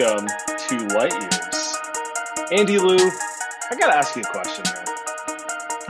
Welcome 0.00 0.28
to 0.68 0.86
Light 0.94 1.12
Years. 1.12 1.78
Andy 2.52 2.78
Liu, 2.78 2.96
I 3.70 3.74
got 3.74 3.88
to 3.88 3.96
ask 3.96 4.16
you 4.16 4.22
a 4.22 4.24
question 4.24 4.64
here. 4.64 4.84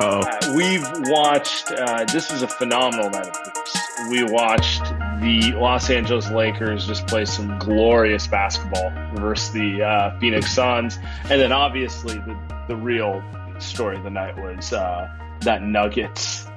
Uh-oh. 0.01 0.21
Uh, 0.23 0.53
we've 0.57 0.85
watched, 1.11 1.71
uh, 1.71 2.05
this 2.13 2.33
was 2.33 2.43
a 2.43 2.49
phenomenal 2.49 3.09
night 3.09 3.29
of 3.29 3.37
hoops. 3.37 3.79
We 4.11 4.25
watched 4.25 4.83
the 5.21 5.53
Los 5.57 5.91
Angeles 5.91 6.29
Lakers 6.29 6.89
just 6.89 7.07
play 7.07 7.25
some 7.25 7.57
glorious 7.61 8.27
basketball 8.27 8.91
versus 9.15 9.53
the 9.53 9.83
uh, 9.85 10.19
Phoenix 10.19 10.53
Suns. 10.53 10.99
And 11.25 11.41
then 11.41 11.53
obviously 11.53 12.15
the, 12.15 12.65
the 12.67 12.77
real 12.77 13.23
story 13.61 13.97
of 13.97 14.03
the 14.03 14.11
night 14.11 14.37
was 14.37 14.73
uh, 14.73 15.09
that 15.43 15.63
Nuggets 15.63 16.49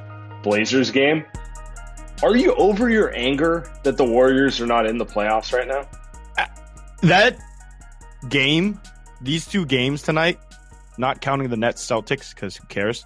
Blazers 0.42 0.90
game. 0.90 1.24
Are 2.24 2.36
you 2.36 2.56
over 2.56 2.90
your 2.90 3.16
anger 3.16 3.72
that 3.84 3.97
the 3.97 4.06
Warriors 4.06 4.59
are 4.59 4.66
not 4.66 4.88
in 4.88 4.97
the 4.97 5.06
playoffs 5.06 5.53
right 5.53 5.68
now? 5.68 5.88
That 7.03 7.38
game, 8.30 8.80
these 9.19 9.46
two 9.46 9.66
games 9.66 10.02
tonight, 10.02 10.40
not 10.97 11.19
counting 11.19 11.50
the 11.50 11.58
Nets 11.58 11.86
Celtics 11.86 12.34
because 12.34 12.56
who 12.56 12.66
cares, 12.68 13.03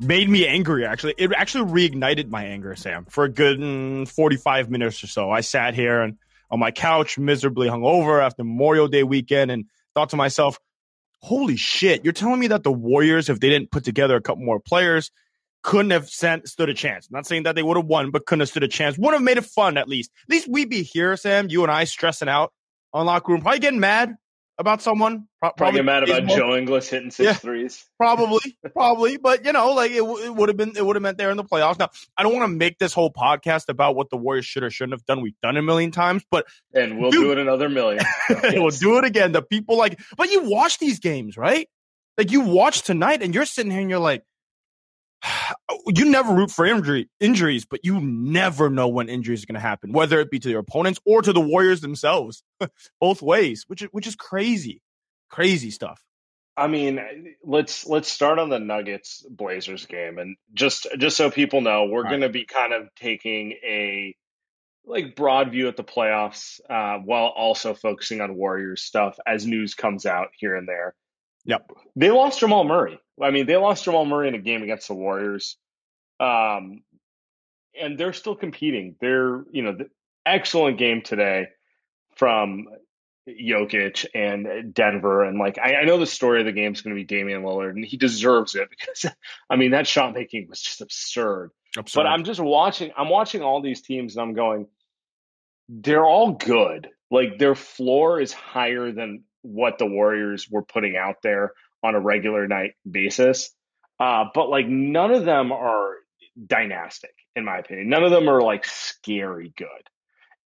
made 0.00 0.30
me 0.30 0.46
angry. 0.46 0.86
Actually, 0.86 1.16
it 1.18 1.30
actually 1.34 1.70
reignited 1.70 2.30
my 2.30 2.44
anger, 2.44 2.74
Sam, 2.76 3.04
for 3.04 3.24
a 3.24 3.28
good 3.28 3.58
mm, 3.58 4.08
forty-five 4.08 4.70
minutes 4.70 5.04
or 5.04 5.06
so. 5.06 5.30
I 5.30 5.42
sat 5.42 5.74
here 5.74 6.00
and 6.00 6.16
on 6.50 6.58
my 6.58 6.70
couch, 6.70 7.18
miserably 7.18 7.68
hungover 7.68 8.24
after 8.24 8.42
Memorial 8.42 8.88
Day 8.88 9.02
weekend, 9.02 9.50
and 9.50 9.66
thought 9.94 10.08
to 10.10 10.16
myself, 10.16 10.58
"Holy 11.20 11.56
shit! 11.56 12.04
You're 12.04 12.14
telling 12.14 12.40
me 12.40 12.46
that 12.46 12.62
the 12.62 12.72
Warriors, 12.72 13.28
if 13.28 13.38
they 13.38 13.50
didn't 13.50 13.70
put 13.70 13.84
together 13.84 14.16
a 14.16 14.22
couple 14.22 14.44
more 14.44 14.60
players, 14.60 15.10
couldn't 15.62 15.90
have 15.90 16.08
sent, 16.08 16.48
stood 16.48 16.70
a 16.70 16.74
chance. 16.74 17.10
not 17.10 17.26
saying 17.26 17.42
that 17.42 17.54
they 17.54 17.62
would 17.62 17.76
have 17.76 17.84
won, 17.84 18.12
but 18.12 18.24
couldn't 18.24 18.40
have 18.40 18.48
stood 18.48 18.62
a 18.62 18.68
chance. 18.68 18.96
Would 18.96 19.12
have 19.12 19.22
made 19.22 19.36
it 19.36 19.44
fun 19.44 19.76
at 19.76 19.88
least. 19.88 20.10
At 20.22 20.30
least 20.30 20.48
we'd 20.48 20.70
be 20.70 20.82
here, 20.82 21.18
Sam, 21.18 21.50
you 21.50 21.62
and 21.64 21.70
I 21.70 21.84
stressing 21.84 22.30
out 22.30 22.54
on 22.92 23.06
locker 23.06 23.32
room, 23.32 23.42
probably 23.42 23.60
getting 23.60 23.80
mad 23.80 24.16
about 24.60 24.82
someone. 24.82 25.26
Pro- 25.40 25.52
probably, 25.52 25.80
probably 25.80 25.82
mad 25.82 26.02
about 26.04 26.36
Joe 26.36 26.54
Ingles 26.54 26.88
hitting 26.88 27.10
six 27.10 27.24
yeah, 27.24 27.32
threes. 27.32 27.84
Probably, 27.98 28.56
probably, 28.72 29.18
but 29.18 29.44
you 29.44 29.52
know, 29.52 29.72
like 29.72 29.90
it, 29.90 30.02
it 30.02 30.34
would 30.34 30.48
have 30.48 30.56
been, 30.56 30.72
it 30.74 30.84
would 30.84 30.96
have 30.96 31.02
meant 31.02 31.18
they're 31.18 31.30
in 31.30 31.36
the 31.36 31.44
playoffs. 31.44 31.78
Now, 31.78 31.90
I 32.16 32.22
don't 32.22 32.34
want 32.34 32.50
to 32.50 32.56
make 32.56 32.78
this 32.78 32.94
whole 32.94 33.12
podcast 33.12 33.68
about 33.68 33.94
what 33.94 34.08
the 34.08 34.16
Warriors 34.16 34.46
should 34.46 34.62
or 34.62 34.70
shouldn't 34.70 34.94
have 34.94 35.04
done. 35.04 35.20
We've 35.20 35.38
done 35.42 35.56
it 35.56 35.60
a 35.60 35.62
million 35.62 35.90
times, 35.90 36.22
but 36.30 36.46
and 36.74 36.98
we'll 36.98 37.10
dude, 37.10 37.24
do 37.24 37.32
it 37.32 37.38
another 37.38 37.68
million. 37.68 38.02
we'll 38.42 38.70
do 38.70 38.96
it 38.96 39.04
again. 39.04 39.32
The 39.32 39.42
people 39.42 39.76
like, 39.76 40.00
but 40.16 40.30
you 40.30 40.48
watch 40.48 40.78
these 40.78 40.98
games, 40.98 41.36
right? 41.36 41.68
Like 42.16 42.30
you 42.30 42.40
watch 42.40 42.82
tonight, 42.82 43.22
and 43.22 43.34
you're 43.34 43.44
sitting 43.44 43.70
here 43.70 43.80
and 43.80 43.90
you're 43.90 43.98
like, 43.98 44.22
you 45.86 46.10
never 46.10 46.32
root 46.32 46.50
for 46.50 46.66
injury 46.66 47.08
injuries, 47.20 47.64
but 47.64 47.80
you 47.82 48.00
never 48.00 48.70
know 48.70 48.88
when 48.88 49.08
injuries 49.08 49.42
are 49.42 49.46
going 49.46 49.54
to 49.54 49.60
happen, 49.60 49.92
whether 49.92 50.20
it 50.20 50.30
be 50.30 50.38
to 50.40 50.50
your 50.50 50.60
opponents 50.60 51.00
or 51.04 51.22
to 51.22 51.32
the 51.32 51.40
Warriors 51.40 51.80
themselves, 51.80 52.42
both 53.00 53.22
ways, 53.22 53.64
which 53.68 53.82
is 53.82 53.88
which 53.92 54.06
is 54.06 54.16
crazy, 54.16 54.82
crazy 55.28 55.70
stuff. 55.70 56.02
I 56.56 56.66
mean, 56.66 57.00
let's 57.44 57.86
let's 57.86 58.12
start 58.12 58.38
on 58.38 58.50
the 58.50 58.58
Nuggets 58.58 59.24
Blazers 59.30 59.86
game, 59.86 60.18
and 60.18 60.36
just 60.52 60.86
just 60.98 61.16
so 61.16 61.30
people 61.30 61.60
know, 61.60 61.86
we're 61.86 62.08
going 62.08 62.20
to 62.20 62.28
be 62.28 62.44
kind 62.44 62.72
of 62.72 62.88
taking 62.96 63.52
a 63.64 64.14
like 64.84 65.14
broad 65.14 65.52
view 65.52 65.68
at 65.68 65.76
the 65.76 65.84
playoffs, 65.84 66.60
uh, 66.68 66.98
while 66.98 67.26
also 67.26 67.74
focusing 67.74 68.20
on 68.20 68.34
Warriors 68.34 68.82
stuff 68.82 69.18
as 69.26 69.46
news 69.46 69.74
comes 69.74 70.04
out 70.04 70.28
here 70.38 70.56
and 70.56 70.68
there. 70.68 70.94
Yep. 71.44 71.70
They 71.96 72.10
lost 72.10 72.40
Jamal 72.40 72.64
Murray. 72.64 73.00
I 73.22 73.30
mean, 73.30 73.46
they 73.46 73.56
lost 73.56 73.84
Jamal 73.84 74.04
Murray 74.04 74.28
in 74.28 74.34
a 74.34 74.38
game 74.38 74.62
against 74.62 74.88
the 74.88 74.94
Warriors. 74.94 75.56
Um, 76.18 76.82
and 77.80 77.98
they're 77.98 78.12
still 78.12 78.34
competing. 78.34 78.96
They're, 79.00 79.44
you 79.50 79.62
know, 79.62 79.72
the 79.72 79.88
excellent 80.26 80.78
game 80.78 81.02
today 81.02 81.48
from 82.16 82.66
Jokic 83.28 84.06
and 84.14 84.74
Denver. 84.74 85.24
And 85.24 85.38
like, 85.38 85.58
I, 85.58 85.76
I 85.76 85.84
know 85.84 85.98
the 85.98 86.06
story 86.06 86.40
of 86.40 86.46
the 86.46 86.52
game 86.52 86.72
is 86.72 86.82
going 86.82 86.94
to 86.94 87.00
be 87.00 87.04
Damian 87.04 87.42
Lillard, 87.42 87.70
and 87.70 87.84
he 87.84 87.96
deserves 87.96 88.54
it 88.54 88.68
because, 88.70 89.06
I 89.48 89.56
mean, 89.56 89.72
that 89.72 89.86
shot 89.86 90.14
making 90.14 90.48
was 90.48 90.60
just 90.60 90.80
absurd. 90.80 91.50
absurd. 91.76 92.00
But 92.00 92.06
I'm 92.06 92.24
just 92.24 92.40
watching, 92.40 92.90
I'm 92.96 93.08
watching 93.08 93.42
all 93.42 93.62
these 93.62 93.82
teams 93.82 94.16
and 94.16 94.22
I'm 94.22 94.34
going, 94.34 94.66
they're 95.68 96.06
all 96.06 96.32
good. 96.32 96.88
Like, 97.10 97.38
their 97.38 97.54
floor 97.54 98.20
is 98.20 98.32
higher 98.32 98.92
than 98.92 99.24
what 99.42 99.78
the 99.78 99.86
Warriors 99.86 100.48
were 100.50 100.62
putting 100.62 100.96
out 100.96 101.22
there 101.22 101.52
on 101.82 101.94
a 101.94 102.00
regular 102.00 102.46
night 102.46 102.74
basis. 102.88 103.50
Uh, 103.98 104.24
but 104.34 104.48
like 104.48 104.66
none 104.66 105.12
of 105.12 105.24
them 105.24 105.52
are 105.52 105.94
dynastic, 106.46 107.14
in 107.36 107.44
my 107.44 107.58
opinion. 107.58 107.88
None 107.88 108.02
of 108.02 108.10
them 108.10 108.28
are 108.28 108.40
like 108.40 108.64
scary 108.64 109.52
good. 109.56 109.68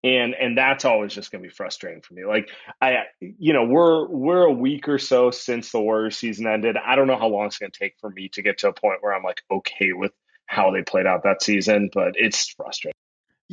And 0.05 0.35
and 0.35 0.59
that's 0.59 0.85
always 0.85 1.15
just 1.15 1.31
gonna 1.31 1.43
be 1.43 1.49
frustrating 1.49 2.03
for 2.03 2.15
me. 2.15 2.25
Like 2.25 2.49
I 2.81 3.05
you 3.21 3.53
know, 3.53 3.65
we're 3.65 4.09
we're 4.09 4.45
a 4.45 4.53
week 4.53 4.89
or 4.89 4.99
so 4.99 5.31
since 5.31 5.71
the 5.71 5.81
Warriors 5.81 6.17
season 6.17 6.47
ended. 6.47 6.77
I 6.77 6.97
don't 6.97 7.07
know 7.07 7.19
how 7.19 7.29
long 7.29 7.47
it's 7.47 7.59
gonna 7.59 7.71
take 7.71 7.95
for 8.01 8.11
me 8.11 8.29
to 8.31 8.43
get 8.43 8.59
to 8.59 8.69
a 8.69 8.73
point 8.73 8.99
where 9.01 9.15
I'm 9.15 9.23
like 9.23 9.43
okay 9.51 9.93
with 9.93 10.13
how 10.47 10.73
they 10.73 10.83
played 10.83 11.07
out 11.07 11.23
that 11.23 11.43
season, 11.43 11.89
but 11.93 12.15
it's 12.17 12.49
frustrating. 12.49 12.97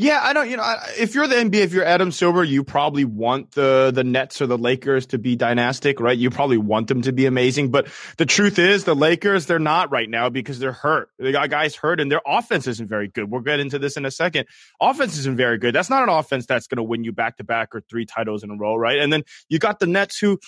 Yeah, 0.02 0.22
I 0.24 0.32
don't. 0.32 0.50
You 0.50 0.56
know, 0.56 0.76
if 0.98 1.14
you're 1.14 1.28
the 1.28 1.36
NBA, 1.36 1.56
if 1.56 1.74
you're 1.74 1.84
Adam 1.84 2.14
Silver, 2.14 2.42
you 2.42 2.64
probably 2.64 3.04
want 3.04 3.52
the 3.52 3.92
the 3.94 4.06
Nets 4.06 4.42
or 4.42 4.48
the 4.48 4.58
Lakers 4.58 5.08
to 5.08 5.18
be 5.18 5.36
dynastic, 5.36 6.00
right? 6.00 6.18
You 6.18 6.30
probably 6.30 6.58
want 6.58 6.88
them 6.88 7.02
to 7.02 7.12
be 7.12 7.26
amazing. 7.26 7.70
But 7.70 7.90
the 8.16 8.26
truth 8.26 8.60
is, 8.60 8.86
the 8.86 8.96
Lakers 8.96 9.46
they're 9.46 9.60
not 9.60 9.92
right 9.92 10.10
now 10.10 10.30
because 10.30 10.58
they're 10.58 10.72
hurt. 10.72 11.10
They 11.20 11.34
got 11.34 11.50
guys 11.50 11.76
hurt, 11.76 12.00
and 12.00 12.10
their 12.10 12.22
offense 12.26 12.66
isn't 12.66 12.88
very 12.88 13.10
good. 13.10 13.30
We'll 13.30 13.42
get 13.42 13.60
into 13.60 13.78
this 13.78 13.98
in 13.98 14.06
a 14.06 14.12
second. 14.12 14.48
Offense 14.80 15.18
isn't 15.18 15.36
very 15.36 15.58
good. 15.58 15.76
That's 15.76 15.90
not 15.90 16.02
an 16.04 16.08
offense 16.08 16.46
that's 16.46 16.68
going 16.68 16.78
to 16.78 16.84
win 16.84 17.04
you 17.04 17.12
back 17.12 17.36
to 17.36 17.44
back 17.44 17.76
or 17.76 17.82
three 17.82 18.06
titles 18.06 18.42
in 18.42 18.52
a 18.52 18.56
row, 18.56 18.78
right? 18.78 19.00
And 19.00 19.12
then 19.12 19.24
you 19.50 19.60
got 19.60 19.82
the 19.82 19.88
Nets 19.88 20.18
who 20.18 20.40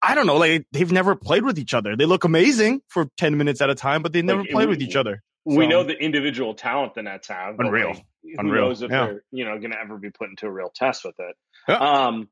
I 0.00 0.14
don't 0.14 0.26
know, 0.26 0.36
like 0.36 0.66
they've 0.72 0.90
never 0.90 1.14
played 1.14 1.44
with 1.44 1.58
each 1.58 1.74
other. 1.74 1.94
They 1.94 2.06
look 2.06 2.24
amazing 2.24 2.80
for 2.88 3.10
10 3.18 3.36
minutes 3.36 3.60
at 3.60 3.68
a 3.68 3.74
time, 3.74 4.00
but 4.00 4.14
they 4.14 4.22
never 4.22 4.40
Like, 4.40 4.50
played 4.50 4.68
with 4.70 4.80
each 4.80 4.96
other. 4.96 5.22
We 5.44 5.66
know 5.66 5.82
the 5.84 5.92
individual 5.98 6.54
talent 6.54 6.94
the 6.94 7.02
Nets 7.02 7.28
have. 7.28 7.56
Unreal. 7.58 7.88
like, 7.88 8.04
who 8.22 8.34
Unreal. 8.38 8.66
knows 8.68 8.82
if 8.82 8.90
Yeah. 8.90 9.06
they're 9.06 9.22
you 9.30 9.44
know 9.44 9.58
going 9.58 9.72
to 9.72 9.78
ever 9.80 9.98
be 9.98 10.10
put 10.10 10.30
into 10.30 10.46
a 10.46 10.50
real 10.50 10.70
test 10.74 11.04
with 11.04 11.14
it? 11.18 11.36
Yeah. 11.68 11.76
Um, 11.76 12.28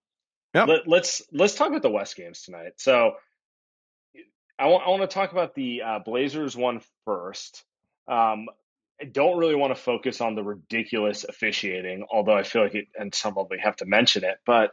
Yeah. 0.54 0.64
Let, 0.64 0.86
let's 0.88 1.22
let's 1.32 1.54
talk 1.54 1.68
about 1.68 1.82
the 1.82 1.90
West 1.90 2.16
games 2.16 2.42
tonight. 2.42 2.72
So 2.78 3.12
I 4.58 4.66
want 4.66 4.86
I 4.86 4.90
want 4.90 5.02
to 5.02 5.08
talk 5.08 5.32
about 5.32 5.54
the 5.54 5.82
uh, 5.82 5.98
Blazers 6.04 6.56
one 6.56 6.80
first. 7.04 7.64
Um, 8.08 8.46
I 9.00 9.04
don't 9.04 9.36
really 9.38 9.54
want 9.56 9.74
to 9.74 9.80
focus 9.82 10.20
on 10.20 10.34
the 10.36 10.42
ridiculous 10.44 11.24
officiating, 11.24 12.04
although 12.10 12.34
I 12.36 12.44
feel 12.44 12.62
like 12.62 12.74
it, 12.74 12.86
and 12.96 13.12
some 13.14 13.36
of 13.36 13.48
we 13.50 13.58
have 13.58 13.76
to 13.76 13.86
mention 13.86 14.22
it. 14.24 14.36
But 14.46 14.70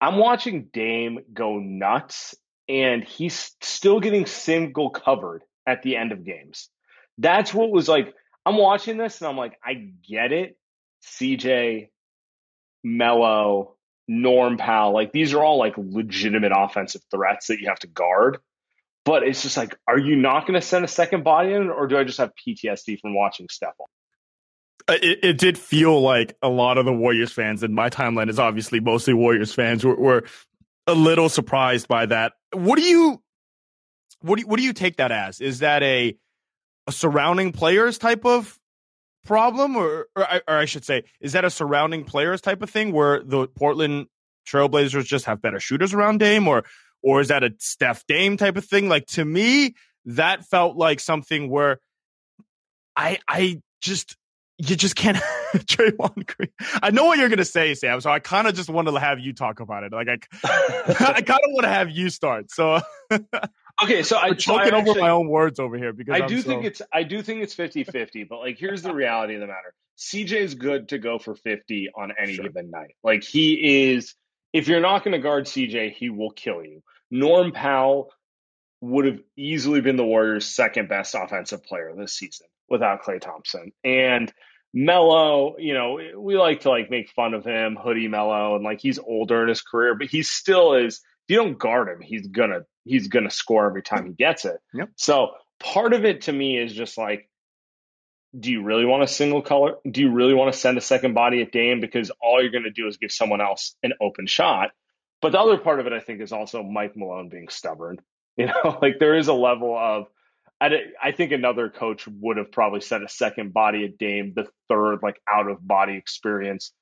I'm 0.00 0.16
watching 0.16 0.68
Dame 0.72 1.20
go 1.32 1.58
nuts, 1.58 2.34
and 2.68 3.04
he's 3.04 3.54
still 3.60 4.00
getting 4.00 4.26
single 4.26 4.90
covered 4.90 5.42
at 5.66 5.82
the 5.82 5.96
end 5.96 6.12
of 6.12 6.24
games. 6.24 6.68
That's 7.18 7.52
what 7.52 7.70
was 7.70 7.88
like. 7.88 8.14
I'm 8.44 8.56
watching 8.56 8.96
this, 8.96 9.20
and 9.20 9.28
I'm 9.28 9.36
like, 9.36 9.56
I 9.64 9.74
get 10.08 10.32
it. 10.32 10.56
CJ, 11.04 11.90
Melo, 12.82 13.76
Norm 14.08 14.56
Powell, 14.56 14.92
like 14.92 15.12
these 15.12 15.32
are 15.32 15.42
all 15.42 15.58
like 15.58 15.74
legitimate 15.76 16.52
offensive 16.54 17.02
threats 17.10 17.46
that 17.46 17.60
you 17.60 17.68
have 17.68 17.78
to 17.80 17.86
guard. 17.86 18.38
But 19.04 19.24
it's 19.24 19.42
just 19.42 19.56
like, 19.56 19.76
are 19.88 19.98
you 19.98 20.14
not 20.14 20.46
going 20.46 20.60
to 20.60 20.64
send 20.64 20.84
a 20.84 20.88
second 20.88 21.24
body 21.24 21.52
in, 21.54 21.70
or 21.70 21.88
do 21.88 21.98
I 21.98 22.04
just 22.04 22.18
have 22.18 22.30
PTSD 22.36 23.00
from 23.00 23.14
watching 23.14 23.48
Steph? 23.50 23.74
Uh, 24.86 24.94
It, 25.02 25.24
it 25.24 25.38
did 25.38 25.58
feel 25.58 26.00
like 26.00 26.36
a 26.40 26.48
lot 26.48 26.78
of 26.78 26.84
the 26.84 26.92
Warriors 26.92 27.32
fans, 27.32 27.64
and 27.64 27.74
my 27.74 27.90
timeline 27.90 28.28
is 28.28 28.38
obviously 28.38 28.78
mostly 28.78 29.12
Warriors 29.12 29.52
fans, 29.52 29.84
were, 29.84 29.96
were 29.96 30.24
a 30.86 30.94
little 30.94 31.28
surprised 31.28 31.88
by 31.88 32.06
that. 32.06 32.34
What 32.52 32.76
do 32.76 32.82
you, 32.82 33.20
what 34.22 34.36
do 34.36 34.42
you, 34.42 34.46
what 34.48 34.56
do 34.58 34.62
you 34.64 34.72
take 34.72 34.96
that 34.96 35.12
as? 35.12 35.40
Is 35.40 35.60
that 35.60 35.82
a, 35.82 36.16
a 36.86 36.92
surrounding 36.92 37.52
players 37.52 37.98
type 37.98 38.24
of 38.24 38.58
problem, 39.24 39.76
or, 39.76 40.06
or, 40.16 40.24
I- 40.24 40.42
or 40.48 40.56
I 40.56 40.64
should 40.64 40.84
say, 40.84 41.04
is 41.20 41.32
that 41.32 41.44
a 41.44 41.50
surrounding 41.50 42.04
players 42.04 42.40
type 42.40 42.62
of 42.62 42.70
thing 42.70 42.92
where 42.92 43.22
the 43.22 43.46
Portland 43.48 44.06
Trailblazers 44.48 45.04
just 45.04 45.26
have 45.26 45.40
better 45.40 45.60
shooters 45.60 45.94
around 45.94 46.18
Dame, 46.18 46.48
or, 46.48 46.64
or 47.02 47.20
is 47.20 47.28
that 47.28 47.44
a 47.44 47.52
Steph 47.58 48.04
Dame 48.06 48.36
type 48.36 48.56
of 48.56 48.64
thing? 48.64 48.88
Like 48.88 49.06
to 49.08 49.24
me, 49.24 49.74
that 50.06 50.44
felt 50.46 50.76
like 50.76 50.98
something 50.98 51.48
where 51.48 51.78
I, 52.96 53.18
I 53.28 53.60
just 53.80 54.16
you 54.58 54.76
just 54.76 54.94
can't 54.96 55.16
Draymond 55.54 56.26
Green. 56.36 56.50
I 56.82 56.90
know 56.90 57.04
what 57.06 57.18
you're 57.18 57.28
gonna 57.28 57.44
say, 57.44 57.74
Sam. 57.74 58.00
So 58.00 58.10
I 58.10 58.18
kind 58.18 58.46
of 58.46 58.54
just 58.54 58.68
want 58.68 58.86
to 58.88 58.94
have 58.96 59.18
you 59.18 59.32
talk 59.32 59.60
about 59.60 59.82
it. 59.84 59.92
Like 59.92 60.08
I, 60.08 60.18
I 60.44 61.22
kind 61.22 61.40
of 61.44 61.50
want 61.52 61.62
to 61.62 61.68
have 61.68 61.90
you 61.90 62.10
start. 62.10 62.50
So 62.50 62.80
Okay, 63.82 64.02
so 64.02 64.16
I, 64.16 64.28
I'm 64.28 64.36
choking 64.36 64.74
over 64.74 64.98
my 65.00 65.10
own 65.10 65.28
words 65.28 65.58
over 65.60 65.76
here 65.76 65.92
because 65.92 66.14
I 66.14 66.24
I'm 66.24 66.28
do 66.28 66.40
so- 66.40 66.48
think 66.48 66.64
it's 66.64 66.82
I 66.92 67.02
do 67.02 67.22
think 67.22 67.42
it's 67.42 67.54
50-50, 67.54 68.28
but 68.28 68.38
like 68.38 68.58
here's 68.58 68.82
the 68.82 68.94
reality 68.94 69.34
of 69.34 69.40
the 69.40 69.46
matter. 69.46 69.74
CJ's 69.98 70.54
good 70.54 70.88
to 70.90 70.98
go 70.98 71.18
for 71.18 71.34
50 71.34 71.90
on 71.96 72.12
any 72.18 72.34
Sure. 72.34 72.44
given 72.44 72.70
night. 72.70 72.94
Like 73.04 73.22
he 73.24 73.92
is 73.92 74.14
if 74.52 74.68
you're 74.68 74.80
not 74.80 75.04
going 75.04 75.12
to 75.12 75.18
guard 75.18 75.46
CJ, 75.46 75.92
he 75.94 76.10
will 76.10 76.30
kill 76.30 76.62
you. 76.64 76.82
Norm 77.10 77.52
Powell 77.52 78.12
would 78.80 79.04
have 79.06 79.20
easily 79.36 79.80
been 79.80 79.96
the 79.96 80.04
Warriors' 80.04 80.44
second 80.46 80.88
best 80.88 81.14
offensive 81.14 81.62
player 81.64 81.92
this 81.96 82.14
season 82.14 82.48
without 82.68 83.02
Klay 83.02 83.20
Thompson. 83.20 83.72
And 83.84 84.32
Melo, 84.74 85.56
you 85.58 85.74
know, 85.74 85.98
we 86.18 86.36
like 86.36 86.60
to 86.60 86.70
like 86.70 86.90
make 86.90 87.10
fun 87.10 87.34
of 87.34 87.44
him, 87.44 87.76
hoodie 87.80 88.08
Mello, 88.08 88.56
and 88.56 88.64
like 88.64 88.80
he's 88.80 88.98
older 88.98 89.42
in 89.42 89.48
his 89.48 89.62
career, 89.62 89.94
but 89.94 90.08
he 90.08 90.22
still 90.22 90.74
is. 90.74 90.96
If 91.28 91.34
you 91.34 91.36
don't 91.36 91.58
guard 91.58 91.88
him, 91.88 92.00
he's 92.00 92.26
gonna 92.26 92.60
he's 92.84 93.08
gonna 93.08 93.30
score 93.30 93.66
every 93.66 93.82
time 93.82 94.06
he 94.06 94.12
gets 94.12 94.44
it. 94.44 94.58
Yep. 94.74 94.90
So 94.96 95.32
part 95.60 95.92
of 95.92 96.04
it 96.04 96.22
to 96.22 96.32
me 96.32 96.58
is 96.58 96.72
just 96.72 96.98
like, 96.98 97.28
do 98.38 98.50
you 98.50 98.62
really 98.62 98.84
want 98.84 99.02
a 99.02 99.06
single 99.06 99.42
color? 99.42 99.76
Do 99.88 100.00
you 100.00 100.10
really 100.10 100.34
want 100.34 100.52
to 100.52 100.58
send 100.58 100.78
a 100.78 100.80
second 100.80 101.14
body 101.14 101.42
at 101.42 101.52
Dame 101.52 101.80
because 101.80 102.10
all 102.20 102.40
you're 102.40 102.50
going 102.50 102.64
to 102.64 102.70
do 102.70 102.86
is 102.86 102.96
give 102.96 103.12
someone 103.12 103.40
else 103.40 103.76
an 103.82 103.92
open 104.00 104.26
shot? 104.26 104.70
But 105.20 105.32
the 105.32 105.38
other 105.38 105.58
part 105.58 105.80
of 105.80 105.86
it, 105.86 105.92
I 105.92 106.00
think, 106.00 106.20
is 106.20 106.32
also 106.32 106.62
Mike 106.62 106.96
Malone 106.96 107.28
being 107.28 107.48
stubborn. 107.48 107.98
You 108.34 108.46
know, 108.46 108.78
like 108.80 108.98
there 108.98 109.14
is 109.18 109.28
a 109.28 109.34
level 109.34 109.76
of, 109.76 110.06
I 110.58 111.12
think 111.14 111.32
another 111.32 111.68
coach 111.68 112.08
would 112.08 112.38
have 112.38 112.50
probably 112.50 112.80
sent 112.80 113.04
a 113.04 113.08
second 113.08 113.52
body 113.52 113.84
at 113.84 113.98
Dame, 113.98 114.32
the 114.34 114.46
third 114.70 115.00
like 115.02 115.20
out 115.28 115.50
of 115.50 115.58
body 115.60 115.98
experience, 115.98 116.72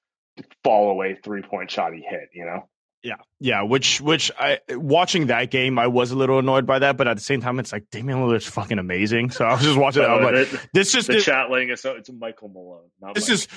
fall 0.62 0.92
away 0.92 1.16
three 1.16 1.42
point 1.42 1.72
shot 1.72 1.92
he 1.92 2.02
hit. 2.08 2.28
You 2.32 2.44
know, 2.44 2.68
yeah, 3.02 3.16
yeah. 3.38 3.62
Which 3.62 4.00
which 4.00 4.30
I 4.38 4.58
watching 4.70 5.28
that 5.28 5.50
game, 5.50 5.78
I 5.78 5.86
was 5.86 6.10
a 6.10 6.16
little 6.16 6.38
annoyed 6.38 6.66
by 6.66 6.80
that, 6.80 6.96
but 6.96 7.08
at 7.08 7.16
the 7.16 7.22
same 7.22 7.40
time, 7.40 7.58
it's 7.58 7.72
like 7.72 7.90
Damian 7.90 8.18
Lillard's 8.18 8.46
fucking 8.46 8.78
amazing. 8.78 9.30
So 9.30 9.44
I 9.44 9.52
was 9.54 9.62
just 9.62 9.78
watching. 9.78 10.02
it. 10.04 10.06
I'm 10.06 10.22
like, 10.22 10.50
the, 10.50 10.60
this 10.74 10.92
just 10.92 11.06
the 11.06 11.16
it- 11.16 11.22
chat 11.22 11.50
laying 11.50 11.70
us 11.70 11.84
out. 11.86 11.96
It's 11.96 12.10
Michael 12.10 12.48
Malone. 12.48 12.90
This 13.14 13.28
Mike. 13.28 13.34
is 13.34 13.48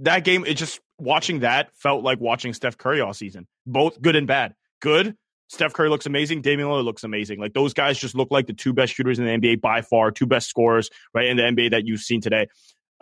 that 0.00 0.24
game. 0.24 0.44
It 0.44 0.54
just 0.54 0.80
watching 0.98 1.40
that 1.40 1.74
felt 1.76 2.04
like 2.04 2.20
watching 2.20 2.52
Steph 2.52 2.76
Curry 2.76 3.00
all 3.00 3.14
season. 3.14 3.46
Both 3.66 4.00
good 4.00 4.16
and 4.16 4.26
bad. 4.26 4.54
Good. 4.80 5.16
Steph 5.48 5.72
Curry 5.72 5.88
looks 5.88 6.06
amazing. 6.06 6.42
Damian 6.42 6.68
Lillard 6.68 6.84
looks 6.84 7.04
amazing. 7.04 7.38
Like 7.38 7.52
those 7.52 7.74
guys 7.74 7.98
just 7.98 8.14
look 8.14 8.30
like 8.30 8.46
the 8.46 8.54
two 8.54 8.72
best 8.72 8.94
shooters 8.94 9.18
in 9.18 9.24
the 9.24 9.30
NBA 9.30 9.60
by 9.60 9.82
far, 9.82 10.10
two 10.10 10.26
best 10.26 10.48
scorers 10.48 10.90
right 11.12 11.26
in 11.26 11.36
the 11.36 11.42
NBA 11.42 11.70
that 11.72 11.86
you've 11.86 12.00
seen 12.00 12.20
today. 12.20 12.48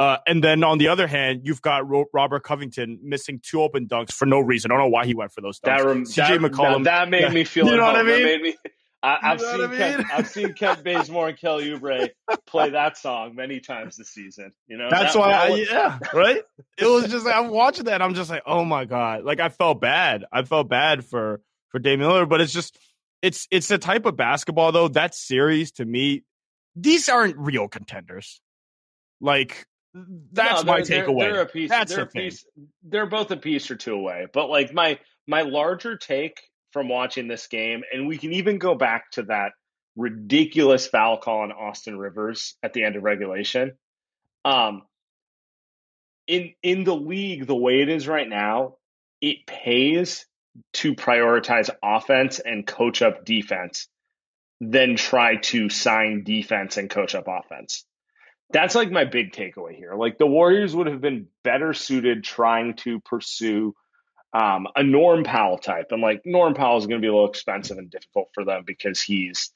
Uh, 0.03 0.19
and 0.27 0.43
then 0.43 0.65
on 0.65 0.79
the 0.79 0.89
other 0.89 1.07
hand, 1.07 1.43
you've 1.45 1.63
got 1.63 1.89
Ro- 1.89 2.07
Robert 2.13 2.43
Covington 2.43 2.99
missing 3.03 3.39
two 3.43 3.63
open 3.63 3.87
dunks 3.87 4.11
for 4.13 4.27
no 4.27 4.41
reason. 4.41 4.71
I 4.73 4.75
don't 4.75 4.85
know 4.85 4.89
why 4.89 5.07
he 5.07 5.15
went 5.15 5.33
for 5.33 5.41
those 5.41 5.61
dunks. 5.61 5.65
That, 5.79 5.85
rem- 5.85 6.05
CJ 6.05 6.15
that, 6.15 6.41
McCollum. 6.41 6.85
That, 6.85 7.05
that 7.05 7.11
made 7.11 7.33
me 7.33 7.45
feel. 7.45 7.67
You 7.71 7.77
know 7.77 7.85
what 7.85 7.95
I 7.95 7.99
home. 7.99 8.07
Mean? 8.09 8.25
made 8.25 8.43
me. 8.43 8.57
I, 9.05 9.19
I've 9.23 9.41
know 9.41 9.53
seen 9.53 9.61
I 9.81 9.97
mean? 9.97 10.07
I've 10.13 10.29
seen 10.29 10.53
Kent 10.55 10.85
Bazemore 10.85 11.29
and 11.29 11.39
Kelly 11.39 11.71
Oubre 11.71 12.09
play 12.47 12.71
that 12.71 12.97
song 12.97 13.35
many 13.35 13.59
times 13.61 13.97
this 13.97 14.09
season. 14.11 14.53
You 14.69 14.77
know, 14.77 14.89
That's 14.91 15.15
That- 15.15 15.19
why, 15.21 15.33
I, 15.33 15.51
was- 15.51 15.69
yeah, 15.71 15.99
right. 16.15 16.43
It 16.79 16.87
was 16.87 17.09
just 17.11 17.25
like 17.27 17.35
I'm 17.37 17.49
watching 17.51 17.85
that. 17.87 18.01
I'm 18.03 18.15
just 18.15 18.31
like, 18.31 18.43
oh 18.47 18.65
my 18.65 18.85
god, 18.85 19.25
like 19.25 19.41
I 19.41 19.49
felt 19.51 19.81
bad. 19.81 20.25
I 20.33 20.43
felt 20.43 20.69
bad 20.69 21.05
for 21.05 21.41
for 21.71 21.79
Damian 21.79 22.11
Lillard, 22.11 22.29
but 22.29 22.41
it's 22.41 22.53
just 22.53 22.79
it's 23.23 23.47
it's 23.51 23.69
the 23.69 23.79
type 23.79 24.07
of 24.07 24.17
basketball 24.17 24.73
though. 24.73 24.89
That 24.89 25.15
series 25.15 25.73
to 25.73 25.85
me, 25.85 26.23
these 26.77 27.09
aren't 27.09 27.37
real 27.39 27.67
contenders. 27.69 28.41
Like 29.21 29.67
that's 29.95 30.65
No, 30.65 30.73
my 30.73 30.81
takeaway. 30.81 31.21
They're, 31.21 31.33
they're 31.33 31.43
a 31.43 31.47
piece. 31.47 31.71
That's 31.71 31.95
they're 31.95 32.05
a 32.05 32.09
thing. 32.09 32.23
piece. 32.23 32.45
They're 32.83 33.07
both 33.07 33.31
a 33.31 33.37
piece 33.37 33.71
or 33.71 33.77
two 33.77 33.95
away. 33.95 34.27
But 34.33 34.49
like 34.49 34.73
my 34.73 34.99
my 35.27 35.43
larger 35.43 35.97
take 35.97 36.41
from 36.73 36.89
watching 36.89 37.29
this 37.29 37.47
game, 37.47 37.83
and 37.93 38.07
we 38.09 38.19
can 38.19 38.33
even 38.33 38.59
go 38.59 38.75
back 38.75 39.11
to 39.13 39.25
that 39.25 39.53
ridiculous 39.97 40.87
foul 40.87 41.19
call 41.19 41.41
on 41.41 41.53
Austin 41.53 41.99
Rivers 41.99 42.57
at 42.63 42.73
the 42.73 42.85
end 42.85 42.97
of 42.97 43.03
regulation. 43.03 43.73
Um, 44.45 44.83
in 46.27 46.55
in 46.63 46.85
the 46.85 46.97
league, 46.97 47.47
the 47.47 47.57
way 47.57 47.83
it 47.83 47.89
is 47.89 48.09
right 48.09 48.29
now, 48.29 48.77
it 49.21 49.47
pays 49.47 50.27
to 50.75 50.95
prioritize 50.95 51.71
offense 51.83 52.39
and 52.39 52.67
coach 52.67 53.03
up 53.03 53.25
defense 53.25 53.89
then 54.63 54.95
try 54.95 55.37
to 55.37 55.69
sign 55.69 56.23
defense 56.23 56.77
and 56.77 56.89
coach 56.89 57.17
up 57.17 57.27
offense. 57.27 57.85
That's 58.53 58.75
like 58.75 58.91
my 58.91 59.05
big 59.05 59.33
takeaway 59.33 59.75
here. 59.75 59.95
Like 59.95 60.19
the 60.19 60.27
Warriors 60.27 60.77
would 60.77 60.87
have 60.87 61.01
been 61.01 61.29
better 61.43 61.73
suited 61.73 62.23
trying 62.23 62.75
to 62.77 63.01
pursue 63.01 63.75
um, 64.33 64.67
a 64.77 64.83
Norm 64.83 65.25
Powell 65.25 65.59
type. 65.59 65.89
And 65.91 66.03
like 66.03 66.23
Norm 66.25 66.55
Powell 66.55 66.79
is 66.79 66.87
going 66.87 67.01
to 67.01 67.05
be 67.05 67.09
a 67.09 67.13
little 67.13 67.29
expensive 67.29 67.79
and 67.79 67.91
difficult 67.91 68.29
for 68.35 68.45
them 68.45 68.63
because 68.67 69.01
he's, 69.01 69.51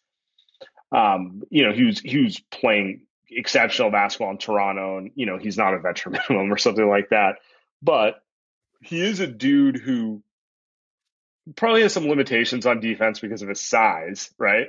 um, 0.93 1.43
you 1.51 1.67
know, 1.67 1.73
he 1.73 1.85
was, 1.85 2.01
he 2.01 2.19
was 2.19 2.41
playing 2.51 3.03
exceptional 3.31 3.91
basketball 3.91 4.31
in 4.31 4.39
Toronto 4.39 4.99
and, 4.99 5.11
you 5.15 5.27
know, 5.27 5.39
he's 5.39 5.59
not 5.59 5.75
a 5.75 5.79
veteran 5.79 6.19
minimum 6.29 6.53
or 6.53 6.59
something 6.59 6.89
like 6.89 7.11
that. 7.11 7.37
But 7.83 8.23
he 8.81 9.01
is 9.01 9.21
a 9.21 9.27
dude 9.27 9.77
who 9.77 10.23
probably 11.55 11.83
has 11.83 11.93
some 11.93 12.09
limitations 12.09 12.67
on 12.67 12.81
defense 12.81 13.21
because 13.21 13.43
of 13.43 13.49
his 13.49 13.61
size, 13.61 14.31
right? 14.39 14.69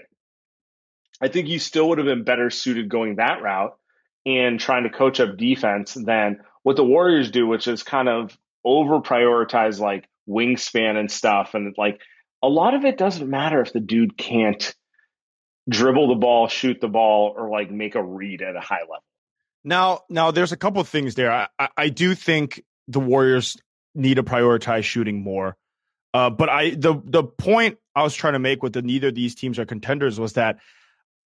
I 1.20 1.30
think 1.30 1.48
you 1.48 1.60
still 1.60 1.90
would 1.90 1.98
have 1.98 2.06
been 2.06 2.24
better 2.24 2.50
suited 2.50 2.90
going 2.90 3.16
that 3.16 3.42
route 3.42 3.77
and 4.28 4.60
trying 4.60 4.84
to 4.84 4.90
coach 4.90 5.22
up 5.22 5.38
defense 5.38 5.94
than 5.94 6.42
what 6.62 6.76
the 6.76 6.84
Warriors 6.84 7.32
do, 7.32 7.48
which 7.48 7.68
is 7.68 7.82
kind 7.82 8.10
of 8.10 8.38
over 8.64 9.00
prioritize 9.00 9.80
like 9.80 10.10
wingspan 10.28 10.98
and 10.98 11.10
stuff. 11.10 11.54
And 11.54 11.74
like 11.78 12.02
a 12.44 12.50
lot 12.50 12.74
of 12.74 12.84
it 12.84 12.98
doesn't 12.98 13.30
matter 13.30 13.62
if 13.62 13.72
the 13.72 13.80
dude 13.80 14.18
can't 14.18 14.76
dribble 15.70 16.10
the 16.10 16.20
ball, 16.20 16.50
shoot 16.50 16.82
the 16.82 16.90
ball, 16.90 17.34
or 17.38 17.50
like 17.50 17.72
make 17.72 17.96
a 17.96 18.04
read 18.04 18.42
at 18.42 18.58
a 18.58 18.60
high 18.60 18.82
level. 18.82 19.04
Now, 19.64 20.02
now 20.10 20.32
there's 20.32 20.52
a 20.52 20.58
couple 20.58 20.82
of 20.82 20.90
things 20.90 21.16
there. 21.16 21.32
I, 21.32 21.48
I, 21.58 21.70
I 21.78 21.90
do 21.90 22.14
think 22.14 22.64
the 22.90 23.00
Warriors 23.00 23.58
need 23.96 24.16
to 24.16 24.24
prioritize 24.24 24.84
shooting 24.84 25.24
more. 25.24 25.56
Uh, 26.14 26.30
but 26.30 26.50
I 26.50 26.72
the 26.72 27.02
the 27.04 27.24
point 27.24 27.78
I 27.96 28.04
was 28.04 28.14
trying 28.14 28.34
to 28.34 28.40
make 28.40 28.62
with 28.62 28.74
the 28.74 28.82
neither 28.82 29.10
of 29.10 29.16
these 29.16 29.36
teams 29.36 29.58
are 29.58 29.66
contenders 29.66 30.20
was 30.20 30.34
that 30.34 30.58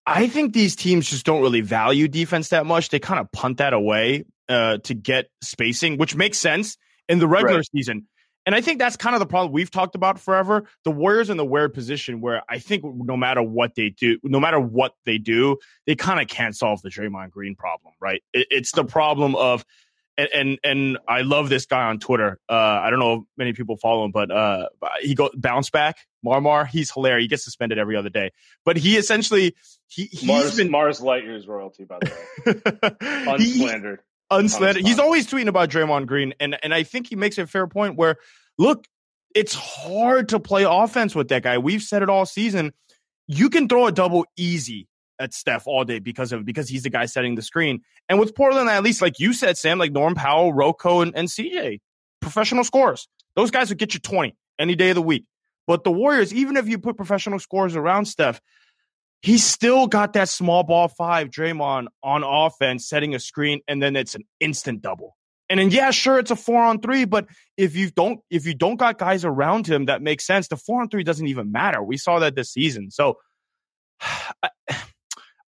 I 0.05 0.27
think 0.27 0.53
these 0.53 0.75
teams 0.75 1.09
just 1.09 1.25
don't 1.25 1.41
really 1.41 1.61
value 1.61 2.07
defense 2.07 2.49
that 2.49 2.65
much. 2.65 2.89
They 2.89 2.99
kind 2.99 3.19
of 3.19 3.31
punt 3.31 3.57
that 3.57 3.73
away 3.73 4.25
uh, 4.49 4.77
to 4.79 4.93
get 4.93 5.29
spacing, 5.43 5.97
which 5.97 6.15
makes 6.15 6.37
sense 6.37 6.77
in 7.07 7.19
the 7.19 7.27
regular 7.27 7.57
Right. 7.57 7.69
season. 7.75 8.07
And 8.43 8.55
I 8.55 8.61
think 8.61 8.79
that's 8.79 8.97
kind 8.97 9.15
of 9.15 9.19
the 9.19 9.27
problem 9.27 9.53
we've 9.53 9.69
talked 9.69 9.93
about 9.93 10.19
forever. 10.19 10.63
The 10.83 10.89
Warriors 10.89 11.29
in 11.29 11.37
the 11.37 11.45
weird 11.45 11.75
position 11.75 12.21
where 12.21 12.41
I 12.49 12.57
think 12.57 12.83
no 12.83 13.15
matter 13.15 13.43
what 13.43 13.75
they 13.75 13.89
do, 13.89 14.17
no 14.23 14.39
matter 14.39 14.59
what 14.59 14.93
they 15.05 15.19
do, 15.19 15.57
they 15.85 15.93
kind 15.93 16.19
of 16.19 16.27
can't 16.27 16.55
solve 16.55 16.81
the 16.81 16.89
Draymond 16.89 17.29
Green 17.29 17.55
problem, 17.55 17.93
right? 18.01 18.23
It, 18.33 18.47
it's 18.49 18.71
the 18.71 18.83
problem 18.83 19.35
of, 19.35 19.63
and, 20.17 20.29
and, 20.33 20.59
and 20.63 20.97
I 21.07 21.21
love 21.21 21.49
this 21.49 21.67
guy 21.67 21.83
on 21.83 21.99
Twitter. 21.99 22.39
Uh, 22.49 22.53
I 22.55 22.89
don't 22.89 22.99
know 22.99 23.13
if 23.13 23.21
many 23.37 23.53
people 23.53 23.77
follow 23.77 24.05
him, 24.05 24.11
but 24.11 24.31
uh, 24.31 24.69
he 25.01 25.13
go 25.13 25.29
bounce 25.35 25.69
back. 25.69 25.97
Marmar, 26.25 26.67
he's 26.67 26.91
hilarious. 26.91 27.23
He 27.23 27.27
gets 27.27 27.43
suspended 27.43 27.77
every 27.77 27.95
other 27.95 28.09
day, 28.09 28.31
but 28.65 28.77
he 28.77 28.97
essentially 28.97 29.55
he 29.87 30.05
he's 30.05 30.23
Mars, 30.23 30.55
been 30.57 30.69
Mars 30.71 30.99
Lightyear's 30.99 31.47
royalty, 31.47 31.83
by 31.85 31.99
the 31.99 32.11
way, 32.45 33.37
He- 33.37 33.63
unslandered. 33.63 33.99
unslandered. 34.29 34.85
He's 34.85 34.99
always 34.99 35.27
tweeting 35.27 35.47
about 35.47 35.69
Draymond 35.69 36.07
Green, 36.07 36.33
and 36.39 36.57
and 36.63 36.73
I 36.73 36.83
think 36.83 37.07
he 37.07 37.15
makes 37.15 37.37
a 37.37 37.47
fair 37.47 37.67
point. 37.67 37.97
Where 37.97 38.17
look, 38.57 38.85
it's 39.33 39.53
hard 39.55 40.29
to 40.29 40.39
play 40.39 40.63
offense 40.63 41.15
with 41.15 41.29
that 41.29 41.43
guy. 41.43 41.57
We've 41.57 41.81
said 41.81 42.01
it 42.03 42.09
all 42.09 42.25
season. 42.25 42.73
You 43.27 43.49
can 43.49 43.67
throw 43.67 43.87
a 43.87 43.91
double 43.91 44.25
easy 44.37 44.87
at 45.19 45.33
Steph 45.33 45.67
all 45.67 45.83
day 45.85 45.99
because 45.99 46.31
of 46.31 46.45
because 46.45 46.67
he's 46.67 46.83
the 46.83 46.89
guy 46.89 47.05
setting 47.05 47.35
the 47.35 47.41
screen. 47.41 47.81
And 48.09 48.19
with 48.19 48.35
Portland, 48.35 48.69
at 48.69 48.83
least 48.83 49.01
like 49.01 49.19
you 49.19 49.33
said, 49.33 49.57
Sam, 49.57 49.77
like 49.79 49.91
Norm 49.91 50.15
Powell, 50.15 50.51
Rocco, 50.53 51.01
and, 51.01 51.15
and 51.15 51.27
CJ, 51.27 51.79
professional 52.21 52.63
scorers. 52.63 53.07
Those 53.35 53.51
guys 53.51 53.69
will 53.69 53.77
get 53.77 53.93
you 53.93 53.99
twenty 53.99 54.35
any 54.59 54.75
day 54.75 54.89
of 54.89 54.95
the 54.95 55.01
week. 55.01 55.25
But 55.71 55.85
the 55.85 55.91
Warriors, 55.91 56.33
even 56.33 56.57
if 56.57 56.67
you 56.67 56.77
put 56.79 56.97
professional 56.97 57.39
scorers 57.39 57.77
around 57.77 58.03
Steph, 58.03 58.41
he 59.21 59.37
still 59.37 59.87
got 59.87 60.11
that 60.13 60.27
small 60.27 60.63
ball 60.63 60.89
five, 60.89 61.29
Draymond, 61.29 61.87
on 62.03 62.23
offense, 62.25 62.89
setting 62.89 63.15
a 63.15 63.19
screen, 63.19 63.61
and 63.69 63.81
then 63.81 63.95
it's 63.95 64.13
an 64.13 64.25
instant 64.41 64.81
double. 64.81 65.15
And 65.49 65.61
then 65.61 65.71
yeah, 65.71 65.91
sure, 65.91 66.19
it's 66.19 66.29
a 66.29 66.35
four 66.35 66.61
on 66.61 66.81
three, 66.81 67.05
but 67.05 67.27
if 67.55 67.77
you 67.77 67.89
don't 67.89 68.19
if 68.29 68.45
you 68.45 68.53
don't 68.53 68.75
got 68.75 68.97
guys 68.97 69.23
around 69.23 69.65
him 69.65 69.85
that 69.85 70.01
makes 70.01 70.27
sense, 70.27 70.49
the 70.49 70.57
four 70.57 70.81
on 70.81 70.89
three 70.89 71.05
doesn't 71.05 71.27
even 71.27 71.53
matter. 71.53 71.81
We 71.81 71.95
saw 71.95 72.19
that 72.19 72.35
this 72.35 72.51
season. 72.51 72.91
So 72.91 73.19
I, 74.01 74.49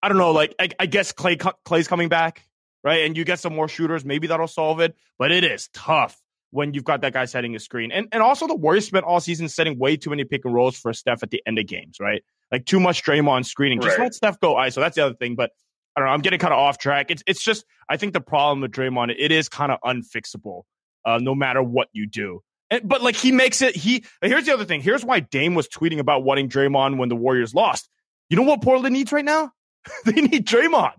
I 0.02 0.08
don't 0.08 0.16
know. 0.16 0.30
Like 0.30 0.54
I, 0.58 0.70
I 0.78 0.86
guess 0.86 1.12
Klay 1.12 1.36
Klay's 1.66 1.86
coming 1.86 2.08
back, 2.08 2.48
right? 2.82 3.04
And 3.04 3.14
you 3.14 3.26
get 3.26 3.40
some 3.40 3.54
more 3.54 3.68
shooters, 3.68 4.06
maybe 4.06 4.28
that'll 4.28 4.48
solve 4.48 4.80
it. 4.80 4.96
But 5.18 5.32
it 5.32 5.44
is 5.44 5.68
tough 5.74 6.18
when 6.54 6.72
you've 6.72 6.84
got 6.84 7.00
that 7.00 7.12
guy 7.12 7.24
setting 7.24 7.56
a 7.56 7.58
screen. 7.58 7.90
And 7.90 8.06
and 8.12 8.22
also 8.22 8.46
the 8.46 8.54
Warriors 8.54 8.86
spent 8.86 9.04
all 9.04 9.18
season 9.18 9.48
setting 9.48 9.76
way 9.76 9.96
too 9.96 10.10
many 10.10 10.22
pick 10.24 10.44
and 10.44 10.54
rolls 10.54 10.78
for 10.78 10.92
Steph 10.92 11.22
at 11.24 11.30
the 11.30 11.42
end 11.46 11.58
of 11.58 11.66
games, 11.66 11.96
right? 12.00 12.22
Like 12.52 12.64
too 12.64 12.78
much 12.78 13.02
Draymond 13.02 13.44
screening. 13.44 13.80
Just 13.80 13.98
Right. 13.98 14.04
let 14.04 14.14
Steph 14.14 14.38
go 14.38 14.54
ISO. 14.54 14.76
That's 14.76 14.94
the 14.94 15.04
other 15.04 15.16
thing. 15.16 15.34
But 15.34 15.50
I 15.96 16.00
don't 16.00 16.08
know. 16.08 16.14
I'm 16.14 16.20
getting 16.20 16.38
kind 16.38 16.54
of 16.54 16.60
off 16.60 16.78
track. 16.78 17.10
It's 17.10 17.24
it's 17.26 17.42
just 17.42 17.64
I 17.88 17.96
think 17.96 18.12
the 18.12 18.20
problem 18.20 18.60
with 18.60 18.70
Draymond 18.70 19.14
it 19.18 19.32
is 19.32 19.48
kind 19.48 19.72
of 19.72 19.78
unfixable, 19.84 20.62
uh, 21.04 21.18
no 21.20 21.34
matter 21.34 21.62
what 21.62 21.88
you 21.92 22.06
do. 22.06 22.40
And, 22.70 22.88
but 22.88 23.02
like 23.02 23.16
he 23.16 23.32
makes 23.32 23.60
it. 23.60 23.74
He 23.74 24.04
here's 24.22 24.46
the 24.46 24.54
other 24.54 24.64
thing. 24.64 24.80
Here's 24.80 25.04
why 25.04 25.20
Dame 25.20 25.54
was 25.54 25.68
tweeting 25.68 25.98
about 25.98 26.22
wanting 26.22 26.48
Draymond 26.48 26.98
when 26.98 27.08
the 27.08 27.16
Warriors 27.16 27.52
lost. 27.52 27.88
You 28.30 28.36
know 28.36 28.44
what 28.44 28.62
Portland 28.62 28.92
needs 28.94 29.10
right 29.12 29.24
now? 29.24 29.50
they 30.04 30.20
need 30.20 30.46
Draymond. 30.46 30.94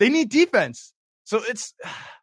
They 0.00 0.08
need 0.08 0.30
defense. 0.30 0.92
So 1.24 1.40
it's 1.46 1.74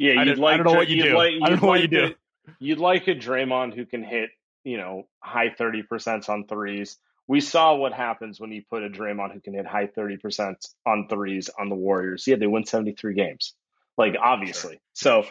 Yeah, 0.00 0.20
I 0.20 0.24
you'd 0.24 0.36
don't- 0.36 0.38
I 0.38 0.42
like. 0.42 0.56
don't 0.56 0.66
know 0.72 0.78
what 0.78 0.88
you 0.88 1.02
do. 1.02 1.16
Like, 1.16 1.34
I 1.42 1.48
don't 1.50 1.62
know 1.62 1.68
what 1.68 1.82
you 1.82 1.88
do. 1.88 2.04
a- 2.06 2.14
You'd 2.58 2.78
like 2.78 3.06
a 3.06 3.14
Draymond 3.14 3.74
who 3.74 3.84
can 3.86 4.02
hit, 4.02 4.30
you 4.64 4.76
know, 4.78 5.06
high 5.20 5.50
thirty 5.50 5.82
percent 5.82 6.28
on 6.28 6.46
threes. 6.46 6.98
We 7.28 7.40
saw 7.40 7.76
what 7.76 7.92
happens 7.92 8.40
when 8.40 8.50
you 8.50 8.62
put 8.68 8.82
a 8.82 8.88
Draymond 8.88 9.32
who 9.34 9.40
can 9.40 9.54
hit 9.54 9.66
high 9.66 9.86
thirty 9.86 10.16
percent 10.16 10.66
on 10.86 11.06
threes 11.08 11.50
on 11.56 11.68
the 11.68 11.76
Warriors. 11.76 12.26
Yeah, 12.26 12.36
they 12.36 12.46
win 12.48 12.64
seventy 12.64 12.92
three 12.92 13.14
games. 13.14 13.54
Like 13.98 14.16
obviously, 14.20 14.80
so 14.94 15.26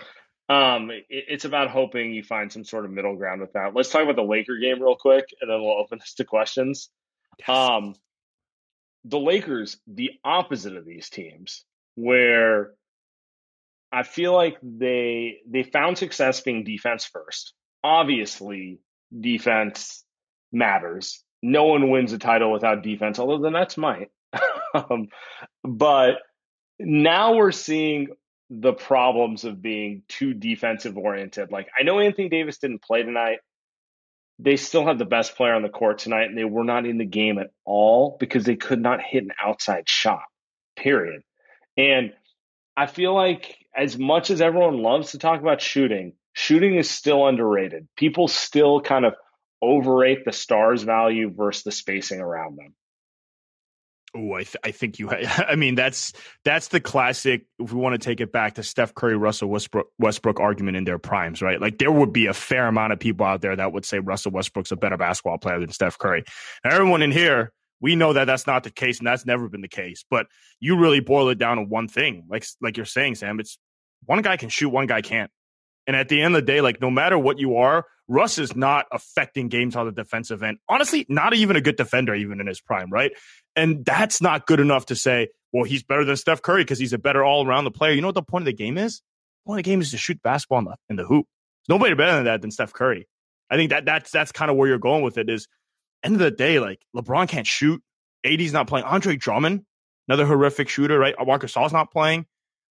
um, 0.50 0.92
it, 0.92 1.06
it's 1.10 1.46
about 1.46 1.72
hoping 1.72 2.14
you 2.14 2.24
find 2.24 2.52
some 2.54 2.64
sort 2.64 2.86
of 2.86 2.92
middle 2.92 3.16
ground 3.16 3.42
with 3.42 3.54
that. 3.54 3.74
Let's 3.74 3.90
talk 3.90 4.04
about 4.04 4.16
the 4.16 4.22
Laker 4.24 4.58
game 4.58 4.82
real 4.82 4.96
quick, 4.96 5.26
and 5.42 5.50
then 5.50 5.60
we'll 5.62 5.80
open 5.80 5.98
this 6.00 6.14
to 6.16 6.24
questions. 6.26 6.90
Um, 7.48 7.96
the 9.04 9.20
Lakers, 9.20 9.78
the 9.88 10.12
opposite 10.24 10.76
of 10.78 10.86
these 10.86 11.10
teams, 11.10 11.66
where 11.96 12.72
I 13.91 14.03
feel 14.03 14.34
like 14.34 14.58
they 14.62 15.38
they 15.50 15.63
found 15.63 15.98
success 15.98 16.41
being 16.41 16.63
defense 16.63 17.05
first. 17.05 17.53
Obviously, 17.84 18.79
defense 19.17 20.03
matters. 20.51 21.24
No 21.41 21.65
one 21.65 21.89
wins 21.89 22.13
a 22.13 22.19
title 22.19 22.51
without 22.51 22.84
defense, 22.84 23.17
although 23.17 23.41
the 23.41 23.50
Nets 23.50 23.77
might. 23.77 24.10
um, 24.75 25.08
but 25.63 26.17
now 26.77 27.36
we're 27.36 27.51
seeing 27.51 28.10
the 28.50 28.74
problems 28.74 29.43
of 29.43 29.62
being 29.62 30.03
too 30.08 30.34
defensive 30.34 30.98
oriented. 30.98 31.51
Like 31.51 31.69
I 31.77 31.84
know 31.84 32.00
Anthony 32.00 32.29
Davis 32.29 32.58
didn't 32.60 32.84
play 32.84 33.03
tonight. 33.03 33.39
They 34.38 34.55
still 34.55 34.86
have 34.86 34.98
the 34.98 35.05
best 35.05 35.36
player 35.36 35.53
on 35.53 35.63
the 35.63 35.69
court 35.69 35.98
tonight, 35.98 36.29
and 36.29 36.38
they 36.38 36.46
were 36.46 36.63
not 36.63 36.86
in 36.86 36.98
the 36.98 37.05
game 37.05 37.39
at 37.39 37.51
all 37.65 38.17
because 38.19 38.46
they 38.46 38.55
could 38.55 38.81
not 38.81 39.01
hit 39.01 39.24
an 39.24 39.31
outside 39.43 39.89
shot. 39.89 40.24
Period. 40.77 41.24
And 41.75 42.13
I 42.77 42.86
feel 42.86 43.13
like 43.13 43.58
as 43.76 43.98
much 43.98 44.30
as 44.30 44.42
everyone 44.42 44.82
loves 44.82 45.12
to 45.12 45.20
talk 45.20 45.42
about 45.42 45.62
shooting, 45.62 46.14
shooting 46.34 46.76
is 46.76 46.90
still 46.90 47.28
underrated. 47.28 47.88
People 47.96 48.28
still 48.28 48.82
kind 48.82 49.06
of 49.06 49.16
overrate 49.62 50.26
the 50.26 50.32
stars 50.32 50.84
value 50.84 51.32
versus 51.34 51.64
the 51.64 51.72
spacing 51.72 52.22
around 52.22 52.58
them. 52.58 52.76
Oh, 54.16 54.34
I, 54.34 54.44
th- 54.44 54.56
I 54.64 54.72
think 54.72 54.98
you. 54.98 55.08
Ha- 55.10 55.46
I 55.50 55.56
mean, 55.56 55.76
that's 55.76 56.14
that's 56.44 56.70
the 56.70 56.80
classic. 56.80 57.46
If 57.60 57.72
we 57.72 57.80
want 57.80 58.00
to 58.00 58.04
take 58.04 58.22
it 58.22 58.32
back 58.32 58.56
to 58.56 58.64
Steph 58.64 58.96
Curry, 58.96 59.16
Russell 59.16 59.50
Westbrook, 59.50 59.88
Westbrook 60.00 60.40
argument 60.40 60.78
in 60.78 60.84
their 60.84 60.98
primes, 60.98 61.42
right? 61.42 61.62
Like 61.62 61.78
there 61.78 61.92
would 61.92 62.12
be 62.12 62.26
a 62.26 62.34
fair 62.34 62.68
amount 62.68 62.94
of 62.94 63.00
people 63.00 63.26
out 63.26 63.42
there 63.42 63.56
that 63.56 63.72
would 63.72 63.86
say 63.86 64.00
Russell 64.00 64.32
Westbrook's 64.32 64.72
a 64.72 64.76
better 64.76 64.98
basketball 64.98 65.38
player 65.38 65.60
than 65.60 65.72
Steph 65.72 65.98
Curry. 65.98 66.24
Everyone 66.64 67.04
in 67.04 67.12
here, 67.12 67.52
we 67.81 67.95
know 67.95 68.13
that 68.13 68.25
that's 68.25 68.48
not 68.48 68.63
the 68.63 68.71
case, 68.71 69.00
and 69.00 69.07
that's 69.07 69.25
never 69.25 69.50
been 69.50 69.62
the 69.62 69.67
case. 69.67 70.03
But 70.09 70.27
you 70.59 70.77
really 70.77 71.00
boil 71.00 71.29
it 71.29 71.38
down 71.38 71.57
to 71.57 71.63
one 71.63 71.88
thing, 71.88 72.25
like 72.29 72.45
like 72.62 72.77
you're 72.77 72.86
saying, 72.86 73.15
Sam. 73.15 73.39
It's 73.39 73.57
one 74.05 74.21
guy 74.21 74.38
can 74.38 74.50
shoot, 74.50 74.69
one 74.69 74.88
guy 74.88 75.01
can't. 75.01 75.31
And 75.88 75.95
at 75.95 76.07
the 76.07 76.21
end 76.21 76.36
of 76.36 76.45
the 76.45 76.51
day, 76.51 76.62
like 76.62 76.81
no 76.81 76.91
matter 76.91 77.17
what 77.17 77.39
you 77.39 77.57
are, 77.57 77.86
Russ 78.07 78.38
is 78.38 78.55
not 78.55 78.86
affecting 78.91 79.48
games 79.50 79.75
on 79.75 79.86
the 79.86 79.91
defensive 79.91 80.43
end. 80.43 80.57
Honestly, 80.67 81.05
not 81.09 81.33
even 81.33 81.55
a 81.55 81.62
good 81.62 81.77
defender, 81.77 82.13
even 82.13 82.39
in 82.39 82.48
his 82.48 82.62
prime, 82.62 82.91
right? 82.91 83.12
And 83.55 83.83
that's 83.86 84.21
not 84.21 84.45
good 84.45 84.59
enough 84.59 84.88
to 84.88 84.95
say, 84.95 85.29
well, 85.51 85.63
he's 85.63 85.83
better 85.83 86.05
than 86.05 86.15
Steph 86.15 86.41
Curry 86.41 86.63
because 86.63 86.79
he's 86.79 86.93
a 86.93 86.98
better 86.98 87.24
all 87.24 87.48
around 87.48 87.63
the 87.63 87.71
player. 87.71 87.91
You 87.91 88.01
know 88.01 88.07
what 88.07 88.15
the 88.15 88.24
point 88.24 88.43
of 88.43 88.48
the 88.48 88.53
game 88.53 88.77
is? 88.77 88.98
The 88.98 89.50
point 89.50 89.59
of 89.59 89.63
the 89.63 89.69
game 89.71 89.81
is 89.81 89.91
to 89.91 89.98
shoot 89.98 90.21
basketball 90.21 90.59
in 90.59 90.65
the, 90.65 90.75
in 90.89 90.95
the 90.95 91.05
hoop. 91.05 91.25
Nobody 91.67 91.93
better 91.95 92.15
than 92.15 92.25
that 92.25 92.41
than 92.41 92.51
Steph 92.51 92.74
Curry. 92.74 93.07
I 93.50 93.55
think 93.55 93.71
that 93.71 93.86
that's 93.86 94.12
that's 94.12 94.31
kind 94.31 94.51
of 94.51 94.57
where 94.57 94.67
you're 94.67 94.77
going 94.77 95.03
with 95.03 95.17
it. 95.17 95.29
Is 95.29 95.48
end 96.03 96.15
of 96.15 96.20
the 96.20 96.32
day, 96.32 96.60
like 96.60 96.79
LeBron 96.96 97.27
can't 97.27 97.48
shoot. 97.48 97.82
AD's 98.25 98.53
not 98.53 98.68
playing. 98.68 98.86
Andre 98.86 99.15
Drummond, 99.15 99.65
another 100.08 100.25
horrific 100.25 100.70
shooter, 100.70 100.98
right? 101.00 101.15
Walker 101.20 101.48
Saw's 101.48 101.74
not 101.74 101.91
playing. 101.91 102.25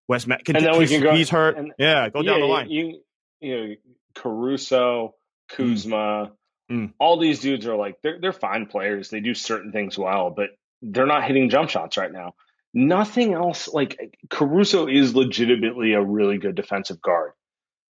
Wes 0.07 0.25
Matt, 0.27 0.41
And 0.48 0.55
then 0.65 0.77
we 0.77 0.88
can 0.88 1.01
go- 1.01 1.13
he's 1.15 1.29
hurt. 1.29 1.57
and- 1.57 1.74
yeah, 1.77 2.10
go 2.10 2.22
down 2.24 2.39
the 2.39 2.46
line. 2.46 2.69
You, 2.69 3.01
you 3.41 3.57
know, 3.67 3.75
Caruso, 4.15 5.15
Kuzma, 5.50 6.31
Mm. 6.72 6.91
all 7.00 7.17
these 7.17 7.39
dudes 7.39 7.65
are 7.65 7.77
like 7.77 7.96
they're 8.01 8.19
they're 8.19 8.34
fine 8.34 8.65
players. 8.65 9.10
They 9.10 9.22
do 9.22 9.34
certain 9.34 9.72
things 9.72 9.98
well, 9.98 10.31
but 10.31 10.50
they're 10.81 11.05
not 11.05 11.24
hitting 11.25 11.50
jump 11.50 11.69
shots 11.69 11.96
right 11.96 12.12
now. 12.12 12.34
Nothing 12.74 13.34
else 13.34 13.69
like 13.69 13.98
Caruso 14.29 14.88
is 14.88 15.15
legitimately 15.15 15.93
a 15.93 16.01
really 16.01 16.38
good 16.38 16.55
defensive 16.55 17.01
guard. 17.01 17.31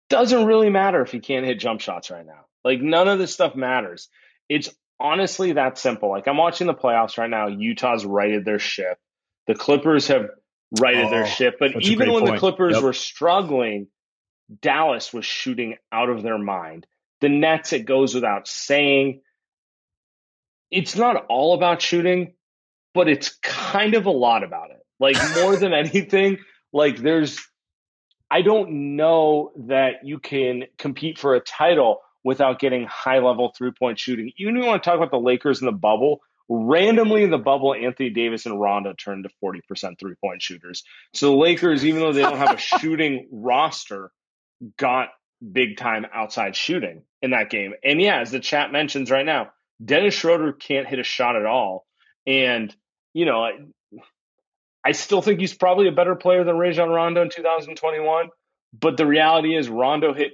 Doesn't 0.10 0.46
really 0.46 0.69
matter 0.69 1.01
if 1.01 1.12
he 1.13 1.19
can't 1.22 1.46
hit 1.46 1.60
jump 1.60 1.79
shots 1.79 2.10
right 2.12 2.25
now. 2.25 2.46
Like 2.65 2.81
none 2.81 3.07
of 3.07 3.19
this 3.19 3.34
stuff 3.34 3.55
matters. 3.55 4.10
It's 4.50 4.69
honestly 5.00 5.54
that 5.54 5.77
simple. 5.77 6.10
Like 6.10 6.27
I'm 6.27 6.38
watching 6.38 6.68
the 6.68 6.74
playoffs 6.74 7.18
right 7.18 7.30
now. 7.30 7.48
Utah's 7.48 8.06
righted 8.06 8.46
their 8.46 8.60
ship. 8.60 8.98
The 9.48 9.56
Clippers 9.56 10.08
have 10.08 10.27
righted 10.72 11.06
Oh, 11.06 11.12
their 11.12 11.25
ship, 11.25 11.56
but 11.60 11.72
even 11.82 12.13
when 12.13 12.24
the. 12.25 12.32
Clippers 12.39 12.75
Yep. 12.75 12.84
were 12.84 12.94
struggling, 12.94 13.88
Dallas 14.62 15.13
was 15.13 15.25
shooting 15.25 15.77
out 15.92 16.10
of 16.10 16.24
their 16.24 16.38
mind. 16.38 16.88
The 17.22 17.30
Nets, 17.30 17.74
it 17.74 17.86
goes 17.86 18.13
without 18.16 18.48
saying, 18.48 19.22
it's 20.72 20.96
not 20.96 21.25
all 21.30 21.54
about 21.56 21.82
shooting, 21.82 22.34
but 22.94 23.10
it's 23.10 23.38
kind 23.44 23.96
of 23.96 24.06
a 24.06 24.12
lot 24.12 24.44
about 24.44 24.72
it. 24.72 24.80
Like 25.00 25.22
more 25.24 25.58
than 25.58 25.74
anything, 25.74 26.39
like 26.74 26.98
there's, 26.98 27.39
I 28.32 28.42
don't 28.42 28.96
know 28.96 29.51
that 29.68 30.06
you 30.06 30.20
can 30.20 30.66
compete 30.77 31.20
for 31.20 31.36
a 31.36 31.39
title 31.42 32.00
without 32.27 32.60
getting 32.60 32.86
high 32.86 33.19
level 33.19 33.53
three 33.57 33.72
point 33.72 33.98
shooting. 33.98 34.34
Even 34.38 34.57
if 34.57 34.62
you 34.62 34.67
want 34.67 34.84
to 34.84 34.89
talk 34.89 34.98
about 34.98 35.12
the 35.12 35.17
Lakers 35.17 35.62
in 35.62 35.65
the 35.65 35.72
bubble, 35.72 36.19
randomly 36.50 37.24
in 37.24 37.29
the 37.29 37.38
bubble, 37.38 37.74
Anthony 37.74 38.10
Davis 38.10 38.46
and 38.46 38.60
Rondo 38.60 38.91
turned 38.91 39.24
to 39.24 39.29
40% 39.41 39.98
three 39.98 40.15
point 40.22 40.41
shooters. 40.41 40.84
So 41.13 41.27
the 41.27 41.38
Lakers, 41.38 41.86
even 41.86 42.01
though 42.01 42.12
they 42.12 42.24
don't 42.24 42.38
have 42.38 42.55
a 42.55 42.57
shooting 42.81 43.29
roster, 43.31 44.12
got 44.77 45.07
big 45.53 45.77
time 45.77 46.05
outside 46.13 46.57
shooting 46.57 47.03
in 47.22 47.31
that 47.31 47.50
game. 47.50 47.75
And 47.81 48.01
yeah, 48.01 48.19
as 48.19 48.29
the 48.29 48.41
chat 48.41 48.74
mentions 48.74 49.10
right 49.10 49.25
now, 49.25 49.51
Dennis 49.84 50.13
Schroeder 50.13 50.51
can't 50.51 50.86
hit 50.86 51.00
a 51.00 51.03
shot 51.03 51.38
at 51.38 51.46
all. 51.46 51.86
And, 52.25 52.75
you 53.13 53.25
know, 53.25 53.41
I, 53.41 53.51
I 54.84 54.91
still 54.91 55.22
think 55.22 55.39
he's 55.39 55.53
probably 55.53 55.88
a 55.88 55.93
better 55.93 56.15
player 56.15 56.43
than 56.43 56.57
Rajon 56.57 56.89
Rondo 56.89 57.22
in 57.22 57.29
2021. 57.29 58.27
But 58.77 58.98
the 58.98 59.05
reality 59.05 59.55
is, 59.55 59.69
Rondo 59.69 60.13
hit 60.13 60.34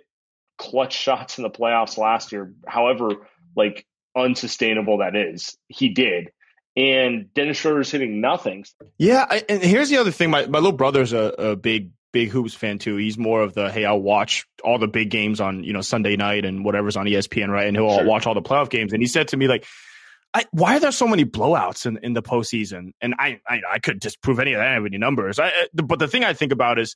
clutch 0.57 0.93
shots 0.93 1.37
in 1.37 1.43
the 1.43 1.49
playoffs 1.49 1.97
last 1.97 2.31
year, 2.31 2.53
however 2.67 3.27
like 3.55 3.85
unsustainable 4.15 4.99
that 4.99 5.15
is. 5.15 5.57
He 5.67 5.89
did. 5.89 6.31
And 6.75 7.31
Dennis 7.33 7.57
Schroeder's 7.57 7.91
hitting 7.91 8.19
nothing. 8.19 8.65
Yeah, 8.97 9.25
I, 9.29 9.43
and 9.47 9.61
here's 9.61 9.89
the 9.89 9.97
other 9.97 10.11
thing. 10.11 10.31
My 10.31 10.47
my 10.47 10.57
little 10.57 10.71
brother's 10.71 11.13
a, 11.13 11.33
a 11.37 11.55
big 11.55 11.91
big 12.11 12.29
hoops 12.29 12.53
fan 12.53 12.79
too. 12.79 12.95
He's 12.95 13.17
more 13.17 13.41
of 13.41 13.53
the 13.53 13.71
hey, 13.71 13.85
I'll 13.85 14.01
watch 14.01 14.45
all 14.63 14.79
the 14.79 14.87
big 14.87 15.09
games 15.09 15.39
on 15.39 15.63
you 15.63 15.73
know 15.73 15.81
Sunday 15.81 16.15
night 16.15 16.45
and 16.45 16.65
whatever's 16.65 16.97
on 16.97 17.05
ESPN, 17.05 17.49
right? 17.49 17.67
And 17.67 17.77
he'll 17.77 17.97
sure. 17.97 18.05
watch 18.05 18.25
all 18.25 18.33
the 18.33 18.41
playoff 18.41 18.69
games. 18.69 18.93
And 18.93 19.03
he 19.03 19.07
said 19.07 19.29
to 19.29 19.37
me 19.37 19.47
like, 19.47 19.65
I, 20.33 20.45
why 20.51 20.77
are 20.77 20.79
there 20.79 20.91
so 20.91 21.07
many 21.07 21.25
blowouts 21.25 21.85
in, 21.85 21.99
in 22.01 22.13
the 22.13 22.23
postseason? 22.23 22.93
And 23.01 23.13
I, 23.19 23.39
I 23.47 23.61
I 23.73 23.79
could 23.79 23.99
disprove 23.99 24.39
any 24.39 24.53
of 24.53 24.59
that 24.59 24.67
I 24.67 24.73
have 24.73 24.85
any 24.85 24.97
numbers. 24.97 25.39
I, 25.39 25.51
but 25.73 25.99
the 25.99 26.07
thing 26.07 26.23
I 26.23 26.33
think 26.33 26.51
about 26.51 26.79
is, 26.79 26.95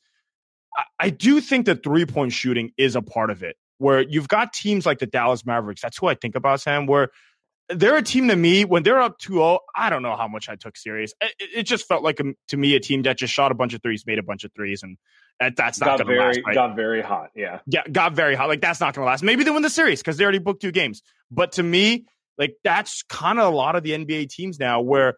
I, 1.00 1.10
do 1.10 1.42
think 1.42 1.66
that 1.66 1.84
three 1.84 2.06
point 2.06 2.34
shooting 2.34 2.72
is 2.78 2.96
a 2.96 3.02
part 3.02 3.32
of 3.32 3.44
it. 3.44 3.56
Where 3.80 4.02
you've 4.02 4.28
got 4.28 4.54
teams 4.54 4.86
like 4.86 5.00
the 5.00 5.06
Dallas 5.06 5.46
Mavericks. 5.46 5.82
That's 5.82 5.98
who 5.98 6.08
I 6.08 6.16
think 6.16 6.36
about, 6.36 6.62
Sam. 6.62 6.88
Where 6.88 7.10
they're 7.70 7.98
a 7.98 8.02
team 8.02 8.30
to 8.30 8.36
me 8.36 8.66
when 8.66 8.84
they're 8.84 9.02
up 9.02 9.20
2-0 9.20 9.60
i 9.76 9.90
don't 9.90 10.02
know 10.02 10.16
how 10.16 10.28
much 10.28 10.50
i 10.50 10.56
took 10.56 10.78
serious 10.78 11.14
it, 11.22 11.34
it 11.40 11.64
just 11.64 11.88
felt 11.88 12.04
like 12.04 12.20
a, 12.20 12.24
to 12.48 12.58
me 12.58 12.76
a 12.76 12.80
team 12.80 13.02
that 13.04 13.18
just 13.18 13.34
shot 13.34 13.52
a 13.52 13.56
bunch 13.56 13.74
of 13.74 13.82
threes 13.82 14.06
made 14.06 14.20
a 14.20 14.24
bunch 14.24 14.44
of 14.44 14.52
threes 14.54 14.84
and 14.84 14.98
that, 15.40 15.56
that's 15.56 15.80
not 15.80 16.00
going 16.00 16.08
to 16.08 16.20
last 16.20 16.40
right? 16.46 16.56
got 16.56 16.76
very 16.76 17.02
hot 17.02 17.30
yeah 17.36 17.60
yeah 17.68 17.84
got 17.92 18.14
very 18.14 18.36
hot 18.36 18.48
like 18.48 18.62
that's 18.62 18.80
not 18.80 18.94
going 18.94 19.06
to 19.06 19.10
last 19.10 19.24
maybe 19.24 19.44
they 19.44 19.52
win 19.52 19.62
the 19.62 19.70
series 19.70 20.00
because 20.00 20.18
they 20.18 20.24
already 20.24 20.40
booked 20.40 20.62
two 20.62 20.72
games 20.72 21.02
but 21.30 21.54
to 21.54 21.64
me 21.64 22.06
like 22.38 22.56
that's 22.64 23.04
kind 23.04 23.40
of 23.40 23.52
a 23.52 23.56
lot 23.56 23.76
of 23.76 23.84
the 23.84 23.92
nba 23.92 24.30
teams 24.30 24.60
now 24.60 24.82
where 24.82 25.16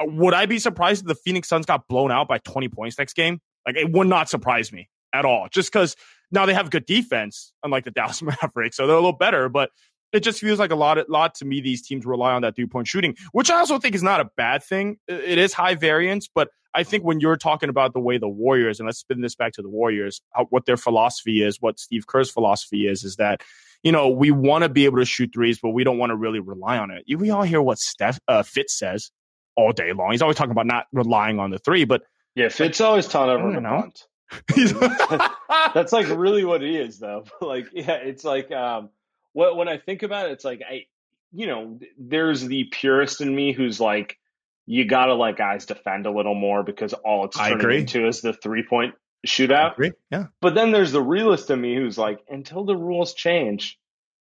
uh, 0.00 0.04
would 0.06 0.34
i 0.34 0.46
be 0.46 0.58
surprised 0.58 1.02
if 1.02 1.06
the 1.08 1.14
phoenix 1.14 1.48
suns 1.48 1.66
got 1.66 1.86
blown 1.88 2.10
out 2.10 2.28
by 2.28 2.38
20 2.38 2.68
points 2.68 2.98
next 2.98 3.14
game 3.14 3.40
like 3.66 3.76
it 3.76 3.90
would 3.90 4.08
not 4.08 4.28
surprise 4.28 4.72
me 4.72 4.88
at 5.12 5.24
all 5.24 5.48
just 5.50 5.72
because 5.72 5.96
now 6.30 6.46
they 6.46 6.54
have 6.54 6.70
good 6.70 6.86
defense 6.86 7.52
unlike 7.62 7.84
the 7.84 7.90
dallas 7.92 8.22
mavericks 8.22 8.76
so 8.76 8.86
they're 8.86 8.96
a 8.96 9.00
little 9.00 9.12
better 9.12 9.48
but 9.48 9.70
it 10.12 10.20
just 10.20 10.40
feels 10.40 10.58
like 10.58 10.70
a 10.70 10.76
lot, 10.76 10.98
a 10.98 11.06
lot 11.08 11.34
to 11.36 11.44
me. 11.44 11.60
These 11.60 11.86
teams 11.86 12.04
rely 12.04 12.32
on 12.32 12.42
that 12.42 12.54
three 12.54 12.66
point 12.66 12.86
shooting, 12.86 13.16
which 13.32 13.50
I 13.50 13.56
also 13.56 13.78
think 13.78 13.94
is 13.94 14.02
not 14.02 14.20
a 14.20 14.30
bad 14.36 14.62
thing. 14.62 14.98
It 15.08 15.38
is 15.38 15.52
high 15.54 15.74
variance, 15.74 16.28
but 16.32 16.48
I 16.74 16.84
think 16.84 17.04
when 17.04 17.20
you're 17.20 17.36
talking 17.36 17.68
about 17.68 17.92
the 17.92 18.00
way 18.00 18.18
the 18.18 18.28
Warriors, 18.28 18.80
and 18.80 18.86
let's 18.86 18.98
spin 18.98 19.20
this 19.20 19.34
back 19.34 19.52
to 19.54 19.62
the 19.62 19.68
Warriors, 19.68 20.22
how, 20.30 20.46
what 20.46 20.66
their 20.66 20.76
philosophy 20.76 21.42
is, 21.42 21.60
what 21.60 21.78
Steve 21.78 22.06
Kerr's 22.06 22.30
philosophy 22.30 22.86
is, 22.86 23.04
is 23.04 23.16
that 23.16 23.42
you 23.82 23.92
know 23.92 24.08
we 24.08 24.30
want 24.30 24.64
to 24.64 24.68
be 24.68 24.84
able 24.84 24.98
to 24.98 25.04
shoot 25.04 25.30
threes, 25.34 25.58
but 25.62 25.70
we 25.70 25.84
don't 25.84 25.98
want 25.98 26.10
to 26.10 26.16
really 26.16 26.40
rely 26.40 26.78
on 26.78 26.90
it. 26.90 27.04
We 27.18 27.30
all 27.30 27.42
hear 27.42 27.60
what 27.60 27.78
Steph 27.78 28.18
uh, 28.28 28.42
Fitz 28.42 28.78
says 28.78 29.10
all 29.56 29.72
day 29.72 29.92
long. 29.92 30.12
He's 30.12 30.22
always 30.22 30.36
talking 30.36 30.52
about 30.52 30.66
not 30.66 30.86
relying 30.92 31.38
on 31.38 31.50
the 31.50 31.58
three, 31.58 31.84
but 31.84 32.02
yeah, 32.34 32.48
Fitz 32.48 32.80
always 32.80 33.06
telling 33.08 33.30
everyone 33.30 33.62
to 33.62 33.68
punt. 33.68 34.06
that's 35.74 35.92
like 35.92 36.08
really 36.08 36.44
what 36.44 36.62
he 36.62 36.76
is, 36.76 36.98
though. 36.98 37.24
like, 37.40 37.68
yeah, 37.72 37.94
it's 37.94 38.24
like. 38.24 38.50
um 38.50 38.90
when 39.34 39.68
I 39.68 39.78
think 39.78 40.02
about 40.02 40.26
it, 40.26 40.32
it's 40.32 40.44
like 40.44 40.60
I, 40.68 40.86
you 41.32 41.46
know, 41.46 41.78
there's 41.98 42.42
the 42.42 42.64
purist 42.64 43.20
in 43.20 43.34
me 43.34 43.52
who's 43.52 43.80
like, 43.80 44.18
you 44.66 44.84
gotta 44.84 45.14
let 45.14 45.36
guys 45.36 45.66
defend 45.66 46.06
a 46.06 46.10
little 46.10 46.34
more 46.34 46.62
because 46.62 46.92
all 46.92 47.24
it's 47.24 47.36
turning 47.36 47.80
into 47.80 48.06
is 48.06 48.20
the 48.20 48.32
three 48.32 48.64
point 48.68 48.94
shootout. 49.26 49.74
Yeah. 50.10 50.26
But 50.40 50.54
then 50.54 50.72
there's 50.72 50.92
the 50.92 51.02
realist 51.02 51.50
in 51.50 51.60
me 51.60 51.74
who's 51.74 51.98
like, 51.98 52.20
until 52.28 52.64
the 52.64 52.76
rules 52.76 53.14
change, 53.14 53.78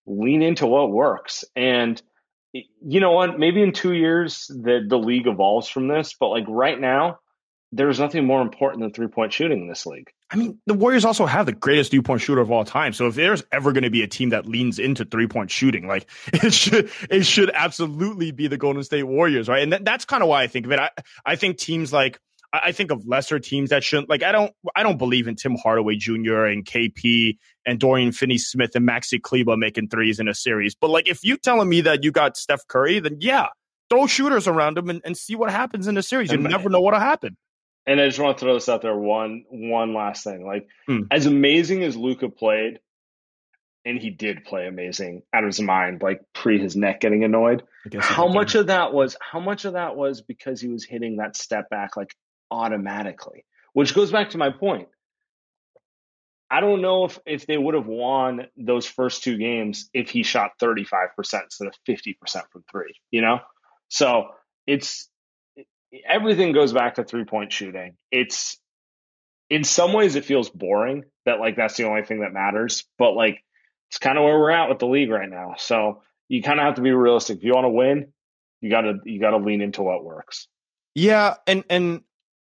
lean 0.07 0.43
into 0.43 0.67
what 0.67 0.91
works. 0.91 1.45
And 1.57 2.01
you 2.53 3.01
know 3.01 3.13
what? 3.13 3.39
Maybe 3.39 3.63
in 3.63 3.73
two 3.73 3.93
years 3.93 4.47
the 4.47 4.85
the 4.87 4.99
league 4.99 5.27
evolves 5.27 5.69
from 5.69 5.89
this, 5.89 6.15
but 6.19 6.29
like 6.29 6.45
right 6.49 6.81
now, 6.81 7.19
there's 7.75 7.99
nothing 7.99 8.25
more 8.25 8.41
important 8.41 8.83
than 8.83 8.93
three 8.93 9.09
point 9.09 9.33
shooting 9.33 9.63
in 9.63 9.69
this 9.69 9.85
league. 9.85 10.11
I 10.31 10.37
mean, 10.37 10.59
the 10.67 10.75
Warriors 10.75 11.05
also 11.05 11.27
have 11.27 11.47
the 11.47 11.53
greatest 11.53 11.91
three 11.91 12.01
point 12.01 12.21
shooter 12.21 12.41
of 12.41 12.51
all 12.51 12.65
time. 12.65 12.93
So 12.93 13.09
if 13.09 13.15
there's 13.15 13.43
ever 13.53 13.73
going 13.73 13.83
to 13.83 13.91
be 13.91 14.03
a 14.03 14.07
team 14.07 14.31
that 14.31 14.47
leans 14.47 14.79
into 14.79 15.05
three 15.05 15.27
point 15.27 15.51
shooting, 15.51 15.87
like 15.87 16.09
it 16.33 16.55
should, 16.55 16.91
it 17.11 17.25
should 17.25 17.51
absolutely 17.53 18.31
be 18.31 18.47
the 18.47 18.57
Golden 18.57 18.85
State 18.85 19.03
Warriors, 19.03 19.49
right? 19.49 19.63
And 19.63 19.73
that, 19.73 19.85
that's 19.85 20.05
kind 20.05 20.23
of 20.23 20.29
why 20.29 20.43
I 20.43 20.47
think 20.47 20.67
of 20.67 20.73
it. 20.73 20.79
I, 20.79 20.91
I 21.27 21.37
think 21.37 21.59
teams 21.59 21.93
like, 21.93 22.21
I 22.53 22.71
think 22.71 22.93
of 22.93 23.05
lesser 23.05 23.41
teams 23.41 23.71
that 23.71 23.83
shouldn't 23.83 24.09
like 24.09 24.23
I 24.23 24.31
don't 24.31 24.53
I 24.77 24.85
don't 24.85 24.97
believe 24.97 25.27
in 25.27 25.35
Tim 25.35 25.57
Hardaway 25.57 25.97
Jr. 25.97 26.45
and 26.45 26.65
KP 26.65 27.37
and 27.67 27.81
Dorian 27.81 28.13
Finney 28.13 28.39
Smith 28.39 28.77
and 28.77 28.89
Maxi 28.89 29.21
Kleber 29.21 29.57
making 29.57 29.89
threes 29.89 30.21
in 30.21 30.29
a 30.29 30.35
series. 30.35 30.77
But 30.77 30.91
like 30.91 31.09
if 31.09 31.25
you 31.25 31.37
telling 31.37 31.69
me 31.69 31.81
that 31.81 32.05
you 32.05 32.13
got 32.13 32.37
Steph 32.37 32.65
Curry, 32.69 33.01
then 33.01 33.17
yeah, 33.19 33.49
throw 33.91 34.07
shooters 34.07 34.47
around 34.47 34.79
him 34.79 34.89
and, 34.89 35.01
and 35.05 35.17
see 35.17 35.35
what 35.35 35.51
happens 35.51 35.89
in 35.89 35.97
the 35.97 36.03
series. 36.05 36.31
You 36.31 36.39
never 36.39 36.69
know 36.69 36.81
what'll 36.81 37.01
happen 37.01 37.37
and 37.87 38.01
I 38.01 38.07
just 38.07 38.19
want 38.19 38.39
to 38.39 38.45
throw 38.45 38.55
this 38.55 38.69
out 38.69 38.83
there 38.83 38.97
one 38.97 39.45
one 39.49 39.95
last 39.95 40.25
thing. 40.25 40.47
Like 40.47 40.69
hmm. 40.87 41.03
as 41.11 41.27
amazing 41.27 41.83
as 41.83 41.97
Luka 41.97 42.29
played, 42.29 42.81
and 43.85 43.99
he 43.99 44.11
did 44.11 44.45
play 44.45 44.67
amazing 44.67 45.23
out 45.33 45.45
of 45.45 45.49
his 45.49 45.61
mind, 45.61 46.03
like 46.03 46.21
pre 46.33 46.59
his 46.59 46.77
neck 46.77 47.01
getting 47.01 47.25
annoyed. 47.25 47.63
How 47.99 48.29
much 48.29 48.55
of 48.55 48.69
that 48.69 48.93
was 48.93 49.17
how 49.21 49.41
much 49.41 49.65
of 49.65 49.75
that 49.75 49.97
was 49.97 50.23
because 50.23 50.61
he 50.61 50.69
was 50.69 50.85
hitting 50.85 51.17
that 51.17 51.37
step 51.37 51.69
back 51.69 51.97
like 51.97 52.15
automatically? 52.51 53.45
Which 53.73 53.95
goes 53.95 54.11
back 54.11 54.31
to 54.31 54.39
my 54.39 54.51
point. 54.51 54.89
I 56.51 56.61
don't 56.61 56.83
know 56.83 57.05
if 57.05 57.19
if 57.27 57.47
they 57.47 57.59
would 57.59 57.75
have 57.75 57.87
won 57.87 58.47
those 58.57 58.87
first 58.87 59.25
two 59.25 59.37
games 59.37 59.91
if 59.93 60.11
he 60.11 60.23
shot 60.23 60.53
35% 60.63 61.09
instead 61.43 61.69
of 61.69 61.75
50% 61.89 62.17
from 62.51 62.65
three, 62.71 62.95
you 63.11 63.23
know? 63.23 63.41
So 63.89 64.29
it's 64.67 65.09
everything 66.07 66.53
goes 66.53 66.73
back 66.73 66.97
to 66.97 67.05
three 67.05 67.25
point 67.25 67.53
shooting. 67.53 67.97
It's 68.11 68.59
in 69.51 69.65
some 69.65 69.93
ways 69.93 70.17
it 70.17 70.25
feels 70.25 70.51
boring 70.51 71.05
that 71.27 71.41
like 71.41 71.57
that's 71.57 71.77
the 71.77 71.85
only 71.85 72.03
thing 72.03 72.21
that 72.21 72.33
matters, 72.33 72.85
but 72.99 73.13
like 73.13 73.43
it's 73.91 73.99
kind 73.99 74.19
of 74.19 74.25
where 74.25 74.39
we're 74.39 74.51
at 74.51 74.69
with 74.69 74.79
the 74.79 74.87
league 74.87 75.11
right 75.11 75.29
now. 75.29 75.55
So 75.59 76.03
you 76.29 76.43
kind 76.43 76.59
of 76.59 76.67
have 76.67 76.75
to 76.77 76.83
be 76.83 76.93
realistic. 76.93 77.39
If 77.39 77.45
you 77.45 77.53
want 77.53 77.65
to 77.65 77.71
win, 77.71 78.13
you 78.61 78.71
got 78.71 78.83
to 78.83 78.99
you 79.05 79.21
got 79.21 79.31
to 79.31 79.39
lean 79.39 79.61
into 79.61 79.83
what 79.83 80.05
works. 80.05 80.49
Yeah, 80.95 81.35
and 81.47 81.65
and 81.69 82.03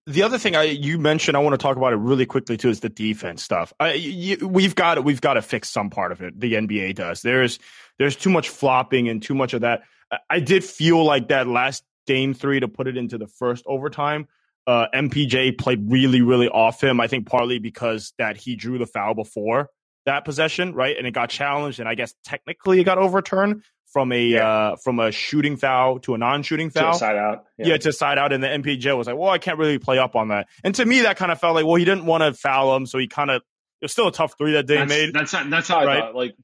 the 0.06 0.22
other 0.22 0.38
thing 0.38 0.56
I 0.56 0.64
you 0.64 0.98
mentioned, 0.98 1.36
I 1.36 1.40
want 1.40 1.54
to 1.54 1.58
talk 1.58 1.76
about 1.76 1.92
it 1.92 1.96
really 1.96 2.26
quickly 2.26 2.56
too, 2.56 2.70
is 2.70 2.80
the 2.80 2.88
defense 2.88 3.42
stuff. 3.42 3.72
I, 3.78 3.94
you, 3.94 4.48
we've 4.48 4.74
got 4.74 5.02
we've 5.04 5.20
got 5.20 5.34
to 5.34 5.42
fix 5.42 5.68
some 5.68 5.90
part 5.90 6.12
of 6.12 6.22
it. 6.22 6.38
The 6.38 6.54
NBA 6.54 6.94
does. 6.94 7.22
There's 7.22 7.58
there's 7.98 8.16
too 8.16 8.30
much 8.30 8.48
flopping 8.48 9.08
and 9.08 9.22
too 9.22 9.34
much 9.34 9.52
of 9.52 9.62
that. 9.62 9.82
I 10.30 10.40
did 10.40 10.64
feel 10.64 11.04
like 11.04 11.28
that 11.28 11.48
last 11.48 11.84
Dame 12.06 12.34
three 12.34 12.60
to 12.60 12.68
put 12.68 12.86
it 12.86 12.96
into 12.96 13.18
the 13.18 13.26
first 13.26 13.64
overtime. 13.66 14.28
Uh, 14.66 14.86
MPJ 14.94 15.58
played 15.58 15.90
really, 15.90 16.22
really 16.22 16.48
off 16.48 16.82
him. 16.82 17.00
I 17.00 17.06
think 17.06 17.26
partly 17.26 17.58
because 17.58 18.12
that 18.18 18.36
he 18.36 18.56
drew 18.56 18.78
the 18.78 18.86
foul 18.86 19.14
before 19.14 19.70
that 20.06 20.24
possession, 20.24 20.74
right? 20.74 20.96
And 20.96 21.06
it 21.06 21.12
got 21.12 21.30
challenged, 21.30 21.78
and 21.78 21.88
I 21.88 21.94
guess 21.94 22.14
technically 22.24 22.80
it 22.80 22.84
got 22.84 22.98
overturned 22.98 23.62
from 23.92 24.12
a 24.12 24.22
yeah. 24.22 24.48
uh, 24.48 24.76
from 24.82 24.98
a 24.98 25.12
shooting 25.12 25.56
foul 25.56 26.00
to 26.00 26.14
a 26.14 26.18
non-shooting 26.18 26.70
foul. 26.70 26.92
To 26.92 26.98
side 26.98 27.16
out. 27.16 27.44
Yeah. 27.58 27.66
yeah. 27.68 27.76
to 27.78 27.92
side 27.92 28.18
out. 28.18 28.32
And 28.32 28.42
the 28.42 28.48
MPJ 28.48 28.96
was 28.96 29.06
like, 29.06 29.16
well, 29.16 29.30
I 29.30 29.38
can't 29.38 29.58
really 29.58 29.78
play 29.78 29.98
up 29.98 30.16
on 30.16 30.28
that. 30.28 30.48
And 30.64 30.74
to 30.76 30.84
me, 30.84 31.02
that 31.02 31.16
kind 31.16 31.30
of 31.30 31.40
felt 31.40 31.54
like, 31.54 31.66
well, 31.66 31.76
he 31.76 31.84
didn't 31.84 32.06
want 32.06 32.22
to 32.22 32.32
foul 32.32 32.74
him, 32.76 32.86
so 32.86 32.98
he 32.98 33.06
kind 33.06 33.30
of 33.30 33.36
it 33.36 33.84
was 33.84 33.92
still 33.92 34.08
a 34.08 34.12
tough 34.12 34.34
three 34.38 34.52
that 34.52 34.66
Dame 34.66 34.88
that's, 34.88 34.88
made. 34.88 35.14
That's 35.14 35.32
that's 35.32 35.68
how 35.68 35.84
right? 35.84 35.98
I 35.98 36.00
thought. 36.00 36.14
Like 36.14 36.34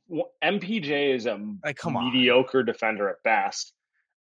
MPJ 0.45 1.15
is 1.15 1.27
a 1.27 1.39
like, 1.65 1.79
mediocre 1.85 2.61
on. 2.61 2.67
defender 2.67 3.09
at 3.09 3.23
best. 3.25 3.73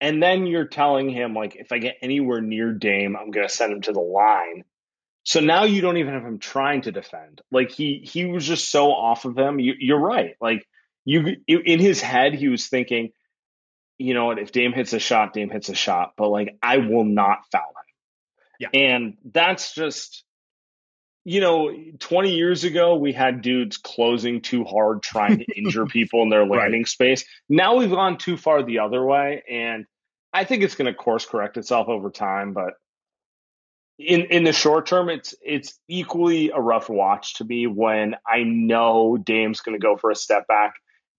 And 0.01 0.23
then 0.23 0.45
you're 0.45 0.67
telling 0.67 1.09
him, 1.09 1.33
like, 1.33 1.55
if 1.55 1.71
I 1.71 1.79
get 1.79 1.97
anywhere 2.01 2.41
near 2.41 2.71
Dame, 2.71 3.17
I'm 3.17 3.31
going 3.31 3.47
to 3.47 3.53
send 3.53 3.73
him 3.73 3.81
to 3.81 3.91
the 3.91 3.99
line. 3.99 4.63
So 5.23 5.41
now 5.41 5.65
you 5.65 5.81
don't 5.81 5.97
even 5.97 6.13
have 6.13 6.23
him 6.23 6.39
trying 6.39 6.81
to 6.83 6.91
defend. 6.91 7.41
Like 7.51 7.71
he 7.71 8.01
he 8.03 8.25
was 8.25 8.45
just 8.47 8.71
so 8.71 8.91
off 8.91 9.25
of 9.25 9.37
him. 9.37 9.59
You, 9.59 9.95
are 9.95 9.99
right. 9.99 10.35
Like 10.41 10.65
you 11.05 11.35
in 11.47 11.79
his 11.79 12.01
head, 12.01 12.33
he 12.33 12.47
was 12.47 12.67
thinking, 12.67 13.11
you 13.99 14.13
know 14.13 14.25
what? 14.25 14.39
If 14.39 14.51
Dame 14.51 14.73
hits 14.73 14.93
a 14.93 14.99
shot, 14.99 15.33
Dame 15.33 15.49
hits 15.49 15.69
a 15.69 15.75
shot. 15.75 16.13
But 16.17 16.29
like 16.29 16.57
I 16.63 16.77
will 16.77 17.03
not 17.03 17.39
foul 17.51 17.61
him. 17.61 17.75
Yeah. 18.59 18.69
And 18.73 19.17
that's 19.23 19.75
just 19.75 20.23
you 21.25 21.41
know, 21.41 21.71
20 21.99 22.33
years 22.33 22.63
ago, 22.63 22.95
we 22.95 23.11
had 23.11 23.41
dudes 23.41 23.77
closing 23.77 24.41
too 24.41 24.63
hard, 24.63 25.03
trying 25.03 25.39
to 25.39 25.45
injure 25.55 25.85
people 25.87 26.23
in 26.23 26.29
their 26.29 26.45
landing 26.45 26.81
right. 26.81 26.87
space. 26.87 27.25
Now 27.47 27.75
we've 27.75 27.89
gone 27.89 28.17
too 28.17 28.37
far 28.37 28.63
the 28.63 28.79
other 28.79 29.05
way. 29.05 29.43
And 29.49 29.85
I 30.33 30.43
think 30.43 30.63
it's 30.63 30.75
going 30.75 30.91
to 30.91 30.93
course 30.93 31.25
correct 31.25 31.57
itself 31.57 31.87
over 31.87 32.09
time. 32.09 32.53
But 32.53 32.73
in, 33.97 34.21
in 34.25 34.43
the 34.43 34.53
short 34.53 34.87
term, 34.87 35.09
it's, 35.09 35.35
it's 35.41 35.77
equally 35.87 36.51
a 36.51 36.59
rough 36.59 36.89
watch 36.89 37.35
to 37.35 37.43
me 37.43 37.67
when 37.67 38.15
I 38.25 38.43
know 38.43 39.17
Dame's 39.17 39.61
going 39.61 39.79
to 39.79 39.83
go 39.83 39.97
for 39.97 40.11
a 40.11 40.15
step 40.15 40.47
back 40.47 40.75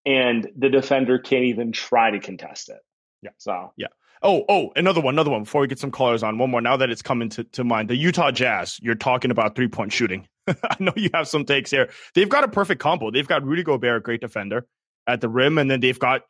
and 0.06 0.50
the 0.56 0.70
defender 0.70 1.18
can't 1.18 1.44
even 1.44 1.72
try 1.72 2.10
to 2.10 2.20
contest 2.20 2.70
it. 2.70 2.80
Yeah. 3.22 3.30
So, 3.36 3.72
yeah. 3.76 3.88
Oh, 4.22 4.44
oh, 4.48 4.70
another 4.76 5.00
one, 5.00 5.14
another 5.14 5.30
one 5.30 5.44
before 5.44 5.62
we 5.62 5.66
get 5.66 5.78
some 5.78 5.90
callers 5.90 6.22
on. 6.22 6.37
One 6.37 6.50
more 6.50 6.61
now 6.61 6.76
that 6.76 6.90
it's 6.90 7.00
coming 7.00 7.30
to, 7.30 7.44
to 7.44 7.64
mind. 7.64 7.88
The 7.88 7.96
Utah 7.96 8.30
Jazz, 8.30 8.78
you're 8.83 8.94
talking 8.94 9.30
about 9.30 9.56
three 9.56 9.68
point 9.68 9.92
shooting. 9.92 10.28
I 10.46 10.76
know 10.78 10.92
you 10.94 11.09
have 11.14 11.26
some 11.26 11.44
takes 11.44 11.70
here. 11.70 11.90
They've 12.14 12.28
got 12.28 12.44
a 12.44 12.48
perfect 12.48 12.83
combo. 12.83 13.11
They've 13.11 13.26
got 13.26 13.44
Rudy 13.44 13.62
Gobert, 13.62 13.96
a 13.96 14.00
great 14.00 14.20
defender 14.20 14.66
at 15.06 15.22
the 15.22 15.28
rim, 15.28 15.56
and 15.56 15.70
then 15.70 15.80
they've 15.80 15.98
got 15.98 16.22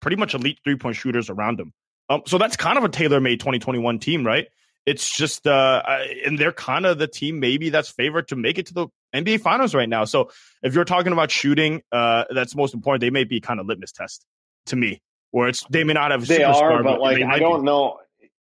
pretty 0.00 0.16
much 0.16 0.34
elite 0.34 0.58
three 0.64 0.76
point 0.76 0.96
shooters 0.96 1.30
around 1.30 1.58
them. 1.58 1.72
Um, 2.08 2.22
so 2.26 2.38
that's 2.38 2.56
kind 2.56 2.78
of 2.78 2.84
a 2.84 2.88
tailor 2.88 3.20
made 3.20 3.40
2021 3.40 3.98
team, 4.00 4.26
right? 4.26 4.48
It's 4.84 5.16
just, 5.16 5.46
uh, 5.48 5.82
and 6.24 6.38
they're 6.38 6.52
kind 6.52 6.86
of 6.86 6.98
the 6.98 7.08
team 7.08 7.40
maybe 7.40 7.70
that's 7.70 7.88
favored 7.88 8.28
to 8.28 8.36
make 8.36 8.58
it 8.58 8.66
to 8.66 8.74
the 8.74 8.86
NBA 9.12 9.40
Finals 9.40 9.74
right 9.74 9.88
now. 9.88 10.04
So 10.04 10.30
if 10.62 10.74
you're 10.74 10.84
talking 10.84 11.12
about 11.12 11.30
shooting, 11.32 11.82
uh, 11.90 12.24
that's 12.30 12.54
most 12.54 12.72
important. 12.72 13.00
They 13.00 13.10
may 13.10 13.24
be 13.24 13.40
kind 13.40 13.58
of 13.58 13.66
litmus 13.66 13.90
test 13.90 14.24
to 14.66 14.76
me, 14.76 15.02
where 15.30 15.48
it's 15.48 15.64
they 15.70 15.84
may 15.84 15.92
not 15.92 16.10
have. 16.10 16.26
They 16.26 16.42
are, 16.42 16.82
but 16.82 16.94
they 16.94 17.22
like 17.22 17.22
I 17.24 17.38
don't 17.38 17.60
be. 17.60 17.66
know. 17.66 17.98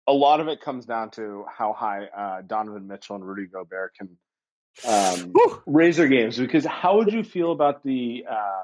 A 0.06 0.12
lot 0.12 0.40
of 0.40 0.48
it 0.48 0.60
comes 0.60 0.86
down 0.86 1.10
to 1.12 1.44
how 1.54 1.72
high 1.74 2.06
uh, 2.06 2.42
Donovan 2.46 2.86
Mitchell 2.86 3.16
and 3.16 3.26
Rudy 3.26 3.46
Gobert 3.46 3.94
can 3.94 4.08
um, 4.86 5.34
raise 5.66 5.96
their 5.96 6.08
games. 6.08 6.38
Because 6.38 6.64
how 6.64 6.96
would 6.96 7.12
you 7.12 7.22
feel 7.22 7.52
about 7.52 7.82
the 7.84 8.24
uh, 8.30 8.62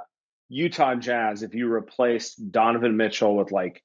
Utah 0.48 0.94
Jazz 0.94 1.42
if 1.42 1.54
you 1.54 1.68
replaced 1.68 2.50
Donovan 2.50 2.96
Mitchell 2.96 3.36
with 3.36 3.52
like 3.52 3.82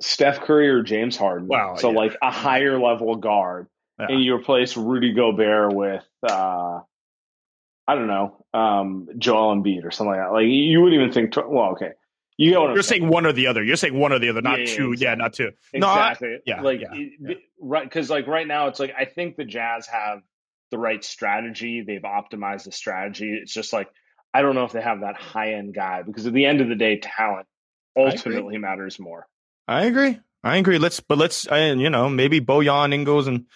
Steph 0.00 0.40
Curry 0.40 0.68
or 0.68 0.82
James 0.82 1.16
Harden? 1.16 1.48
Wow, 1.48 1.76
so 1.76 1.90
yeah. 1.90 1.96
like 1.98 2.16
a 2.22 2.30
higher 2.30 2.78
level 2.80 3.14
guard, 3.16 3.68
Yeah. 3.98 4.06
and 4.10 4.22
you 4.22 4.34
replace 4.34 4.76
Rudy 4.76 5.12
Gobert 5.12 5.72
with 5.74 6.04
uh, 6.28 6.80
I 7.88 7.94
don't 7.94 8.08
know 8.08 8.44
um, 8.52 9.08
Joel 9.18 9.54
Embiid 9.54 9.84
or 9.84 9.90
something 9.90 10.12
like 10.16 10.20
that. 10.20 10.32
Like 10.32 10.46
you 10.46 10.80
wouldn't 10.80 11.00
even 11.00 11.12
think. 11.12 11.36
Well, 11.36 11.72
okay, 11.72 11.92
you 12.36 12.58
I'm 12.60 12.74
You're 12.74 12.82
saying 12.82 13.08
one 13.08 13.26
or 13.26 13.32
the 13.32 13.46
other. 13.46 13.62
You're 13.62 13.76
saying 13.76 13.98
one 13.98 14.12
or 14.12 14.18
the 14.18 14.28
other, 14.28 14.42
not 14.42 14.60
Yeah, 14.60 14.66
two. 14.66 14.94
Yeah, 14.96 15.14
not 15.14 15.32
two. 15.32 15.52
No, 15.74 15.88
I- 15.88 16.10
Exactly. 16.12 16.38
yeah, 16.46 16.60
Like 16.62 16.80
yeah, 16.80 16.94
yeah. 17.20 17.34
right 17.60 17.84
because 17.84 18.10
like 18.10 18.26
right 18.26 18.46
now 18.46 18.68
it's 18.68 18.80
like 18.80 18.94
I 18.98 19.04
think 19.04 19.36
the 19.36 19.44
Jazz 19.44 19.86
have 19.86 20.20
the 20.70 20.78
right 20.78 21.02
strategy. 21.02 21.82
They've 21.86 22.02
optimized 22.02 22.64
the 22.64 22.72
strategy. 22.72 23.38
It's 23.40 23.52
just 23.52 23.72
like 23.72 23.88
I 24.34 24.42
don't 24.42 24.54
know 24.54 24.64
if 24.64 24.72
they 24.72 24.82
have 24.82 25.00
that 25.00 25.16
high 25.16 25.54
end 25.54 25.74
guy 25.74 26.02
because 26.02 26.26
at 26.26 26.32
the 26.32 26.44
end 26.44 26.60
of 26.60 26.68
the 26.68 26.74
day, 26.74 26.98
talent 27.02 27.46
ultimately 27.96 28.58
matters 28.58 28.98
more. 28.98 29.26
I 29.66 29.86
agree. 29.86 30.20
I 30.44 30.56
agree. 30.58 30.78
Let's, 30.78 31.00
but 31.00 31.18
let's, 31.18 31.46
and 31.46 31.80
you 31.80 31.90
know, 31.90 32.08
maybe 32.08 32.40
Bojan, 32.40 32.94
Ingles, 32.94 33.26
and 33.26 33.46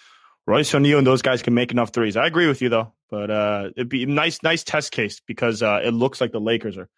Royce 0.47 0.75
O'Neale 0.75 0.99
and 0.99 1.07
those 1.07 1.23
guys 1.23 1.43
can 1.43 1.55
make 1.55 1.71
enough 1.71 1.91
threes. 1.93 2.17
I 2.17 2.27
agree 2.27 2.49
with 2.49 2.63
you 2.63 2.69
though, 2.69 2.93
but 3.11 3.31
uh, 3.31 3.71
it'd 3.77 3.89
be 3.89 4.03
a 4.05 4.07
nice, 4.07 4.43
nice 4.43 4.65
test 4.65 4.91
case 4.91 5.21
because 5.27 5.63
uh, 5.63 5.81
it 5.85 5.93
looks 5.93 6.21
like 6.21 6.33
the 6.33 6.41
Lakers 6.41 6.77
are 6.79 6.89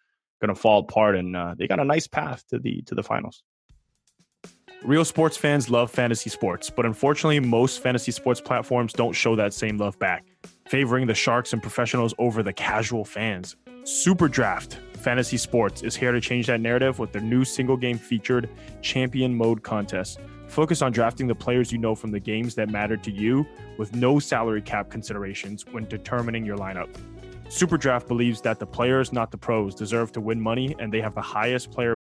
going 0.43 0.53
to 0.53 0.61
fall 0.61 0.81
apart, 0.81 1.15
and 1.15 1.35
uh, 1.35 1.55
they 1.57 1.67
got 1.67 1.79
a 1.79 1.85
nice 1.85 2.05
path 2.05 2.43
to 2.49 2.59
the 2.59 2.81
to 2.83 2.95
the 2.95 3.03
finals. 3.03 3.43
Real 4.83 5.05
sports 5.05 5.37
fans 5.37 5.69
love 5.69 5.89
fantasy 5.89 6.29
sports, 6.29 6.69
but 6.69 6.85
unfortunately, 6.85 7.39
most 7.39 7.81
fantasy 7.81 8.11
sports 8.11 8.41
platforms 8.41 8.91
don't 8.91 9.13
show 9.13 9.33
that 9.37 9.53
same 9.53 9.77
love 9.77 9.97
back, 9.97 10.25
favoring 10.67 11.07
the 11.07 11.13
sharks 11.13 11.53
and 11.53 11.61
professionals 11.61 12.13
over 12.19 12.43
the 12.43 12.51
casual 12.51 13.05
fans. 13.05 13.55
Super 13.85 14.27
Draft 14.27 14.79
Fantasy 14.95 15.37
Sports 15.37 15.83
is 15.83 15.95
here 15.95 16.11
to 16.11 16.19
change 16.19 16.47
that 16.47 16.59
narrative 16.59 16.99
with 16.99 17.13
their 17.13 17.21
new 17.21 17.45
single 17.45 17.77
game 17.77 17.97
featured 17.97 18.49
champion 18.81 19.33
mode 19.33 19.63
contest. 19.63 20.19
Focus 20.47 20.81
on 20.81 20.91
drafting 20.91 21.27
the 21.27 21.35
players 21.35 21.71
you 21.71 21.77
know 21.77 21.95
from 21.95 22.11
the 22.11 22.19
games 22.19 22.55
that 22.55 22.69
matter 22.69 22.97
to 22.97 23.11
you 23.11 23.45
with 23.77 23.95
no 23.95 24.19
salary 24.19 24.61
cap 24.61 24.89
considerations 24.89 25.65
when 25.71 25.85
determining 25.85 26.45
your 26.45 26.57
lineup. 26.57 26.89
Super 27.53 27.77
Draft 27.77 28.07
believes 28.07 28.41
that 28.41 28.57
the 28.57 28.65
players, 28.65 29.13
not 29.13 29.29
the 29.29 29.37
pros, 29.37 29.75
deserve 29.75 30.11
to 30.13 30.19
win 30.19 30.41
money 30.41 30.75
and 30.79 30.91
they 30.91 31.01
have 31.01 31.13
the 31.13 31.21
highest 31.21 31.69
player 31.69 31.93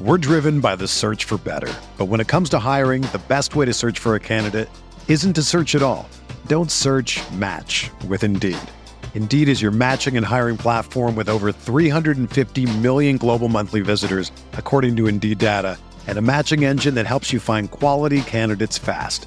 We're 0.00 0.16
driven 0.16 0.60
by 0.60 0.76
the 0.76 0.88
search 0.88 1.24
for 1.24 1.36
better. 1.36 1.70
But 1.98 2.06
when 2.06 2.20
it 2.20 2.26
comes 2.26 2.48
to 2.50 2.58
hiring, 2.58 3.02
the 3.02 3.20
best 3.28 3.54
way 3.54 3.66
to 3.66 3.74
search 3.74 3.98
for 3.98 4.14
a 4.14 4.18
candidate 4.18 4.70
isn't 5.08 5.34
to 5.34 5.42
search 5.42 5.74
at 5.74 5.82
all. 5.82 6.08
Don't 6.46 6.70
search 6.70 7.20
match 7.32 7.90
with 8.08 8.24
Indeed. 8.24 8.56
Indeed 9.12 9.46
is 9.46 9.60
your 9.60 9.72
matching 9.72 10.16
and 10.16 10.24
hiring 10.24 10.56
platform 10.56 11.16
with 11.16 11.28
over 11.28 11.52
350 11.52 12.64
million 12.78 13.18
global 13.18 13.50
monthly 13.50 13.82
visitors, 13.82 14.32
according 14.54 14.96
to 14.96 15.06
Indeed 15.06 15.36
data, 15.36 15.76
and 16.06 16.16
a 16.16 16.22
matching 16.22 16.64
engine 16.64 16.94
that 16.94 17.04
helps 17.04 17.30
you 17.30 17.40
find 17.40 17.70
quality 17.70 18.22
candidates 18.22 18.78
fast. 18.78 19.26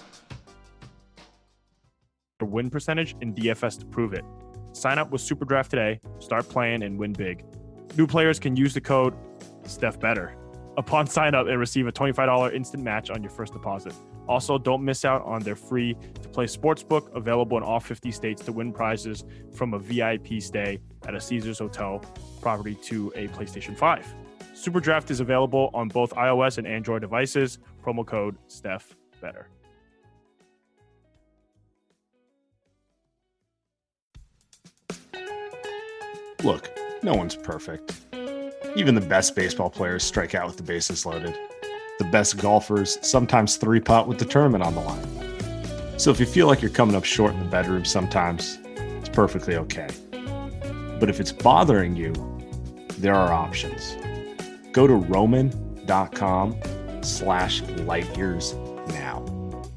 Win 2.45 2.69
percentage 2.69 3.15
in 3.21 3.33
DFS 3.33 3.79
to 3.79 3.85
prove 3.85 4.13
it. 4.13 4.23
Sign 4.73 4.97
up 4.97 5.11
with 5.11 5.21
Superdraft 5.21 5.69
today, 5.69 5.99
start 6.19 6.47
playing, 6.47 6.83
and 6.83 6.97
win 6.97 7.13
big. 7.13 7.43
New 7.97 8.07
players 8.07 8.39
can 8.39 8.55
use 8.55 8.73
the 8.73 8.81
code 8.81 9.13
StephBetter 9.63 10.33
upon 10.77 11.07
sign 11.17 11.35
up 11.35 11.47
and 11.47 11.59
receive 11.59 11.87
a 11.87 11.91
$25 11.91 12.53
instant 12.53 12.83
match 12.83 13.09
on 13.09 13.21
your 13.21 13.31
first 13.31 13.53
deposit. 13.53 13.93
Also, 14.27 14.57
don't 14.57 14.83
miss 14.83 15.03
out 15.03 15.23
on 15.23 15.41
their 15.41 15.55
free 15.55 15.95
to 16.21 16.29
play 16.29 16.45
sportsbook 16.45 17.13
available 17.15 17.57
in 17.57 17.63
all 17.63 17.79
50 17.79 18.11
states 18.11 18.41
to 18.43 18.51
win 18.51 18.71
prizes 18.71 19.25
from 19.53 19.73
a 19.73 19.79
VIP 19.79 20.41
stay 20.41 20.79
at 21.05 21.15
a 21.15 21.19
Caesars 21.19 21.59
Hotel 21.59 21.99
property 22.39 22.75
to 22.75 23.11
a 23.15 23.27
PlayStation 23.29 23.75
5. 23.75 24.05
Superdraft 24.53 25.09
is 25.09 25.19
available 25.19 25.69
on 25.73 25.87
both 25.87 26.11
iOS 26.11 26.57
and 26.57 26.67
Android 26.67 27.01
devices. 27.01 27.59
Promo 27.83 28.05
code 28.05 28.37
StephBetter. 28.47 29.45
Look, 36.43 36.71
no 37.03 37.13
one's 37.13 37.35
perfect. 37.35 37.93
Even 38.75 38.95
the 38.95 39.01
best 39.01 39.35
baseball 39.35 39.69
players 39.69 40.03
strike 40.03 40.33
out 40.33 40.47
with 40.47 40.57
the 40.57 40.63
bases 40.63 41.05
loaded. 41.05 41.37
The 41.99 42.05
best 42.05 42.37
golfers 42.37 42.97
sometimes 43.07 43.57
three 43.57 43.79
putt 43.79 44.07
with 44.07 44.17
the 44.17 44.25
tournament 44.25 44.63
on 44.63 44.73
the 44.73 44.81
line. 44.81 45.99
So 45.99 46.09
if 46.09 46.19
you 46.19 46.25
feel 46.25 46.47
like 46.47 46.61
you're 46.61 46.71
coming 46.71 46.95
up 46.95 47.05
short 47.05 47.33
in 47.33 47.39
the 47.39 47.45
bedroom 47.45 47.85
sometimes, 47.85 48.57
it's 48.65 49.09
perfectly 49.09 49.55
okay. 49.55 49.87
But 50.99 51.09
if 51.09 51.19
it's 51.19 51.31
bothering 51.31 51.95
you, 51.95 52.13
there 52.97 53.13
are 53.13 53.31
options. 53.31 53.95
Go 54.71 54.87
to 54.87 54.95
roman.com 54.95 56.57
slash 57.01 57.61
light 57.61 58.17
years 58.17 58.55
now. 58.87 59.30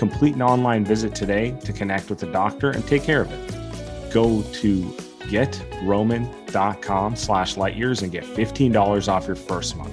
Complete 0.00 0.34
an 0.34 0.40
online 0.40 0.82
visit 0.82 1.14
today 1.14 1.50
to 1.62 1.74
connect 1.74 2.08
with 2.08 2.22
a 2.22 2.32
doctor 2.32 2.70
and 2.70 2.86
take 2.86 3.02
care 3.02 3.20
of 3.20 3.30
it. 3.30 4.10
Go 4.10 4.40
to 4.40 4.84
getroman.com 5.28 7.16
slash 7.16 7.56
lightyears 7.56 8.02
and 8.02 8.10
get 8.10 8.24
$15 8.24 9.08
off 9.12 9.26
your 9.26 9.36
first 9.36 9.76
month. 9.76 9.92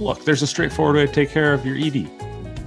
Look, 0.00 0.24
there's 0.24 0.42
a 0.42 0.46
straightforward 0.46 0.94
way 0.94 1.06
to 1.06 1.12
take 1.12 1.30
care 1.30 1.52
of 1.52 1.66
your 1.66 1.74
ED. 1.76 2.08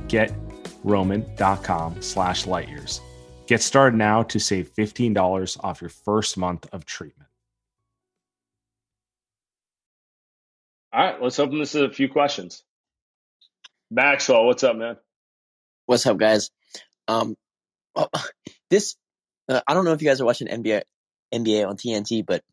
Getroman.com 0.10 2.02
slash 2.02 2.44
lightyears. 2.44 3.00
Get 3.46 3.62
started 3.62 3.96
now 3.96 4.24
to 4.24 4.38
save 4.38 4.74
$15 4.74 5.64
off 5.64 5.80
your 5.80 5.90
first 5.90 6.36
month 6.36 6.68
of 6.74 6.86
treatment. 6.86 7.30
All 10.92 11.02
right, 11.02 11.22
let's 11.22 11.40
open 11.40 11.60
this 11.60 11.72
to 11.72 11.86
a 11.86 11.90
few 11.90 12.10
questions. 12.10 12.66
Maxwell, 13.90 14.46
what's 14.46 14.66
up, 14.66 14.76
man? 14.76 14.98
What's 15.88 16.06
up, 16.06 16.18
guys? 16.18 16.52
Um, 17.08 17.38
oh, 17.96 18.10
this 18.70 18.98
uh, 19.48 19.62
I 19.66 19.74
don't 19.74 19.86
know 19.86 19.94
if 19.94 20.02
you 20.02 20.08
guys 20.08 20.20
are 20.20 20.26
watching 20.26 20.50
NBA 20.50 20.82
NBA 21.34 21.66
on 21.66 21.78
TNT, 21.78 22.26
but 22.26 22.44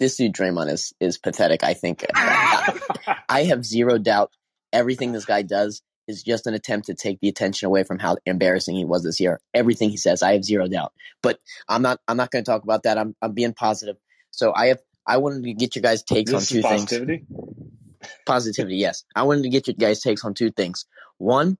this 0.00 0.16
dude 0.16 0.34
Draymond 0.34 0.68
is 0.68 0.92
is 0.98 1.16
pathetic. 1.16 1.62
I 1.62 1.74
think 1.74 2.04
I, 2.14 3.44
have 3.48 3.64
zero 3.64 3.98
doubt 3.98 4.32
everything 4.72 5.12
this 5.12 5.26
guy 5.26 5.42
does 5.42 5.80
is 6.08 6.24
just 6.24 6.48
an 6.48 6.54
attempt 6.54 6.86
to 6.86 6.94
take 6.94 7.20
the 7.20 7.28
attention 7.28 7.66
away 7.66 7.84
from 7.84 8.00
how 8.00 8.16
embarrassing 8.26 8.74
he 8.74 8.84
was 8.84 9.04
this 9.04 9.20
year. 9.20 9.38
Everything 9.54 9.90
he 9.90 9.96
says, 9.96 10.20
I 10.20 10.32
have 10.32 10.44
zero 10.44 10.66
doubt. 10.66 10.92
But 11.22 11.38
I'm 11.68 11.82
not 11.82 12.00
I'm 12.08 12.16
not 12.16 12.32
going 12.32 12.44
to 12.44 12.50
talk 12.50 12.64
about 12.64 12.82
that. 12.82 12.98
I'm 12.98 13.14
I'm 13.22 13.32
being 13.32 13.54
positive. 13.54 13.96
So 14.32 14.52
I 14.52 14.66
have 14.68 14.80
I 15.06 15.18
wanted 15.18 15.44
to 15.44 15.54
get 15.54 15.76
you 15.76 15.82
guys 15.82 16.02
takes 16.02 16.32
This 16.32 16.50
on 16.50 16.56
two 16.56 16.62
positivity. 16.62 17.18
things. 17.18 17.28
Positivity, 17.28 18.20
Positivity, 18.26 18.76
yes. 18.76 19.04
I 19.14 19.22
wanted 19.22 19.44
to 19.44 19.50
get 19.50 19.68
you 19.68 19.74
guys 19.74 20.00
takes 20.00 20.24
on 20.24 20.34
two 20.34 20.50
things. 20.50 20.86
One, 21.18 21.56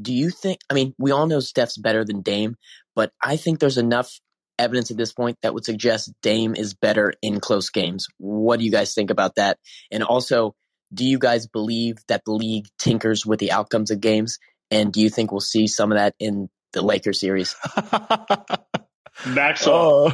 do 0.00 0.12
you 0.12 0.30
think 0.30 0.60
I 0.70 0.74
mean, 0.74 0.94
we 0.98 1.10
all 1.10 1.26
know 1.26 1.40
Steph's 1.40 1.76
better 1.76 2.04
than 2.04 2.22
Dame, 2.22 2.56
but 2.94 3.12
I 3.22 3.36
think 3.36 3.58
there's 3.58 3.78
enough 3.78 4.10
evidence 4.58 4.90
at 4.90 4.96
this 4.96 5.12
point 5.12 5.38
that 5.42 5.54
would 5.54 5.64
suggest 5.64 6.12
Dame 6.22 6.54
is 6.54 6.74
better 6.74 7.14
in 7.22 7.40
close 7.40 7.70
games. 7.70 8.06
What 8.18 8.58
do 8.58 8.64
you 8.64 8.70
guys 8.70 8.94
think 8.94 9.10
about 9.10 9.36
that? 9.36 9.58
And 9.90 10.02
also, 10.02 10.54
do 10.92 11.04
you 11.04 11.18
guys 11.18 11.46
believe 11.46 11.96
that 12.08 12.22
the 12.26 12.32
league 12.32 12.66
tinkers 12.78 13.24
with 13.24 13.40
the 13.40 13.52
outcomes 13.52 13.90
of 13.90 14.00
games? 14.00 14.38
And 14.70 14.92
do 14.92 15.00
you 15.00 15.08
think 15.08 15.32
we'll 15.32 15.40
see 15.40 15.66
some 15.66 15.92
of 15.92 15.98
that 15.98 16.14
in 16.18 16.48
the 16.72 16.82
Lakers 16.82 17.20
series? 17.20 17.56
Maxwell, 19.26 19.74
Oh, 19.74 20.12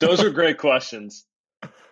those 0.00 0.22
are 0.22 0.30
great 0.30 0.58
questions. 0.58 1.24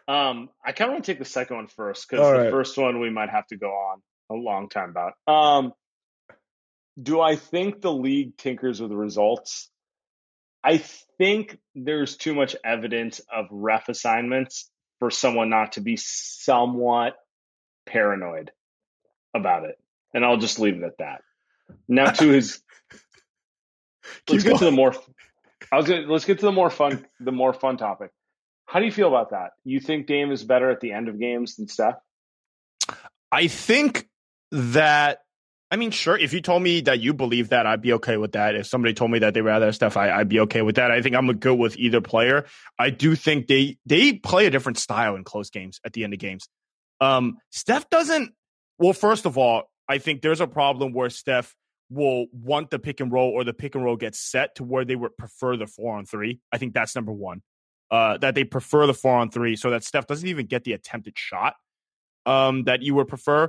Um, 0.08 0.48
I 0.64 0.72
kind 0.72 0.90
of 0.90 0.94
want 0.94 1.04
to 1.04 1.12
take 1.12 1.18
the 1.18 1.24
second 1.24 1.56
one 1.56 1.66
first 1.68 2.08
because 2.08 2.24
All 2.24 2.32
the 2.32 2.38
right. 2.38 2.50
first 2.50 2.76
one 2.76 3.00
we 3.00 3.10
might 3.10 3.30
have 3.30 3.46
to 3.48 3.56
go 3.56 3.68
on 3.68 4.02
a 4.30 4.34
long 4.34 4.68
time 4.68 4.90
about. 4.90 5.12
Um, 5.26 5.72
do 7.00 7.20
I 7.20 7.36
think 7.36 7.80
the 7.80 7.92
league 7.92 8.36
tinkers 8.36 8.80
with 8.80 8.90
the 8.90 8.96
results? 8.96 9.70
I 10.62 10.78
think 11.18 11.58
there's 11.74 12.16
too 12.16 12.34
much 12.34 12.56
evidence 12.64 13.20
of 13.32 13.46
ref 13.50 13.88
assignments 13.88 14.70
for 14.98 15.10
someone 15.10 15.48
not 15.48 15.72
to 15.72 15.80
be 15.80 15.96
somewhat 15.96 17.16
paranoid 17.86 18.50
about 19.34 19.64
it, 19.64 19.78
and 20.12 20.24
I'll 20.24 20.36
just 20.36 20.58
leave 20.58 20.76
it 20.76 20.82
at 20.82 20.98
that. 20.98 21.22
Now 21.88 22.10
to 22.10 22.28
his, 22.28 22.60
let's 24.28 24.42
Keep 24.42 24.52
get 24.52 24.58
to 24.58 24.64
the 24.64 24.72
more. 24.72 24.94
I 25.72 25.76
was 25.76 25.86
gonna, 25.86 26.02
let's 26.02 26.24
get 26.24 26.40
to 26.40 26.46
the 26.46 26.52
more 26.52 26.70
fun, 26.70 27.06
the 27.20 27.32
more 27.32 27.52
fun 27.52 27.76
topic. 27.76 28.10
How 28.66 28.78
do 28.78 28.84
you 28.84 28.92
feel 28.92 29.08
about 29.08 29.30
that? 29.30 29.52
You 29.64 29.80
think 29.80 30.06
Dame 30.06 30.30
is 30.30 30.44
better 30.44 30.70
at 30.70 30.80
the 30.80 30.92
end 30.92 31.08
of 31.08 31.18
games 31.18 31.56
than 31.56 31.68
Steph? 31.68 31.96
I 33.32 33.46
think 33.46 34.08
that 34.52 35.20
I 35.70 35.76
mean, 35.76 35.92
sure. 35.92 36.18
If 36.18 36.32
you 36.32 36.40
told 36.40 36.62
me 36.62 36.80
that 36.82 36.98
you 36.98 37.14
believe 37.14 37.50
that, 37.50 37.64
I'd 37.64 37.80
be 37.80 37.92
okay 37.94 38.16
with 38.16 38.32
that. 38.32 38.56
If 38.56 38.66
somebody 38.66 38.92
told 38.92 39.12
me 39.12 39.20
that 39.20 39.34
they 39.34 39.40
rather 39.40 39.70
Steph, 39.70 39.96
I, 39.96 40.10
I'd 40.10 40.28
be 40.28 40.40
okay 40.40 40.62
with 40.62 40.76
that. 40.76 40.90
I 40.90 41.00
think 41.00 41.14
I'm 41.14 41.32
good 41.34 41.54
with 41.54 41.76
either 41.76 42.00
player. 42.00 42.46
I 42.78 42.90
do 42.90 43.14
think 43.14 43.46
they 43.46 43.78
they 43.86 44.14
play 44.14 44.46
a 44.46 44.50
different 44.50 44.78
style 44.78 45.14
in 45.14 45.22
close 45.22 45.50
games 45.50 45.80
at 45.84 45.92
the 45.92 46.02
end 46.02 46.12
of 46.12 46.18
games. 46.18 46.48
Um, 47.00 47.38
Steph 47.50 47.88
doesn't. 47.88 48.32
Well, 48.78 48.92
first 48.92 49.26
of 49.26 49.38
all, 49.38 49.70
I 49.88 49.98
think 49.98 50.22
there's 50.22 50.40
a 50.40 50.46
problem 50.46 50.92
where 50.92 51.10
Steph 51.10 51.54
will 51.88 52.26
want 52.32 52.70
the 52.70 52.78
pick 52.78 53.00
and 53.00 53.12
roll 53.12 53.30
or 53.30 53.44
the 53.44 53.52
pick 53.52 53.74
and 53.74 53.84
roll 53.84 53.96
gets 53.96 54.18
set 54.18 54.56
to 54.56 54.64
where 54.64 54.84
they 54.84 54.96
would 54.96 55.16
prefer 55.16 55.56
the 55.56 55.66
four 55.66 55.96
on 55.96 56.04
three. 56.04 56.40
I 56.52 56.58
think 56.58 56.74
that's 56.74 56.94
number 56.94 57.12
one. 57.12 57.42
Uh, 57.90 58.16
that 58.18 58.36
they 58.36 58.44
prefer 58.44 58.86
the 58.86 58.94
four 58.94 59.16
on 59.16 59.30
three 59.30 59.56
so 59.56 59.70
that 59.70 59.82
Steph 59.82 60.06
doesn't 60.06 60.28
even 60.28 60.46
get 60.46 60.62
the 60.62 60.72
attempted 60.72 61.18
shot 61.18 61.54
um, 62.24 62.64
that 62.64 62.82
you 62.82 62.94
would 62.94 63.08
prefer. 63.08 63.48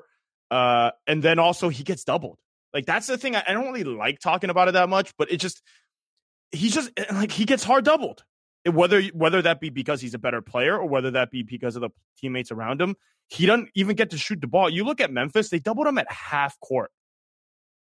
Uh, 0.52 0.92
and 1.08 1.24
then 1.24 1.40
also 1.40 1.70
he 1.70 1.84
gets 1.84 2.04
doubled. 2.04 2.38
Like 2.74 2.86
that's 2.86 3.08
the 3.08 3.18
thing. 3.18 3.36
I, 3.36 3.44
I 3.48 3.54
don't 3.54 3.72
really 3.72 3.86
like 3.86 4.20
talking 4.20 4.50
about 4.50 4.68
it 4.68 4.74
that 4.74 4.90
much, 4.90 5.14
but 5.18 5.32
it 5.32 5.38
just 5.38 5.62
he's 6.52 6.74
just 6.74 6.92
eh, 6.98 7.06
like 7.12 7.32
he 7.32 7.46
gets 7.46 7.64
hard 7.64 7.86
doubled. 7.86 8.24
Whether 8.70 9.02
whether 9.14 9.42
that 9.42 9.60
be 9.60 9.70
because 9.70 10.02
he's 10.02 10.14
a 10.14 10.20
better 10.20 10.42
player 10.42 10.78
or 10.78 10.88
whether 10.88 11.12
that 11.12 11.32
be 11.32 11.42
because 11.42 11.76
of 11.76 11.82
the 11.82 11.90
teammates 12.20 12.52
around 12.52 12.80
him, 12.82 12.96
he 13.28 13.46
doesn't 13.46 13.70
even 13.74 13.96
get 13.96 14.12
to 14.12 14.18
shoot 14.18 14.40
the 14.40 14.48
ball. 14.48 14.70
You 14.70 14.84
look 14.84 15.02
at 15.02 15.12
Memphis; 15.12 15.50
they 15.50 15.60
doubled 15.60 15.88
him 15.88 15.98
at 15.98 16.12
half 16.12 16.60
court. 16.60 16.92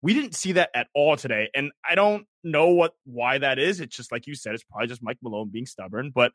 We 0.02 0.14
didn't 0.14 0.36
see 0.36 0.54
that 0.54 0.70
at 0.76 0.88
all 0.94 1.18
today, 1.18 1.50
and 1.56 1.72
I 1.88 1.96
don't 1.96 2.28
know 2.44 2.68
what 2.68 2.94
why 3.06 3.40
that 3.40 3.58
is. 3.58 3.80
It's 3.80 3.96
just 3.96 4.12
like 4.12 4.28
you 4.28 4.36
said, 4.36 4.54
it's 4.54 4.64
probably 4.64 4.88
just 4.88 5.02
Mike 5.02 5.18
Malone 5.24 5.50
being 5.50 5.66
stubborn. 5.66 6.12
But 6.14 6.34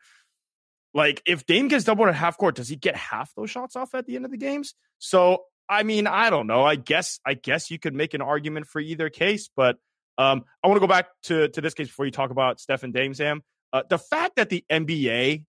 like, 0.94 1.22
if 1.26 1.46
Dame 1.46 1.68
gets 1.68 1.84
doubled 1.84 2.08
at 2.08 2.14
half 2.14 2.36
court, 2.36 2.56
does 2.56 2.68
he 2.68 2.76
get 2.76 2.96
half 2.96 3.32
those 3.36 3.50
shots 3.50 3.76
off 3.76 3.94
at 3.94 4.06
the 4.06 4.16
end 4.16 4.24
of 4.24 4.30
the 4.32 4.36
games? 4.36 4.74
So 4.98 5.44
I 5.68 5.82
mean, 5.82 6.06
I 6.06 6.30
don't 6.30 6.46
know. 6.46 6.64
I 6.64 6.76
guess 6.76 7.20
I 7.26 7.34
guess 7.34 7.70
you 7.70 7.78
could 7.78 7.94
make 7.94 8.14
an 8.14 8.22
argument 8.22 8.66
for 8.66 8.80
either 8.80 9.08
case, 9.10 9.48
but 9.54 9.76
um, 10.18 10.44
I 10.62 10.68
want 10.68 10.76
to 10.76 10.80
go 10.80 10.86
back 10.86 11.06
to 11.24 11.48
to 11.48 11.60
this 11.60 11.74
case 11.74 11.88
before 11.88 12.04
you 12.04 12.12
talk 12.12 12.30
about 12.30 12.60
Steph 12.60 12.82
and 12.82 12.92
Dame 12.92 13.14
Sam. 13.14 13.42
Uh, 13.72 13.82
the 13.88 13.98
fact 13.98 14.36
that 14.36 14.50
the 14.50 14.64
NBA 14.70 15.44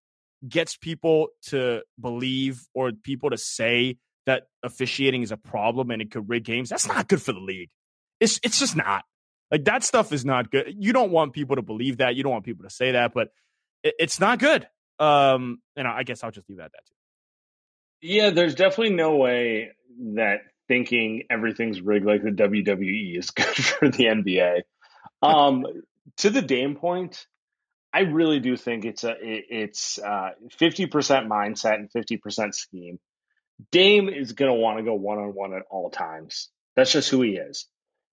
gets 0.46 0.76
people 0.76 1.28
to 1.46 1.82
believe 2.00 2.62
or 2.74 2.92
people 2.92 3.30
to 3.30 3.38
say 3.38 3.98
that 4.26 4.44
officiating 4.62 5.22
is 5.22 5.30
a 5.30 5.36
problem 5.36 5.90
and 5.90 6.02
it 6.02 6.10
could 6.10 6.28
rig 6.28 6.44
games, 6.44 6.68
that's 6.68 6.88
not 6.88 7.08
good 7.08 7.22
for 7.22 7.32
the 7.32 7.40
league. 7.40 7.70
It's 8.20 8.40
it's 8.42 8.58
just 8.58 8.76
not. 8.76 9.04
Like 9.50 9.64
that 9.64 9.84
stuff 9.84 10.12
is 10.12 10.24
not 10.24 10.50
good. 10.50 10.74
You 10.76 10.92
don't 10.92 11.12
want 11.12 11.32
people 11.32 11.56
to 11.56 11.62
believe 11.62 11.98
that. 11.98 12.16
You 12.16 12.24
don't 12.24 12.32
want 12.32 12.44
people 12.44 12.64
to 12.64 12.70
say 12.70 12.92
that, 12.92 13.14
but 13.14 13.28
it, 13.82 13.94
it's 13.98 14.18
not 14.18 14.38
good. 14.38 14.66
Um, 14.98 15.60
and 15.76 15.86
I 15.86 16.02
guess 16.02 16.24
I'll 16.24 16.30
just 16.30 16.48
leave 16.48 16.58
that 16.58 16.66
at 16.66 16.72
that 16.72 16.86
too. 16.86 16.94
Yeah, 18.02 18.30
there's 18.30 18.54
definitely 18.54 18.94
no 18.94 19.16
way 19.16 19.70
that 20.14 20.40
thinking 20.68 21.24
everything's 21.30 21.80
rigged 21.80 22.06
like 22.06 22.22
the 22.22 22.30
WWE 22.30 23.18
is 23.18 23.30
good 23.32 23.46
for 23.46 23.88
the 23.88 24.04
NBA. 24.04 24.62
Um, 25.22 25.66
to 26.18 26.30
the 26.30 26.42
Dame 26.42 26.76
point, 26.76 27.26
I 27.92 28.00
really 28.00 28.40
do 28.40 28.56
think 28.56 28.84
it's 28.84 29.04
a 29.04 29.12
it, 29.12 29.44
it's 29.50 29.98
uh, 29.98 30.30
fifty 30.58 30.86
percent 30.86 31.28
mindset 31.28 31.74
and 31.74 31.90
fifty 31.90 32.16
percent 32.16 32.54
scheme. 32.54 32.98
Dame 33.72 34.08
is 34.08 34.32
going 34.32 34.50
to 34.50 34.58
want 34.58 34.78
to 34.78 34.84
go 34.84 34.94
one 34.94 35.18
on 35.18 35.34
one 35.34 35.54
at 35.54 35.62
all 35.70 35.90
times. 35.90 36.50
That's 36.74 36.92
just 36.92 37.08
who 37.08 37.22
he 37.22 37.36
is. 37.36 37.66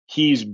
He's 0.06 0.44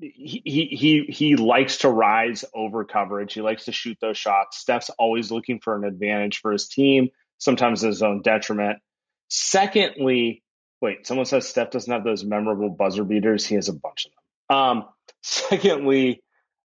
he, 0.00 0.42
he 0.44 0.66
he 0.66 1.06
he 1.08 1.36
likes 1.36 1.78
to 1.78 1.88
rise 1.88 2.44
over 2.54 2.84
coverage. 2.84 3.32
He 3.32 3.40
likes 3.40 3.64
to 3.64 3.72
shoot 3.72 3.96
those 4.00 4.18
shots. 4.18 4.58
Steph's 4.58 4.90
always 4.90 5.30
looking 5.30 5.60
for 5.60 5.74
an 5.74 5.84
advantage 5.84 6.40
for 6.40 6.52
his 6.52 6.68
team, 6.68 7.08
sometimes 7.38 7.80
his 7.80 8.02
own 8.02 8.22
detriment. 8.22 8.78
Secondly, 9.28 10.42
wait, 10.80 11.06
someone 11.06 11.26
says 11.26 11.48
Steph 11.48 11.70
doesn't 11.70 11.92
have 11.92 12.04
those 12.04 12.24
memorable 12.24 12.70
buzzer 12.70 13.04
beaters. 13.04 13.46
He 13.46 13.54
has 13.54 13.68
a 13.68 13.74
bunch 13.74 14.06
of 14.06 14.12
them. 14.12 14.56
Um, 14.56 14.84
secondly, 15.22 16.22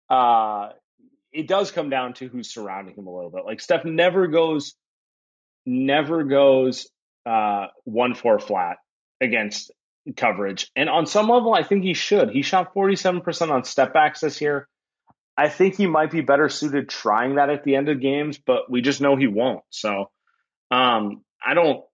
uh, 0.09 0.71
it 1.33 1.49
does 1.49 1.71
come 1.71 1.91
down 1.91 2.15
to 2.15 2.29
who's 2.29 2.53
surrounding 2.53 2.95
him 2.95 3.07
a 3.07 3.15
little 3.15 3.31
bit. 3.31 3.45
Like 3.45 3.61
Steph 3.61 3.85
never 3.85 4.27
goes, 4.27 4.75
never 5.67 6.25
goes 6.25 6.89
uh, 7.27 7.67
one 7.85 8.15
four 8.15 8.39
flat 8.39 8.79
against 9.21 9.71
coverage, 10.17 10.71
and 10.77 10.89
on 10.89 11.07
some 11.07 11.29
level, 11.29 11.53
I 11.53 11.63
think 11.63 11.83
he 11.83 11.95
should. 11.95 12.31
He 12.31 12.43
shot 12.43 12.73
forty 12.73 12.97
seven 12.97 13.21
percent 13.21 13.51
on 13.51 13.65
step 13.65 13.93
backs 13.93 14.21
this 14.21 14.41
year. 14.41 14.69
I 15.37 15.49
think 15.51 15.77
he 15.77 15.87
might 15.87 16.11
be 16.11 16.23
better 16.23 16.49
suited 16.49 16.89
trying 16.89 17.35
that 17.35 17.51
at 17.51 17.65
the 17.65 17.77
end 17.77 17.91
of 17.91 18.01
games, 18.01 18.39
but 18.39 18.71
we 18.71 18.81
just 18.81 19.03
know 19.03 19.17
he 19.17 19.27
won't. 19.27 19.63
So, 19.69 20.11
um, 20.71 21.23
I 21.45 21.55
don't. 21.55 21.85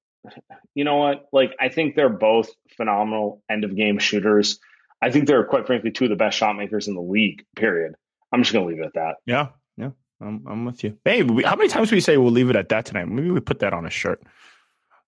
You 0.74 0.84
know 0.84 0.96
what? 0.96 1.26
Like, 1.32 1.54
I 1.60 1.68
think 1.68 1.96
they're 1.96 2.08
both 2.08 2.50
phenomenal 2.76 3.42
end 3.50 3.64
of 3.64 3.76
game 3.76 3.98
shooters. 3.98 4.58
I 5.00 5.10
think 5.10 5.26
they're 5.26 5.44
quite 5.44 5.66
frankly 5.66 5.90
two 5.90 6.04
of 6.04 6.10
the 6.10 6.16
best 6.16 6.38
shot 6.38 6.56
makers 6.56 6.88
in 6.88 6.94
the 6.94 7.02
league. 7.02 7.44
Period. 7.56 7.94
I'm 8.32 8.42
just 8.42 8.52
gonna 8.52 8.66
leave 8.66 8.78
it 8.78 8.86
at 8.86 8.94
that. 8.94 9.16
Yeah, 9.26 9.48
yeah, 9.76 9.90
I'm, 10.20 10.44
I'm 10.48 10.64
with 10.64 10.84
you. 10.84 10.96
Hey, 11.04 11.22
we, 11.22 11.42
how 11.42 11.56
many 11.56 11.68
times 11.68 11.90
do 11.90 11.96
we 11.96 12.00
say 12.00 12.16
we'll 12.16 12.30
leave 12.30 12.50
it 12.50 12.56
at 12.56 12.68
that 12.70 12.86
tonight? 12.86 13.08
Maybe 13.08 13.30
we 13.30 13.40
put 13.40 13.58
that 13.58 13.74
on 13.74 13.84
a 13.84 13.90
shirt 13.90 14.22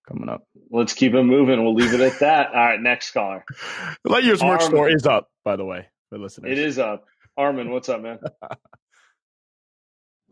coming 0.07 0.29
up. 0.29 0.43
Let's 0.69 0.93
keep 0.93 1.13
it 1.13 1.23
moving. 1.23 1.63
We'll 1.63 1.73
leave 1.73 1.93
it 1.93 2.01
at 2.01 2.19
that. 2.19 2.47
All 2.49 2.53
right, 2.55 2.79
next 2.79 3.11
caller. 3.11 3.43
Lightyear's 4.05 4.43
merch 4.43 4.61
Arm- 4.61 4.71
store 4.71 4.89
is 4.89 5.07
up, 5.07 5.29
by 5.43 5.55
the 5.55 5.65
way, 5.65 5.87
for 6.09 6.19
listeners. 6.19 6.51
It 6.51 6.59
is 6.59 6.77
up. 6.77 7.05
Armin, 7.37 7.71
what's 7.71 7.89
up, 7.89 8.01
man? 8.01 8.19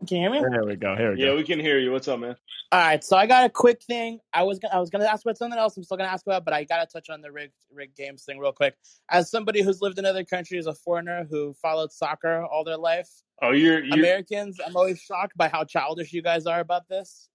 Can 0.06 0.16
you 0.18 0.22
hear 0.22 0.30
me? 0.30 0.38
Here 0.38 0.64
we 0.64 0.76
go. 0.76 0.96
Here 0.96 1.12
we 1.12 1.20
Yeah, 1.20 1.26
go. 1.26 1.32
Yeah, 1.32 1.36
we 1.38 1.44
can 1.44 1.60
hear 1.60 1.78
you. 1.78 1.92
What's 1.92 2.08
up, 2.08 2.20
man? 2.20 2.36
All 2.72 2.80
right, 2.80 3.02
so 3.04 3.16
I 3.16 3.26
got 3.26 3.44
a 3.44 3.48
quick 3.48 3.82
thing. 3.82 4.18
I 4.32 4.42
was 4.42 4.58
gonna, 4.58 4.74
I 4.74 4.80
was 4.80 4.90
gonna 4.90 5.04
ask 5.04 5.24
about 5.24 5.38
something 5.38 5.58
else. 5.58 5.76
I'm 5.76 5.84
still 5.84 5.96
gonna 5.96 6.10
ask 6.10 6.26
about, 6.26 6.44
but 6.44 6.52
I 6.52 6.64
gotta 6.64 6.86
touch 6.86 7.08
on 7.08 7.20
the 7.20 7.30
rig 7.30 7.52
rig 7.72 7.94
games 7.94 8.24
thing 8.24 8.38
real 8.38 8.52
quick. 8.52 8.74
As 9.10 9.30
somebody 9.30 9.62
who's 9.62 9.80
lived 9.80 9.98
in 9.98 10.04
other 10.04 10.24
countries, 10.24 10.66
a 10.66 10.74
foreigner 10.74 11.26
who 11.30 11.54
followed 11.62 11.92
soccer 11.92 12.44
all 12.44 12.64
their 12.64 12.76
life, 12.76 13.08
Oh, 13.42 13.52
you're 13.52 13.82
you. 13.84 13.92
Americans, 13.92 14.58
I'm 14.64 14.76
always 14.76 15.00
shocked 15.00 15.36
by 15.36 15.48
how 15.48 15.64
childish 15.64 16.12
you 16.12 16.22
guys 16.22 16.46
are 16.46 16.60
about 16.60 16.88
this. 16.88 17.28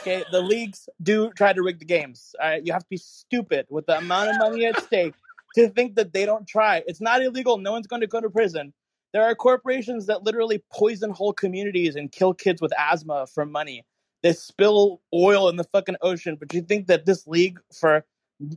Okay, 0.00 0.24
the 0.32 0.40
leagues 0.40 0.88
do 1.02 1.30
try 1.32 1.52
to 1.52 1.62
rig 1.62 1.78
the 1.78 1.84
games. 1.84 2.34
All 2.40 2.48
right, 2.48 2.64
you 2.64 2.72
have 2.72 2.82
to 2.82 2.88
be 2.88 2.96
stupid 2.96 3.66
with 3.68 3.86
the 3.86 3.98
amount 3.98 4.30
of 4.30 4.38
money 4.38 4.64
at 4.64 4.80
stake 4.82 5.14
to 5.56 5.68
think 5.68 5.96
that 5.96 6.12
they 6.12 6.24
don't 6.24 6.46
try. 6.46 6.82
It's 6.86 7.00
not 7.00 7.22
illegal. 7.22 7.58
No 7.58 7.72
one's 7.72 7.86
going 7.86 8.00
to 8.00 8.06
go 8.06 8.20
to 8.20 8.30
prison. 8.30 8.72
There 9.16 9.24
are 9.24 9.34
corporations 9.34 10.04
that 10.08 10.24
literally 10.24 10.62
poison 10.70 11.08
whole 11.08 11.32
communities 11.32 11.96
and 11.96 12.12
kill 12.12 12.34
kids 12.34 12.60
with 12.60 12.70
asthma 12.78 13.26
for 13.26 13.46
money. 13.46 13.86
They 14.22 14.34
spill 14.34 15.00
oil 15.14 15.48
in 15.48 15.56
the 15.56 15.64
fucking 15.64 15.96
ocean, 16.02 16.36
but 16.38 16.52
you 16.52 16.60
think 16.60 16.86
that 16.88 17.06
this 17.06 17.26
league 17.26 17.58
for 17.72 18.04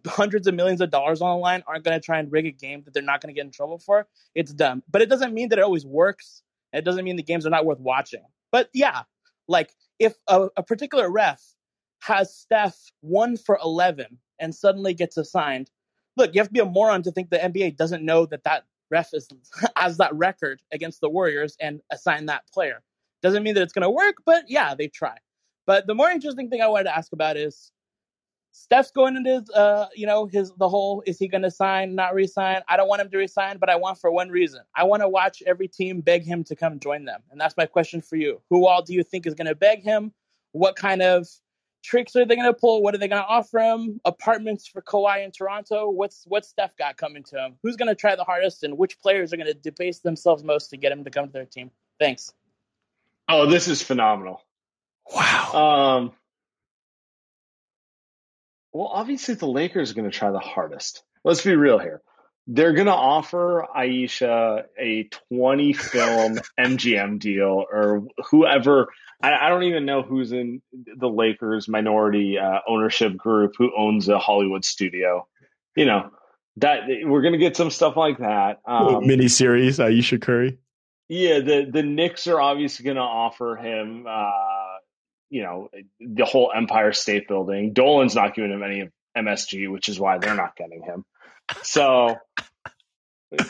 hundreds 0.05 0.47
of 0.47 0.55
millions 0.55 0.81
of 0.81 0.89
dollars 0.89 1.21
on 1.21 1.29
the 1.29 1.41
line 1.41 1.63
aren't 1.65 1.85
going 1.85 1.97
to 1.97 2.05
try 2.05 2.19
and 2.19 2.29
rig 2.29 2.45
a 2.45 2.51
game 2.51 2.81
that 2.83 2.93
they're 2.93 3.01
not 3.01 3.21
going 3.21 3.33
to 3.33 3.39
get 3.39 3.45
in 3.45 3.51
trouble 3.51 3.79
for? 3.79 4.05
It's 4.35 4.51
dumb. 4.51 4.83
But 4.91 5.01
it 5.01 5.07
doesn't 5.07 5.33
mean 5.33 5.47
that 5.47 5.59
it 5.59 5.63
always 5.63 5.85
works. 5.85 6.43
It 6.73 6.83
doesn't 6.83 7.05
mean 7.05 7.15
the 7.15 7.23
games 7.23 7.45
are 7.45 7.51
not 7.51 7.65
worth 7.65 7.79
watching. 7.79 8.25
But 8.51 8.69
yeah, 8.73 9.03
like 9.47 9.73
if 9.97 10.15
a, 10.27 10.49
a 10.57 10.63
particular 10.63 11.09
ref 11.09 11.41
has 12.01 12.35
Steph 12.35 12.75
one 12.99 13.37
for 13.37 13.57
11 13.63 14.07
and 14.39 14.53
suddenly 14.53 14.93
gets 14.93 15.15
assigned, 15.15 15.71
look, 16.17 16.35
you 16.35 16.41
have 16.41 16.49
to 16.49 16.53
be 16.53 16.59
a 16.59 16.65
moron 16.65 17.03
to 17.03 17.13
think 17.13 17.29
the 17.29 17.37
NBA 17.37 17.77
doesn't 17.77 18.03
know 18.03 18.25
that 18.25 18.43
that 18.43 18.65
ref 18.89 19.13
is 19.13 19.27
has 19.75 19.97
that 19.97 20.13
record 20.15 20.61
against 20.71 21.01
the 21.01 21.09
Warriors 21.09 21.55
and 21.59 21.81
assign 21.91 22.25
that 22.27 22.43
player. 22.53 22.81
Doesn't 23.21 23.43
mean 23.43 23.55
that 23.55 23.63
it's 23.63 23.73
going 23.73 23.83
to 23.83 23.89
work, 23.89 24.15
but 24.25 24.45
yeah, 24.47 24.75
they 24.75 24.87
try. 24.87 25.17
But 25.65 25.87
the 25.87 25.95
more 25.95 26.09
interesting 26.09 26.49
thing 26.49 26.61
I 26.61 26.67
wanted 26.67 26.85
to 26.85 26.97
ask 26.97 27.11
about 27.13 27.37
is 27.37 27.71
Steph's 28.51 28.91
going 28.91 29.15
into 29.15 29.43
uh, 29.53 29.87
you 29.95 30.07
know, 30.07 30.25
his 30.25 30.51
the 30.57 30.67
whole 30.67 31.03
is 31.05 31.19
he 31.19 31.27
going 31.27 31.43
to 31.43 31.51
sign, 31.51 31.95
not 31.95 32.13
resign? 32.13 32.61
I 32.67 32.77
don't 32.77 32.87
want 32.87 33.01
him 33.01 33.09
to 33.11 33.17
resign, 33.17 33.57
but 33.57 33.69
I 33.69 33.75
want 33.75 33.99
for 33.99 34.11
one 34.11 34.29
reason. 34.29 34.61
I 34.75 34.83
want 34.83 35.01
to 35.01 35.09
watch 35.09 35.43
every 35.45 35.67
team 35.67 36.01
beg 36.01 36.23
him 36.23 36.43
to 36.45 36.55
come 36.55 36.79
join 36.79 37.05
them, 37.05 37.21
and 37.31 37.39
that's 37.39 37.55
my 37.57 37.65
question 37.65 38.01
for 38.01 38.15
you. 38.15 38.41
Who 38.49 38.65
all 38.65 38.81
do 38.81 38.93
you 38.93 39.03
think 39.03 39.27
is 39.27 39.35
going 39.35 39.47
to 39.47 39.55
beg 39.55 39.83
him? 39.83 40.11
What 40.53 40.75
kind 40.75 41.01
of 41.01 41.27
tricks 41.83 42.15
are 42.15 42.25
they 42.25 42.35
going 42.35 42.47
to 42.47 42.53
pull? 42.53 42.81
What 42.81 42.95
are 42.95 42.97
they 42.97 43.07
going 43.07 43.21
to 43.21 43.27
offer 43.27 43.59
him? 43.59 43.99
Apartments 44.05 44.67
for 44.67 44.81
Kawhi 44.81 45.23
in 45.23 45.31
Toronto? 45.31 45.89
What's 45.89 46.23
what's 46.27 46.49
Steph 46.49 46.75
got 46.77 46.97
coming 46.97 47.23
to 47.25 47.37
him? 47.37 47.55
Who's 47.63 47.75
going 47.75 47.87
to 47.87 47.95
try 47.95 48.15
the 48.15 48.23
hardest, 48.23 48.63
and 48.63 48.77
which 48.77 48.99
players 48.99 49.33
are 49.33 49.37
going 49.37 49.47
to 49.47 49.53
debase 49.53 49.99
themselves 49.99 50.43
most 50.43 50.69
to 50.69 50.77
get 50.77 50.91
him 50.91 51.03
to 51.03 51.09
come 51.09 51.27
to 51.27 51.31
their 51.31 51.45
team? 51.45 51.71
Thanks. 51.99 52.33
Oh, 53.27 53.45
this 53.45 53.67
is 53.67 53.81
phenomenal. 53.81 54.41
Wow. 55.13 55.51
Um, 55.53 56.13
well, 58.71 58.87
obviously 58.87 59.35
the 59.35 59.47
Lakers 59.47 59.91
are 59.91 59.93
going 59.95 60.09
to 60.09 60.17
try 60.17 60.31
the 60.31 60.39
hardest. 60.39 61.03
Let's 61.23 61.43
be 61.43 61.55
real 61.55 61.79
here. 61.79 62.01
They're 62.51 62.73
going 62.73 62.87
to 62.87 62.93
offer 62.93 63.63
Ayesha 63.75 64.65
a 64.77 65.03
20 65.29 65.73
film 65.73 66.39
MGM 66.59 67.19
deal 67.19 67.63
or 67.71 68.07
whoever. 68.31 68.87
I, 69.21 69.33
I, 69.33 69.49
don't 69.49 69.63
even 69.63 69.85
know 69.85 70.01
who's 70.01 70.31
in 70.31 70.63
the 70.73 71.07
Lakers 71.07 71.67
minority 71.67 72.39
uh, 72.39 72.59
ownership 72.67 73.15
group 73.15 73.53
who 73.55 73.71
owns 73.77 74.09
a 74.09 74.17
Hollywood 74.17 74.65
studio. 74.65 75.27
You 75.75 75.85
know, 75.85 76.09
that 76.57 76.87
we're 77.03 77.21
going 77.21 77.33
to 77.33 77.39
get 77.39 77.55
some 77.55 77.69
stuff 77.69 77.95
like 77.95 78.17
that. 78.17 78.61
Um, 78.65 79.05
mini 79.05 79.27
series, 79.27 79.79
Ayesha 79.79 80.17
Curry. 80.17 80.57
Yeah, 81.07 81.39
the 81.39 81.69
the 81.71 81.83
Knicks 81.83 82.27
are 82.27 82.39
obviously 82.39 82.85
going 82.85 82.97
to 82.97 83.01
offer 83.01 83.55
him, 83.55 84.05
uh, 84.07 84.77
you 85.29 85.43
know, 85.43 85.69
the 85.99 86.25
whole 86.25 86.51
Empire 86.55 86.93
State 86.93 87.27
Building. 87.27 87.73
Dolan's 87.73 88.15
not 88.15 88.35
giving 88.35 88.51
him 88.51 88.63
any 88.63 88.81
of 88.81 88.91
MSG, 89.17 89.71
which 89.71 89.89
is 89.89 89.99
why 89.99 90.17
they're 90.17 90.35
not 90.35 90.55
getting 90.55 90.83
him. 90.83 91.05
So, 91.63 92.15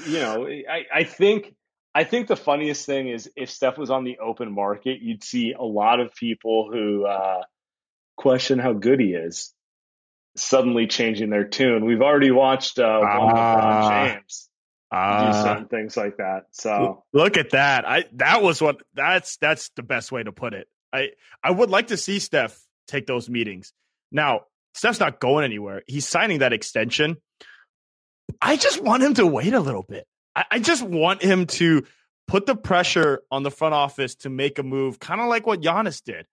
you 0.08 0.20
know, 0.20 0.48
I, 0.48 0.86
I 0.94 1.04
think 1.04 1.54
I 1.94 2.04
think 2.04 2.28
the 2.28 2.36
funniest 2.36 2.86
thing 2.86 3.10
is 3.10 3.30
if 3.36 3.50
Steph 3.50 3.78
was 3.78 3.90
on 3.90 4.04
the 4.04 4.20
open 4.20 4.54
market, 4.54 5.00
you'd 5.02 5.24
see 5.24 5.54
a 5.58 5.64
lot 5.64 6.00
of 6.00 6.14
people 6.16 6.70
who 6.72 7.06
uh, 7.06 7.42
question 8.18 8.60
how 8.60 8.74
good 8.74 9.00
he 9.00 9.14
is 9.14 9.54
suddenly 10.38 10.88
changing 10.88 11.30
their 11.30 11.46
tune. 11.46 11.86
We've 11.86 12.02
already 12.02 12.32
watched 12.32 12.80
uh, 12.80 13.00
one 13.00 13.36
ah. 13.36 13.90
James 13.90 14.50
uh, 14.92 15.32
do 15.32 15.44
certain 15.44 15.68
things 15.68 15.98
like 15.98 16.18
that. 16.18 16.46
So 16.52 17.04
look 17.14 17.38
at 17.38 17.52
that. 17.52 17.88
I 17.88 18.06
that 18.14 18.42
was 18.42 18.62
what 18.62 18.82
that's 18.94 19.38
that's 19.38 19.70
the 19.76 19.84
best 19.84 20.12
way 20.12 20.24
to 20.24 20.32
put 20.32 20.54
it. 20.54 20.68
I 20.94 21.10
I 21.44 21.52
would 21.52 21.70
like 21.70 21.88
to 21.88 21.98
see 21.98 22.20
Steph 22.20 22.60
take 22.88 23.06
those 23.06 23.30
meetings. 23.30 23.74
Now, 24.12 24.42
Steph's 24.74 25.00
not 25.00 25.20
going 25.20 25.46
anywhere. 25.46 25.84
He's 25.88 26.08
signing 26.08 26.40
that 26.40 26.54
extension. 26.54 27.18
I 28.42 28.58
just 28.58 28.82
want 28.82 29.04
him 29.04 29.13
to 29.15 29.26
wait 29.26 29.54
a 29.54 29.60
little 29.60 29.84
bit. 29.84 30.06
I, 30.36 30.46
I 30.52 30.60
just 30.60 30.84
want 30.84 31.22
him 31.22 31.46
to 31.48 31.84
put 32.28 32.46
the 32.46 32.56
pressure 32.56 33.22
on 33.32 33.44
the 33.44 33.52
front 33.52 33.74
office 33.74 34.15
to 34.15 34.30
make 34.30 34.60
a 34.60 34.63
move, 34.63 35.00
kind 35.00 35.22
of 35.22 35.28
like 35.28 35.48
what 35.48 35.62
Giannis 35.62 36.04
did. 36.04 36.26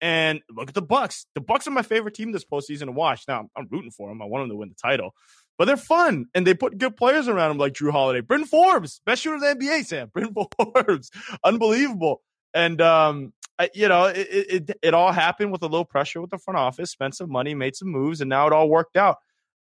And 0.00 0.40
look 0.50 0.68
at 0.68 0.74
the 0.74 0.82
Bucks. 0.82 1.26
The 1.34 1.40
Bucks 1.40 1.68
are 1.68 1.70
my 1.70 1.82
favorite 1.82 2.14
team 2.14 2.32
this 2.32 2.44
postseason 2.44 2.86
to 2.86 2.92
watch. 2.92 3.24
Now 3.28 3.48
I'm 3.56 3.68
rooting 3.70 3.92
for 3.92 4.08
them. 4.08 4.20
I 4.20 4.24
want 4.24 4.42
them 4.42 4.50
to 4.50 4.56
win 4.56 4.68
the 4.68 4.74
title 4.74 5.14
but 5.58 5.66
they're 5.66 5.76
fun 5.76 6.26
and 6.34 6.46
they 6.46 6.54
put 6.54 6.78
good 6.78 6.96
players 6.96 7.28
around 7.28 7.50
them 7.50 7.58
like 7.58 7.74
Jrue 7.74 7.92
Holiday, 7.92 8.20
Bryn 8.20 8.44
Forbes, 8.44 9.00
best 9.04 9.22
shooter 9.22 9.36
in 9.36 9.58
the 9.58 9.64
NBA, 9.64 9.86
Sam, 9.86 10.10
Bryn 10.12 10.34
Forbes, 10.74 11.10
unbelievable. 11.44 12.20
And 12.54 12.80
um, 12.80 13.32
I, 13.58 13.70
you 13.74 13.88
know, 13.88 14.06
it, 14.06 14.26
it 14.28 14.78
it 14.82 14.94
all 14.94 15.12
happened 15.12 15.52
with 15.52 15.62
a 15.62 15.66
little 15.66 15.84
pressure 15.84 16.20
with 16.20 16.30
the 16.30 16.38
front 16.38 16.58
office, 16.58 16.90
spent 16.90 17.14
some 17.14 17.30
money, 17.30 17.54
made 17.54 17.76
some 17.76 17.88
moves, 17.88 18.20
and 18.20 18.28
now 18.28 18.46
it 18.46 18.52
all 18.52 18.68
worked 18.68 18.96
out. 18.96 19.18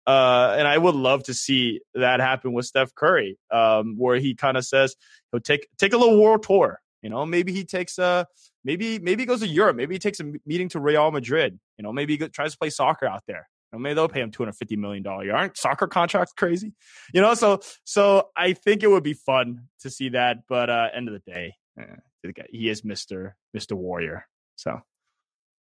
Uh, 0.08 0.54
and 0.58 0.66
I 0.66 0.78
would 0.78 0.94
love 0.94 1.24
to 1.24 1.34
see 1.34 1.80
that 1.94 2.20
happen 2.20 2.54
with 2.54 2.64
Steph 2.64 2.94
Curry, 2.94 3.36
um, 3.50 3.96
where 3.98 4.16
he 4.16 4.34
kind 4.34 4.56
of 4.56 4.64
says 4.64 4.96
he'll 5.30 5.40
take 5.40 5.68
take 5.76 5.92
a 5.92 5.98
little 5.98 6.18
world 6.18 6.42
tour. 6.42 6.80
You 7.02 7.10
know, 7.10 7.26
maybe 7.26 7.52
he 7.52 7.66
takes 7.66 7.98
a 7.98 8.26
maybe 8.64 8.98
maybe 8.98 9.24
he 9.24 9.26
goes 9.26 9.40
to 9.40 9.46
Europe. 9.46 9.76
Maybe 9.76 9.94
he 9.94 9.98
takes 9.98 10.18
a 10.18 10.32
meeting 10.46 10.70
to 10.70 10.80
Real 10.80 11.10
Madrid. 11.10 11.60
You 11.76 11.82
know, 11.82 11.92
maybe 11.92 12.16
he 12.16 12.28
tries 12.28 12.52
to 12.52 12.58
play 12.58 12.70
soccer 12.70 13.04
out 13.04 13.22
there. 13.26 13.50
You 13.70 13.78
know, 13.78 13.82
maybe 13.82 13.96
they'll 13.96 14.08
pay 14.08 14.22
him 14.22 14.30
two 14.30 14.42
hundred 14.42 14.56
fifty 14.56 14.76
million 14.76 15.02
dollar. 15.02 15.30
Aren't 15.30 15.58
soccer 15.58 15.86
contracts 15.86 16.32
crazy? 16.32 16.72
You 17.12 17.20
know, 17.20 17.34
so 17.34 17.60
so 17.84 18.30
I 18.34 18.54
think 18.54 18.82
it 18.82 18.88
would 18.88 19.04
be 19.04 19.12
fun 19.12 19.68
to 19.80 19.90
see 19.90 20.08
that. 20.08 20.38
But 20.48 20.70
uh, 20.70 20.88
end 20.94 21.08
of 21.08 21.14
the 21.14 21.30
day, 21.30 21.54
eh, 21.78 22.32
he 22.50 22.70
is 22.70 22.82
Mister 22.82 23.36
Mister 23.52 23.76
Warrior. 23.76 24.26
So 24.56 24.80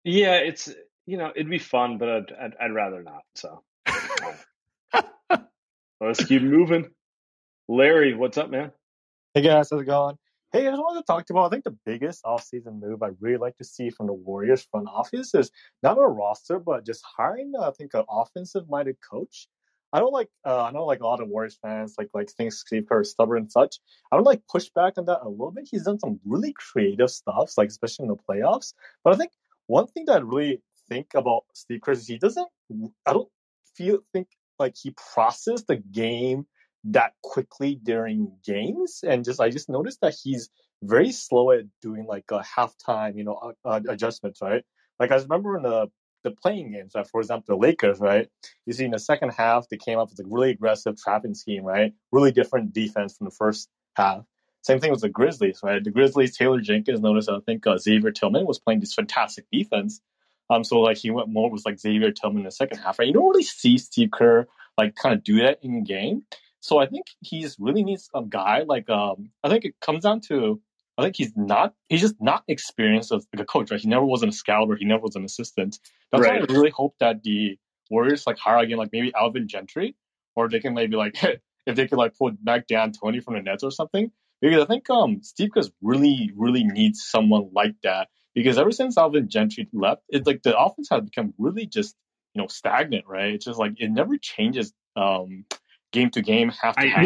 yeah, 0.03 0.37
it's 0.37 0.73
you 1.05 1.17
know 1.17 1.31
it'd 1.35 1.51
be 1.51 1.59
fun, 1.59 1.99
but 1.99 2.09
I'd 2.09 2.31
I'd, 2.31 2.53
I'd 2.59 2.73
rather 2.73 3.03
not. 3.03 3.21
So 3.35 3.61
let's 6.01 6.25
keep 6.25 6.41
moving. 6.41 6.89
Larry, 7.67 8.13
what's 8.13 8.37
up, 8.37 8.49
man? 8.49 8.71
Hey 9.33 9.41
guys, 9.41 9.69
how's 9.71 9.81
it 9.81 9.85
going? 9.85 10.17
Hey, 10.51 10.67
I 10.67 10.71
just 10.71 10.81
wanted 10.83 10.99
to 11.01 11.05
talk 11.05 11.25
to 11.25 11.33
you 11.33 11.39
about. 11.39 11.47
I 11.47 11.49
think 11.49 11.63
the 11.63 11.77
biggest 11.85 12.23
offseason 12.23 12.79
move 12.79 13.01
I 13.01 13.09
really 13.19 13.37
like 13.37 13.57
to 13.57 13.63
see 13.63 13.89
from 13.89 14.07
the 14.07 14.13
Warriors 14.13 14.67
front 14.69 14.87
office 14.87 15.33
is 15.33 15.49
not 15.81 15.97
a 15.97 16.01
roster, 16.01 16.59
but 16.59 16.85
just 16.85 17.03
hiring. 17.17 17.53
Uh, 17.57 17.69
I 17.69 17.71
think 17.71 17.95
an 17.95 18.03
offensive-minded 18.07 18.97
coach. 19.09 19.47
I 19.91 19.99
don't 19.99 20.13
like. 20.13 20.29
Uh, 20.45 20.63
I 20.63 20.71
know 20.71 20.85
like 20.85 20.99
a 20.99 21.07
lot 21.07 21.21
of 21.21 21.29
Warriors 21.29 21.57
fans 21.61 21.95
like 21.97 22.09
like 22.13 22.29
think 22.29 22.53
Steve 22.53 22.85
Kerr 22.87 23.01
is 23.01 23.11
stubborn 23.11 23.43
and 23.43 23.51
such. 23.51 23.77
I 24.11 24.15
don't 24.15 24.25
like 24.25 24.41
push 24.51 24.69
back 24.75 24.93
on 24.97 25.05
that 25.05 25.21
a 25.23 25.29
little 25.29 25.51
bit. 25.51 25.67
He's 25.69 25.83
done 25.83 25.99
some 25.99 26.19
really 26.25 26.53
creative 26.53 27.09
stuff, 27.09 27.53
like 27.57 27.69
especially 27.69 28.03
in 28.03 28.09
the 28.09 28.17
playoffs. 28.17 28.73
But 29.03 29.13
I 29.13 29.17
think 29.17 29.31
one 29.67 29.87
thing 29.87 30.05
that 30.05 30.17
I 30.17 30.19
really 30.19 30.61
think 30.89 31.07
about 31.15 31.45
Steve 31.53 31.81
Kerr 31.81 31.93
is 31.93 32.07
he 32.07 32.17
doesn't. 32.17 32.47
I 33.05 33.13
don't 33.13 33.29
feel 33.75 33.99
think 34.13 34.27
like 34.59 34.75
he 34.81 34.95
processed 35.13 35.67
the 35.67 35.77
game 35.77 36.45
that 36.85 37.13
quickly 37.21 37.79
during 37.81 38.33
games, 38.45 39.03
and 39.07 39.23
just 39.23 39.39
I 39.39 39.49
just 39.49 39.69
noticed 39.69 40.01
that 40.01 40.15
he's 40.21 40.49
very 40.81 41.11
slow 41.11 41.51
at 41.51 41.65
doing 41.81 42.05
like 42.05 42.25
a 42.31 42.39
halftime, 42.39 43.17
you 43.17 43.23
know, 43.23 43.53
uh, 43.63 43.79
adjustments, 43.87 44.41
right? 44.41 44.63
Like 44.99 45.11
I 45.11 45.15
remember 45.15 45.57
in 45.57 45.63
the 45.63 45.87
the 46.23 46.31
playing 46.31 46.71
games, 46.71 46.93
right? 46.95 47.07
For 47.07 47.19
example, 47.19 47.55
the 47.55 47.61
Lakers, 47.61 47.99
right? 47.99 48.27
You 48.65 48.73
see 48.73 48.85
in 48.85 48.91
the 48.91 48.99
second 48.99 49.31
half, 49.31 49.67
they 49.69 49.77
came 49.77 49.99
up 49.99 50.09
with 50.09 50.25
a 50.25 50.29
really 50.29 50.51
aggressive 50.51 50.95
trapping 50.97 51.35
scheme, 51.35 51.63
right? 51.63 51.93
Really 52.11 52.31
different 52.31 52.73
defense 52.73 53.17
from 53.17 53.25
the 53.25 53.35
first 53.35 53.69
half. 53.95 54.23
Same 54.61 54.79
thing 54.79 54.91
with 54.91 55.01
the 55.01 55.09
Grizzlies, 55.09 55.59
right? 55.61 55.83
The 55.83 55.91
Grizzlies, 55.91 56.37
Taylor 56.37 56.61
Jenkins 56.61 57.01
noticed, 57.01 57.29
I 57.29 57.39
think 57.45 57.67
uh, 57.67 57.77
Xavier 57.77 58.11
Tillman 58.11 58.45
was 58.45 58.59
playing 58.59 58.79
this 58.79 58.93
fantastic 58.93 59.45
defense. 59.51 59.99
Um, 60.49 60.63
so 60.63 60.79
like 60.79 60.97
he 60.97 61.09
went 61.09 61.29
more 61.29 61.49
with 61.49 61.65
like 61.65 61.79
Xavier 61.79 62.11
Tillman 62.11 62.39
in 62.39 62.45
the 62.45 62.51
second 62.51 62.79
half, 62.79 62.99
right? 62.99 63.07
You 63.07 63.13
don't 63.13 63.29
really 63.29 63.43
see 63.43 63.77
Steve 63.77 64.11
Kerr 64.11 64.47
like 64.77 64.95
kind 64.95 65.15
of 65.15 65.23
do 65.23 65.37
that 65.37 65.59
in 65.61 65.83
game. 65.83 66.23
So 66.59 66.79
I 66.79 66.85
think 66.87 67.07
he's 67.21 67.57
really 67.59 67.83
needs 67.83 68.09
a 68.13 68.23
guy 68.23 68.63
like 68.65 68.89
um 68.89 69.31
I 69.43 69.49
think 69.49 69.65
it 69.65 69.75
comes 69.81 70.03
down 70.03 70.21
to 70.29 70.61
I 70.97 71.03
think 71.03 71.15
he's 71.15 71.33
not 71.35 71.73
he's 71.89 72.01
just 72.01 72.15
not 72.21 72.43
experienced 72.47 73.11
as 73.11 73.27
like 73.33 73.41
a 73.41 73.45
coach, 73.45 73.71
right? 73.71 73.79
He 73.79 73.87
never 73.87 74.05
was 74.05 74.23
an 74.23 74.31
scout 74.31 74.69
or 74.69 74.75
he 74.75 74.85
never 74.85 75.01
was 75.01 75.15
an 75.15 75.25
assistant. 75.25 75.79
That's 76.11 76.21
right. 76.21 76.41
why 76.41 76.47
I 76.47 76.53
really 76.53 76.69
hope 76.69 76.95
that 76.99 77.23
the 77.23 77.57
Warriors 77.89 78.25
like 78.25 78.37
hire 78.37 78.59
again 78.59 78.77
like 78.77 78.91
maybe 78.91 79.11
Alvin 79.15 79.47
Gentry 79.47 79.95
or 80.35 80.49
they 80.49 80.59
can 80.59 80.73
maybe 80.73 80.95
like 80.95 81.21
if 81.65 81.75
they 81.75 81.87
could 81.87 81.97
like 81.97 82.17
pull 82.17 82.31
back 82.41 82.67
D'Antoni 82.67 83.23
from 83.23 83.35
the 83.35 83.41
Nets 83.41 83.63
or 83.63 83.71
something. 83.71 84.11
Because 84.41 84.63
I 84.63 84.65
think 84.65 84.89
um 84.89 85.21
Steve 85.21 85.51
Kerr 85.53 85.63
really, 85.81 86.31
really 86.35 86.63
needs 86.63 87.03
someone 87.03 87.49
like 87.53 87.75
that. 87.83 88.09
Because 88.35 88.57
ever 88.57 88.71
since 88.71 88.97
Alvin 88.97 89.29
Gentry 89.29 89.67
left, 89.73 90.01
it's 90.09 90.25
like 90.25 90.41
the 90.43 90.57
offense 90.57 90.89
has 90.89 91.01
become 91.01 91.33
really 91.37 91.65
just, 91.65 91.95
you 92.33 92.41
know, 92.41 92.47
stagnant, 92.47 93.05
right? 93.07 93.33
It's 93.33 93.45
just 93.45 93.59
like 93.59 93.73
it 93.77 93.89
never 93.89 94.17
changes 94.17 94.73
um 94.95 95.45
game 95.91 96.09
to 96.11 96.21
game, 96.21 96.49
half 96.49 96.75
to 96.75 96.81
half. 96.87 97.03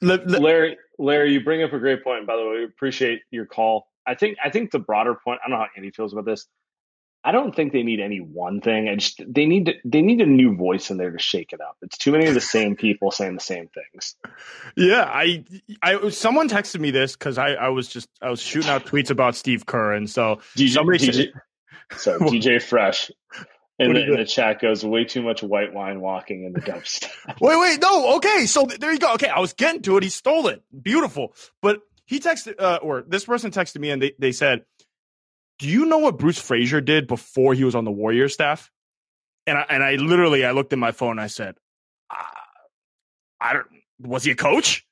Larry, 0.00 0.76
Larry, 0.98 1.32
you 1.32 1.42
bring 1.42 1.62
up 1.62 1.72
a 1.72 1.78
great 1.78 2.04
point. 2.04 2.26
By 2.26 2.36
the 2.36 2.42
way, 2.42 2.58
we 2.58 2.64
appreciate 2.64 3.22
your 3.30 3.46
call. 3.46 3.88
I 4.06 4.14
think 4.14 4.38
I 4.44 4.50
think 4.50 4.70
the 4.70 4.78
broader 4.78 5.14
point. 5.14 5.40
I 5.44 5.48
don't 5.48 5.58
know 5.58 5.64
how 5.64 5.70
Andy 5.76 5.90
feels 5.90 6.12
about 6.12 6.24
this. 6.24 6.46
I 7.28 7.30
don't 7.30 7.54
think 7.54 7.74
they 7.74 7.82
need 7.82 8.00
any 8.00 8.20
one 8.20 8.62
thing. 8.62 8.88
I 8.88 8.94
just 8.94 9.20
they 9.28 9.44
need 9.44 9.66
to, 9.66 9.74
they 9.84 10.00
need 10.00 10.22
a 10.22 10.26
new 10.26 10.56
voice 10.56 10.90
in 10.90 10.96
there 10.96 11.10
to 11.10 11.18
shake 11.18 11.52
it 11.52 11.60
up. 11.60 11.76
It's 11.82 11.98
too 11.98 12.10
many 12.10 12.24
of 12.24 12.32
the 12.32 12.40
same 12.40 12.74
people 12.74 13.10
saying 13.10 13.34
the 13.34 13.40
same 13.42 13.68
things. 13.68 14.16
Yeah, 14.78 15.02
I 15.02 15.44
I 15.82 16.08
someone 16.08 16.48
texted 16.48 16.80
me 16.80 16.90
this 16.90 17.12
because 17.12 17.36
I 17.36 17.50
I 17.50 17.68
was 17.68 17.86
just 17.86 18.08
I 18.22 18.30
was 18.30 18.40
shooting 18.40 18.70
out 18.70 18.86
tweets 18.86 19.10
about 19.10 19.36
Steve 19.36 19.66
Kerr, 19.66 19.92
and 19.92 20.08
so 20.08 20.40
DJ, 20.56 20.70
somebody 20.70 20.98
DJ, 21.00 21.14
said, 21.14 21.32
so 21.98 22.18
DJ 22.20 22.62
Fresh 22.62 23.10
and 23.78 23.94
the, 23.94 24.16
the, 24.16 24.24
chat 24.24 24.62
goes 24.62 24.82
way 24.82 25.04
too 25.04 25.20
much 25.20 25.42
white 25.42 25.74
wine 25.74 26.00
walking 26.00 26.44
in 26.44 26.54
the 26.54 26.62
dumpster. 26.62 27.10
wait, 27.42 27.60
wait, 27.60 27.78
no, 27.82 28.16
okay. 28.16 28.46
So 28.46 28.64
there 28.64 28.90
you 28.90 28.98
go. 28.98 29.12
Okay, 29.14 29.28
I 29.28 29.38
was 29.38 29.52
getting 29.52 29.82
to 29.82 29.98
it. 29.98 30.02
He 30.02 30.08
stole 30.08 30.48
it. 30.48 30.62
Beautiful. 30.82 31.34
But 31.60 31.80
he 32.06 32.20
texted, 32.20 32.54
uh, 32.58 32.78
or 32.80 33.04
this 33.06 33.26
person 33.26 33.50
texted 33.50 33.80
me 33.80 33.90
and 33.90 34.00
they, 34.00 34.14
they 34.18 34.32
said, 34.32 34.64
Do 35.58 35.68
you 35.68 35.86
know 35.86 35.98
what 35.98 36.18
Bruce 36.18 36.40
Fraser 36.40 36.80
did 36.80 37.06
before 37.06 37.54
he 37.54 37.64
was 37.64 37.74
on 37.74 37.84
the 37.84 37.90
Warriors 37.90 38.34
staff? 38.34 38.70
And 39.46 39.58
I, 39.58 39.66
and 39.68 39.82
I 39.82 39.96
literally, 39.96 40.44
I 40.44 40.52
looked 40.52 40.72
at 40.72 40.78
my 40.78 40.92
phone 40.92 41.12
and 41.12 41.20
I 41.20 41.26
said, 41.26 41.56
ah, 42.10 42.30
I 43.40 43.52
don't. 43.54 43.66
Was 44.00 44.24
he 44.24 44.30
a 44.30 44.36
coach? 44.36 44.86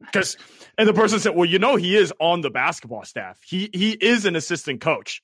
Because 0.00 0.36
and 0.76 0.88
the 0.88 0.92
person 0.92 1.20
said, 1.20 1.34
well, 1.34 1.44
you 1.44 1.58
know, 1.58 1.76
he 1.76 1.96
is 1.96 2.12
on 2.18 2.40
the 2.40 2.50
basketball 2.50 3.04
staff. 3.04 3.40
He 3.46 3.70
he 3.72 3.92
is 3.92 4.26
an 4.26 4.36
assistant 4.36 4.80
coach. 4.80 5.22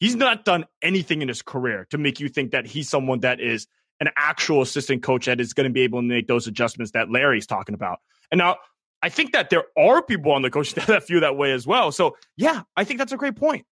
He's 0.00 0.16
not 0.16 0.44
done 0.44 0.66
anything 0.82 1.22
in 1.22 1.28
his 1.28 1.42
career 1.42 1.86
to 1.90 1.98
make 1.98 2.20
you 2.20 2.28
think 2.28 2.50
that 2.50 2.66
he's 2.66 2.88
someone 2.88 3.20
that 3.20 3.40
is 3.40 3.66
an 4.00 4.08
actual 4.16 4.62
assistant 4.62 5.02
coach 5.02 5.26
that 5.26 5.40
is 5.40 5.52
going 5.52 5.68
to 5.68 5.72
be 5.72 5.82
able 5.82 6.00
to 6.00 6.06
make 6.06 6.26
those 6.26 6.46
adjustments 6.46 6.92
that 6.92 7.10
Larry's 7.10 7.46
talking 7.46 7.74
about. 7.74 8.00
And 8.32 8.38
now 8.38 8.56
I 9.02 9.08
think 9.08 9.32
that 9.32 9.50
there 9.50 9.64
are 9.78 10.02
people 10.02 10.32
on 10.32 10.42
the 10.42 10.50
coaching 10.50 10.70
staff 10.82 10.86
that 10.86 11.04
feel 11.04 11.20
that 11.20 11.36
way 11.36 11.52
as 11.52 11.66
well. 11.66 11.92
So 11.92 12.16
yeah, 12.36 12.62
I 12.76 12.84
think 12.84 12.98
that's 12.98 13.12
a 13.12 13.16
great 13.16 13.36
point. 13.36 13.66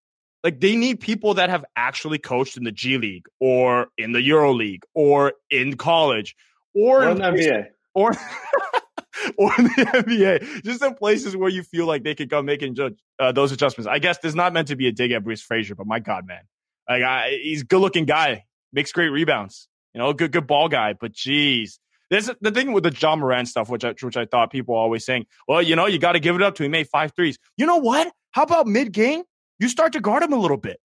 Like 0.45 0.61
they 0.61 0.76
need 0.76 1.01
people 1.01 1.35
that 1.35 1.51
have 1.51 1.64
actually 1.76 2.18
coached 2.18 2.57
in 2.57 2.64
the 2.64 2.72
G 2.72 2.97
League 2.97 3.26
or 3.41 3.89
in 3.99 4.12
the 4.12 4.22
Euro 4.22 4.53
League 4.53 4.85
or 4.95 5.33
in 5.51 5.76
college 5.76 6.37
or, 6.74 7.05
or 7.05 7.11
in 7.11 7.18
the 7.18 7.24
NBA 7.24 7.66
or 7.95 8.12
or 9.37 9.53
in 9.59 9.64
the 9.64 9.70
NBA. 9.70 10.62
Just 10.62 10.83
in 10.83 10.95
places 10.95 11.37
where 11.37 11.49
you 11.49 11.64
feel 11.64 11.87
like 11.87 12.05
they 12.05 12.14
could 12.14 12.31
come 12.31 12.47
making 12.47 12.76
uh, 13.18 13.33
those 13.33 13.51
adjustments. 13.51 13.89
I 13.89 13.99
guess 13.99 14.18
there's 14.18 14.37
not 14.37 14.53
meant 14.53 14.68
to 14.68 14.76
be 14.76 14.87
a 14.87 14.93
dig 14.93 15.11
at 15.11 15.24
Bruce 15.24 15.43
Fraser, 15.43 15.74
but 15.74 15.87
my 15.87 15.99
God, 15.99 16.26
man, 16.26 16.43
like 16.89 17.03
I, 17.03 17.31
he's 17.43 17.62
a 17.62 17.64
good 17.64 17.81
looking 17.81 18.05
guy, 18.05 18.45
makes 18.72 18.93
great 18.93 19.09
rebounds. 19.09 19.68
You 19.93 20.01
know, 20.01 20.12
good 20.12 20.31
good 20.31 20.47
ball 20.47 20.68
guy. 20.68 20.93
But 20.93 21.12
geez, 21.12 21.81
there's 22.11 22.31
the 22.41 22.51
thing 22.51 22.73
with 22.73 22.85
the 22.85 22.95
Ja 22.99 23.17
Morant 23.17 23.49
stuff, 23.49 23.69
which 23.69 23.85
I, 23.85 23.95
which 24.01 24.17
I 24.17 24.25
thought 24.25 24.51
people 24.51 24.75
were 24.75 24.81
always 24.81 25.05
saying, 25.05 25.27
well, 25.47 25.61
you 25.61 25.77
know, 25.77 25.87
you 25.87 25.99
got 25.99 26.13
to 26.13 26.21
give 26.21 26.37
it 26.37 26.43
up 26.43 26.55
to. 26.57 26.63
He 26.63 26.69
made 26.69 26.89
five 26.89 27.13
threes. 27.15 27.39
You 27.57 27.67
know 27.67 27.77
what? 27.77 28.13
How 28.33 28.43
about 28.43 28.67
mid 28.67 28.93
game? 28.93 29.23
You 29.59 29.69
start 29.69 29.93
to 29.93 30.01
guard 30.01 30.23
him 30.23 30.33
a 30.33 30.39
little 30.39 30.57
bit. 30.57 30.81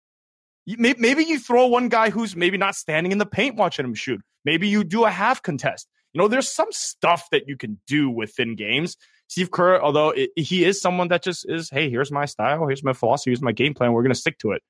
maybe 0.65 1.24
you 1.24 1.39
throw 1.39 1.67
one 1.67 1.89
guy 1.89 2.09
who's 2.09 2.36
maybe 2.36 2.57
not 2.57 2.76
standing 2.76 3.11
in 3.11 3.17
the 3.17 3.26
paint 3.26 3.55
watching 3.55 3.86
him 3.86 3.93
shoot. 3.93 4.21
Maybe 4.45 4.67
you 4.67 4.84
do 4.84 5.05
a 5.05 5.09
half 5.09 5.41
contest. 5.41 5.88
You 6.13 6.21
know, 6.21 6.28
there's 6.28 6.49
some 6.49 6.71
stuff 6.71 7.28
that 7.32 7.47
you 7.47 7.57
can 7.57 7.80
do 7.88 8.09
within 8.09 8.55
games. 8.55 8.97
Steve 9.28 9.51
Kerr, 9.51 9.82
although 9.82 10.09
it, 10.11 10.30
he 10.36 10.63
is 10.63 10.80
someone 10.80 11.07
that 11.07 11.24
just 11.24 11.49
is, 11.49 11.69
hey, 11.69 11.89
here's 11.89 12.11
my 12.11 12.26
style, 12.26 12.67
here's 12.67 12.84
my 12.84 12.93
philosophy, 12.93 13.32
here's 13.32 13.41
my 13.41 13.51
game 13.51 13.74
plan. 13.74 13.93
We're 13.93 14.03
going 14.03 14.13
to 14.13 14.19
stick 14.19 14.38
to 14.39 14.51
it. 14.51 14.61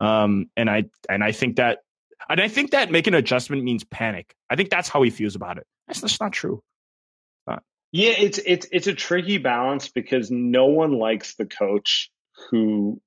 Um, 0.00 0.50
and 0.56 0.68
I 0.68 0.84
and 1.08 1.22
I 1.22 1.32
think 1.32 1.56
that 1.56 1.78
and 2.28 2.40
I 2.40 2.48
think 2.48 2.70
that 2.72 2.90
making 2.90 3.14
an 3.14 3.18
adjustment 3.18 3.64
means 3.64 3.84
panic. 3.84 4.34
I 4.50 4.56
think 4.56 4.70
that's 4.70 4.88
how 4.88 5.02
he 5.02 5.10
feels 5.10 5.34
about 5.34 5.58
it. 5.58 5.66
That's 5.86 6.00
just 6.00 6.20
not 6.20 6.32
true. 6.32 6.62
Yeah, 7.92 8.14
it's 8.18 8.40
it's 8.44 8.66
it's 8.72 8.86
a 8.86 8.94
tricky 8.94 9.36
balance 9.36 9.88
because 9.88 10.30
no 10.30 10.66
one 10.66 10.98
likes 10.98 11.34
the 11.34 11.44
coach 11.44 12.10
who 12.50 13.02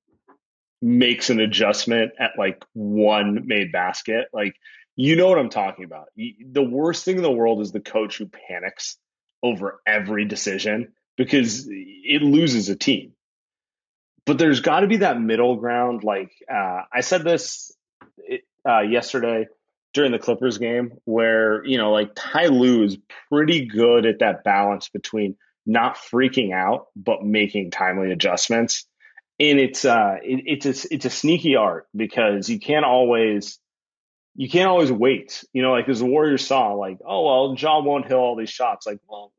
makes 0.80 1.32
an 1.32 1.40
adjustment 1.40 2.12
at 2.20 2.32
like 2.38 2.64
one 2.74 3.48
made 3.48 3.72
basket. 3.72 4.28
Like 4.32 4.56
you 4.96 5.16
know 5.16 5.28
what 5.28 5.40
I'm 5.40 5.50
talking 5.50 5.86
about. 5.86 6.10
The 6.16 6.64
worst 6.64 7.04
thing 7.04 7.18
in 7.18 7.24
the 7.24 7.32
world 7.32 7.62
is 7.62 7.72
the 7.72 7.80
coach 7.80 8.20
who 8.20 8.28
panics 8.28 8.98
over 9.42 9.82
every 9.88 10.26
decision 10.26 10.94
because 11.18 11.68
it 11.68 12.22
loses 12.22 12.70
a 12.70 12.76
team. 12.76 13.14
But 14.28 14.38
there's 14.38 14.62
got 14.62 14.82
to 14.82 14.88
be 14.88 14.98
that 14.98 15.20
middle 15.20 15.56
ground. 15.56 16.04
Like 16.04 16.32
uh, 16.52 16.82
I 16.94 17.02
said 17.02 17.24
this 17.24 17.76
uh, 18.68 18.82
yesterday 18.82 19.48
during 19.94 20.12
the 20.12 20.20
Clippers 20.20 20.58
game, 20.58 20.94
where 21.06 21.66
you 21.66 21.78
know, 21.78 21.92
like 21.92 22.12
Ty 22.16 22.48
Lue 22.48 22.84
is 22.84 22.98
pretty 23.30 23.66
good 23.66 24.06
at 24.06 24.20
that 24.20 24.44
balance 24.44 24.90
between 24.90 25.38
not 25.66 25.96
freaking 25.96 26.54
out 26.54 26.88
but 26.96 27.24
making 27.24 27.72
timely 27.72 28.12
adjustments. 28.12 28.86
And 29.40 29.60
it's 29.60 29.84
uh, 29.84 30.18
it, 30.24 30.44
it's 30.46 30.86
a, 30.86 30.94
it's 30.94 31.06
a 31.06 31.10
sneaky 31.10 31.56
art 31.56 31.88
because 31.96 32.50
you 32.50 32.60
can't 32.60 32.86
always 32.86 33.60
you 34.36 34.50
can't 34.50 34.70
always 34.70 34.92
wait. 34.92 35.44
You 35.54 35.62
know, 35.62 35.72
like 35.72 35.90
as 35.90 36.00
the 36.00 36.06
Warriors 36.06 36.46
saw, 36.46 36.74
like, 36.74 37.00
oh 37.06 37.26
well, 37.26 37.56
John 37.56 37.86
won't 37.86 38.06
hit 38.06 38.14
all 38.14 38.36
these 38.36 38.50
shots. 38.50 38.86
Like, 38.86 39.00
well, 39.10 39.34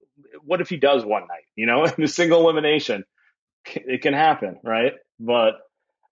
what 0.44 0.60
if 0.60 0.68
he 0.68 0.76
does 0.76 1.04
one 1.04 1.22
night? 1.22 1.44
You 1.54 1.66
know, 1.66 1.84
in 1.98 2.04
a 2.04 2.08
single 2.08 2.40
elimination, 2.40 3.04
it 3.74 4.02
can 4.02 4.14
happen, 4.14 4.58
right? 4.62 4.94
But 5.18 5.54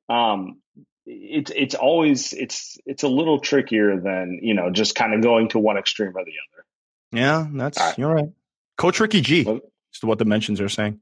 um, 0.08 0.60
it's 1.06 1.50
it's 1.54 1.74
always 1.74 2.32
it's 2.32 2.78
it's 2.86 3.02
a 3.02 3.08
little 3.08 3.40
trickier 3.40 4.00
than 4.00 4.40
you 4.42 4.54
know 4.54 4.70
just 4.70 4.94
kind 4.94 5.14
of 5.14 5.22
going 5.22 5.48
to 5.50 5.58
one 5.58 5.76
extreme 5.76 6.16
or 6.16 6.24
the 6.24 6.32
other. 6.32 6.64
Yeah, 7.12 7.46
that's 7.52 7.78
right. 7.78 7.98
you're 7.98 8.14
right. 8.14 8.30
Coach 8.76 9.00
Ricky 9.00 9.20
G. 9.20 9.44
Well, 9.44 9.60
just 9.92 10.04
what 10.04 10.18
the 10.18 10.24
mentions 10.24 10.60
are 10.60 10.68
saying. 10.68 11.00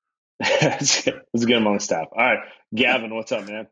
let's, 0.40 1.04
get, 1.04 1.26
let's 1.34 1.44
him 1.44 1.66
on 1.66 1.74
the 1.74 1.80
staff. 1.80 2.08
All 2.12 2.24
right, 2.24 2.38
Gavin, 2.74 3.14
what's 3.14 3.32
up, 3.32 3.46
man? 3.46 3.66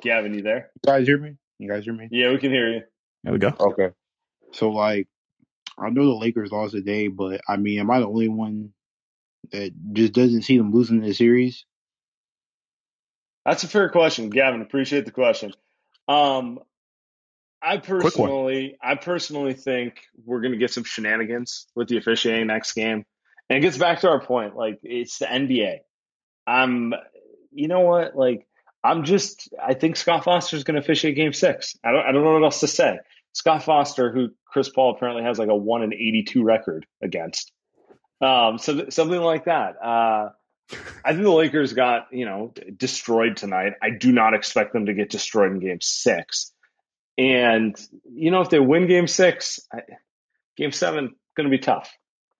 Gavin, 0.00 0.34
you 0.34 0.42
there? 0.42 0.70
You 0.74 0.92
guys 0.92 1.06
hear 1.06 1.18
me? 1.18 1.36
You 1.58 1.68
guys 1.68 1.84
hear 1.84 1.94
me? 1.94 2.08
Yeah, 2.10 2.30
we 2.30 2.38
can 2.38 2.52
hear 2.52 2.68
you. 2.68 2.82
There 3.24 3.32
we 3.32 3.38
go. 3.38 3.52
Okay. 3.58 3.90
So 4.52 4.70
like, 4.70 5.08
I 5.78 5.90
know 5.90 6.04
the 6.04 6.12
Lakers 6.12 6.52
lost 6.52 6.74
today, 6.74 7.08
but 7.08 7.40
I 7.48 7.56
mean, 7.56 7.80
am 7.80 7.90
I 7.90 8.00
the 8.00 8.06
only 8.06 8.28
one 8.28 8.72
that 9.50 9.72
just 9.92 10.12
doesn't 10.12 10.42
see 10.42 10.56
them 10.56 10.72
losing 10.72 11.00
the 11.00 11.12
series? 11.12 11.64
That's 13.44 13.64
a 13.64 13.68
fair 13.68 13.90
question, 13.90 14.30
Gavin. 14.30 14.62
Appreciate 14.62 15.04
the 15.04 15.10
question. 15.10 15.52
Um, 16.08 16.60
I 17.62 17.78
personally, 17.78 18.76
I 18.82 18.94
personally 18.94 19.54
think 19.54 20.00
we're 20.24 20.40
going 20.40 20.52
to 20.52 20.58
get 20.58 20.70
some 20.70 20.84
shenanigans 20.84 21.66
with 21.74 21.88
the 21.88 21.96
officiating 21.96 22.46
next 22.46 22.72
game, 22.72 23.04
and 23.48 23.58
it 23.58 23.60
gets 23.60 23.78
back 23.78 24.00
to 24.00 24.08
our 24.08 24.20
point. 24.20 24.56
Like 24.56 24.80
it's 24.82 25.18
the 25.18 25.26
NBA. 25.26 25.78
I'm, 26.46 26.92
you 27.52 27.68
know 27.68 27.80
what? 27.80 28.16
Like 28.16 28.46
I'm 28.82 29.04
just, 29.04 29.48
I 29.62 29.74
think 29.74 29.96
Scott 29.96 30.24
Foster 30.24 30.56
is 30.56 30.64
going 30.64 30.74
to 30.74 30.80
officiate 30.80 31.16
Game 31.16 31.32
Six. 31.32 31.76
I 31.82 31.92
don't, 31.92 32.06
I 32.06 32.12
don't 32.12 32.22
know 32.22 32.34
what 32.34 32.44
else 32.44 32.60
to 32.60 32.68
say. 32.68 32.98
Scott 33.32 33.62
Foster, 33.62 34.12
who 34.12 34.28
Chris 34.46 34.68
Paul 34.68 34.94
apparently 34.94 35.24
has 35.24 35.38
like 35.38 35.48
a 35.48 35.56
one 35.56 35.82
in 35.82 35.94
eighty-two 35.94 36.44
record 36.44 36.86
against, 37.02 37.50
um, 38.20 38.58
so 38.58 38.90
something 38.90 39.20
like 39.20 39.46
that. 39.46 39.82
Uh, 39.82 40.28
I 41.04 41.12
think 41.12 41.22
the 41.22 41.30
Lakers 41.30 41.72
got 41.72 42.08
you 42.12 42.24
know 42.24 42.52
destroyed 42.76 43.36
tonight. 43.36 43.74
I 43.82 43.90
do 43.90 44.12
not 44.12 44.34
expect 44.34 44.72
them 44.72 44.86
to 44.86 44.94
get 44.94 45.10
destroyed 45.10 45.52
in 45.52 45.60
Game 45.60 45.80
Six. 45.80 46.52
And 47.16 47.76
you 48.12 48.30
know, 48.30 48.40
if 48.40 48.50
they 48.50 48.60
win 48.60 48.86
Game 48.86 49.06
Six, 49.06 49.60
I, 49.72 49.80
Game 50.56 50.72
Seven 50.72 51.14
going 51.36 51.50
to 51.50 51.56
be 51.56 51.62
tough. 51.62 51.92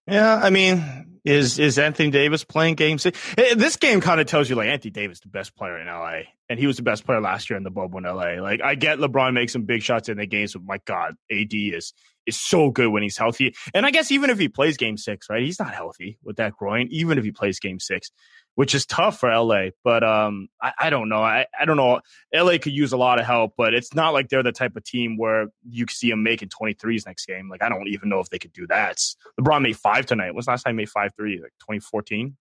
Yeah, 0.07 0.35
I 0.35 0.51
mean, 0.51 1.14
is 1.25 1.59
is 1.59 1.79
Anthony 1.79 2.11
Davis 2.11 2.45
playing 2.45 2.75
game 2.75 2.99
six? 2.99 3.19
Eh, 3.39 3.55
this 3.55 3.77
game 3.77 4.01
kind 4.01 4.21
of 4.21 4.27
tells 4.27 4.49
you 4.49 4.57
like 4.57 4.69
Anthony 4.69 4.91
Davis 4.91 5.21
the 5.21 5.29
best 5.29 5.57
player 5.57 5.79
in 5.79 5.87
LA, 5.87 6.23
and 6.49 6.59
he 6.59 6.67
was 6.67 6.77
the 6.77 6.83
best 6.83 7.05
player 7.05 7.21
last 7.21 7.49
year 7.49 7.57
in 7.57 7.63
the 7.63 7.71
bubble 7.71 7.99
in 7.99 8.05
LA. 8.05 8.43
Like 8.43 8.61
I 8.63 8.75
get 8.75 8.99
LeBron 8.99 9.33
makes 9.33 9.53
some 9.53 9.63
big 9.63 9.83
shots 9.83 10.09
in 10.09 10.19
the 10.19 10.27
games, 10.27 10.53
but 10.53 10.63
my 10.65 10.79
God, 10.85 11.15
AD 11.31 11.53
is 11.53 11.93
is 12.27 12.37
so 12.37 12.71
good 12.71 12.89
when 12.89 13.03
he's 13.03 13.17
healthy. 13.17 13.55
And 13.75 13.85
I 13.85 13.91
guess 13.91 14.11
even 14.11 14.31
if 14.31 14.39
he 14.39 14.49
plays 14.49 14.77
game 14.77 14.97
six, 14.97 15.29
right? 15.29 15.43
He's 15.43 15.59
not 15.59 15.75
healthy 15.75 16.19
with 16.23 16.37
that 16.37 16.57
groin. 16.57 16.89
Even 16.91 17.19
if 17.19 17.25
he 17.25 17.33
plays 17.33 17.59
game 17.61 17.81
six, 17.81 18.11
which 18.55 18.75
is 18.75 18.87
tough 18.87 19.19
for 19.19 19.35
LA. 19.35 19.69
But 19.83 20.05
um, 20.05 20.49
I, 20.61 20.73
I 20.79 20.91
don't 20.91 21.09
know. 21.09 21.23
I, 21.23 21.47
I 21.59 21.65
don't 21.65 21.77
know. 21.77 22.01
LA 22.33 22.59
could 22.59 22.73
use 22.73 22.93
a 22.93 22.97
lot 22.97 23.19
of 23.19 23.27
help, 23.27 23.55
but 23.57 23.75
it's 23.75 23.95
not 23.95 24.13
like 24.13 24.29
they're 24.29 24.43
the 24.43 24.53
type 24.53 24.77
of 24.77 24.85
team 24.85 25.17
where 25.17 25.49
you 25.69 25.87
see 25.89 26.11
them 26.11 26.23
making 26.23 26.51
23s 26.51 27.07
next 27.07 27.27
game. 27.27 27.49
Like, 27.49 27.63
I 27.63 27.69
don't 27.69 27.89
even 27.89 28.09
know 28.09 28.21
if 28.21 28.31
they 28.31 28.39
could 28.39 28.53
do 28.53 28.67
that. 28.69 29.01
LeBron 29.41 29.63
made 29.63 29.77
five 29.77 30.07
tonight. 30.07 30.35
When's 30.35 30.47
last 30.47 30.63
time 30.63 30.75
he 30.75 30.83
made 30.83 30.91
five 30.91 31.14
three? 31.17 31.41
Like 31.41 31.53
2014? 31.61 32.37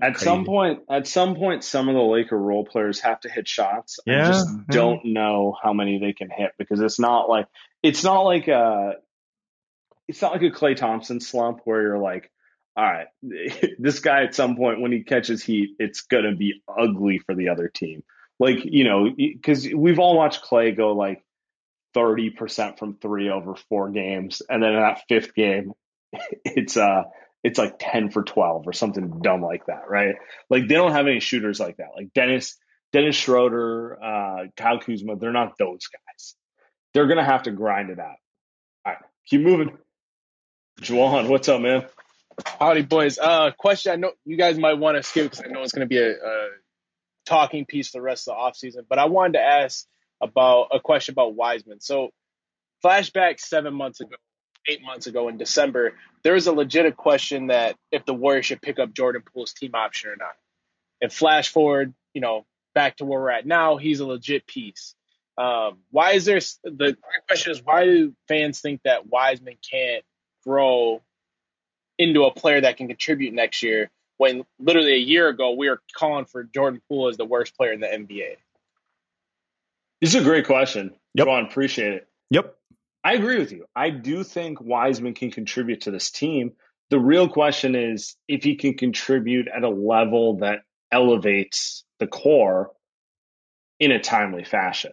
At 0.00 0.14
Crazy. 0.14 0.24
some 0.24 0.44
point, 0.44 0.80
at 0.90 1.06
some 1.06 1.36
point, 1.36 1.62
some 1.62 1.88
of 1.88 1.94
the 1.94 2.00
Laker 2.00 2.38
role 2.38 2.64
players 2.64 3.00
have 3.00 3.20
to 3.20 3.28
hit 3.28 3.46
shots. 3.46 4.00
Yeah, 4.04 4.28
I 4.28 4.32
just 4.32 4.66
don't 4.68 5.04
know 5.04 5.56
how 5.62 5.72
many 5.72 5.98
they 5.98 6.12
can 6.12 6.28
hit 6.28 6.52
because 6.58 6.80
it's 6.80 6.98
not 6.98 7.28
like 7.28 7.46
it's 7.82 8.02
not 8.02 8.22
like 8.22 8.48
a 8.48 8.94
it's 10.08 10.20
not 10.20 10.32
like 10.32 10.42
a 10.42 10.50
Klay 10.50 10.76
Thompson 10.76 11.20
slump 11.20 11.60
where 11.64 11.82
you're 11.82 11.98
like, 11.98 12.30
all 12.76 12.84
right, 12.84 13.06
this 13.78 14.00
guy 14.00 14.24
at 14.24 14.34
some 14.34 14.56
point 14.56 14.80
when 14.80 14.92
he 14.92 15.04
catches 15.04 15.42
heat, 15.42 15.70
it's 15.78 16.02
going 16.02 16.24
to 16.24 16.34
be 16.34 16.62
ugly 16.68 17.18
for 17.18 17.34
the 17.34 17.50
other 17.50 17.68
team. 17.68 18.02
Like, 18.38 18.64
you 18.64 18.84
know, 18.84 19.08
because 19.16 19.68
we've 19.72 19.98
all 19.98 20.16
watched 20.16 20.44
Klay 20.44 20.76
go 20.76 20.92
like 20.92 21.22
30% 21.94 22.78
from 22.78 22.96
three 22.96 23.30
over 23.30 23.54
four 23.68 23.90
games. 23.90 24.42
And 24.48 24.62
then 24.62 24.70
in 24.72 24.80
that 24.80 25.02
fifth 25.08 25.34
game, 25.34 25.72
it's, 26.44 26.76
uh, 26.76 27.04
it's 27.42 27.58
like 27.58 27.76
10 27.78 28.10
for 28.10 28.22
12 28.22 28.66
or 28.66 28.72
something 28.72 29.20
dumb 29.20 29.42
like 29.42 29.66
that, 29.66 29.88
right? 29.88 30.14
Like 30.48 30.68
they 30.68 30.74
don't 30.74 30.92
have 30.92 31.06
any 31.06 31.20
shooters 31.20 31.58
like 31.58 31.78
that. 31.78 31.88
Like 31.96 32.12
Dennis, 32.12 32.56
Dennis 32.92 33.16
Schroeder, 33.16 34.02
uh, 34.02 34.44
Kyle 34.56 34.78
Kuzma, 34.78 35.16
they're 35.16 35.32
not 35.32 35.58
those 35.58 35.86
guys. 35.88 36.34
They're 36.94 37.06
to 37.06 37.24
have 37.24 37.44
to 37.44 37.50
grind 37.50 37.90
it 37.90 37.98
out. 37.98 38.16
All 38.84 38.92
right, 38.92 38.98
keep 39.26 39.40
moving. 39.40 39.76
Juwan, 40.80 41.28
what's 41.28 41.48
up, 41.48 41.60
man? 41.60 41.86
Howdy, 42.58 42.82
boys. 42.82 43.18
Uh, 43.18 43.50
question 43.56 43.92
I 43.92 43.96
know 43.96 44.12
you 44.24 44.36
guys 44.36 44.58
might 44.58 44.74
want 44.74 44.96
to 44.96 45.02
skip 45.02 45.30
because 45.30 45.44
I 45.44 45.48
know 45.48 45.62
it's 45.62 45.72
going 45.72 45.86
to 45.86 45.88
be 45.88 45.98
a, 45.98 46.12
a, 46.12 46.48
talking 47.24 47.66
piece 47.66 47.90
for 47.90 47.98
the 47.98 48.02
rest 48.02 48.28
of 48.28 48.36
the 48.36 48.40
offseason, 48.40 48.84
but 48.88 48.98
I 48.98 49.04
wanted 49.06 49.34
to 49.34 49.40
ask 49.40 49.86
about 50.20 50.68
a 50.72 50.80
question 50.80 51.12
about 51.12 51.34
Wiseman. 51.34 51.80
So, 51.80 52.10
flashback 52.84 53.38
seven 53.38 53.74
months 53.74 54.00
ago, 54.00 54.16
eight 54.68 54.82
months 54.82 55.06
ago 55.06 55.28
in 55.28 55.36
December, 55.36 55.94
there 56.22 56.34
was 56.34 56.46
a 56.46 56.52
legitimate 56.52 56.96
question 56.96 57.48
that 57.48 57.76
if 57.90 58.04
the 58.04 58.14
Warriors 58.14 58.46
should 58.46 58.62
pick 58.62 58.78
up 58.78 58.92
Jordan 58.92 59.22
Poole's 59.22 59.52
team 59.52 59.72
option 59.74 60.10
or 60.10 60.16
not. 60.16 60.34
And 61.00 61.12
flash 61.12 61.48
forward, 61.48 61.94
you 62.14 62.20
know, 62.20 62.46
back 62.74 62.96
to 62.98 63.04
where 63.04 63.20
we're 63.20 63.30
at 63.30 63.46
now, 63.46 63.76
he's 63.76 64.00
a 64.00 64.06
legit 64.06 64.46
piece. 64.46 64.94
Um, 65.36 65.78
why 65.90 66.12
is 66.12 66.26
there 66.26 66.40
the 66.62 66.96
question 67.26 67.52
is 67.52 67.62
why 67.64 67.84
do 67.84 68.14
fans 68.28 68.60
think 68.60 68.82
that 68.84 69.06
Wiseman 69.06 69.56
can't 69.68 70.04
grow 70.44 71.00
into 71.98 72.24
a 72.24 72.32
player 72.32 72.60
that 72.60 72.76
can 72.76 72.88
contribute 72.88 73.32
next 73.32 73.62
year 73.62 73.90
when 74.18 74.44
literally 74.58 74.92
a 74.94 74.98
year 74.98 75.28
ago 75.28 75.52
we 75.52 75.68
were 75.68 75.80
calling 75.94 76.26
for 76.26 76.44
Jordan 76.44 76.80
Poole 76.88 77.08
as 77.08 77.16
the 77.16 77.24
worst 77.24 77.56
player 77.56 77.72
in 77.72 77.80
the 77.80 77.86
NBA? 77.86 78.36
This 80.00 80.14
is 80.14 80.20
a 80.20 80.24
great 80.24 80.46
question. 80.46 80.94
Yep. 81.14 81.26
Ron, 81.26 81.46
appreciate 81.46 81.94
it. 81.94 82.08
Yep. 82.30 82.56
I 83.04 83.14
agree 83.14 83.38
with 83.38 83.52
you. 83.52 83.66
I 83.74 83.90
do 83.90 84.22
think 84.22 84.60
Wiseman 84.60 85.14
can 85.14 85.30
contribute 85.30 85.82
to 85.82 85.90
this 85.90 86.10
team. 86.10 86.52
The 86.90 87.00
real 87.00 87.28
question 87.28 87.74
is 87.74 88.16
if 88.28 88.44
he 88.44 88.56
can 88.56 88.74
contribute 88.74 89.48
at 89.48 89.64
a 89.64 89.68
level 89.68 90.38
that 90.38 90.60
elevates 90.92 91.84
the 91.98 92.06
core 92.06 92.70
in 93.80 93.90
a 93.90 94.00
timely 94.00 94.44
fashion. 94.44 94.92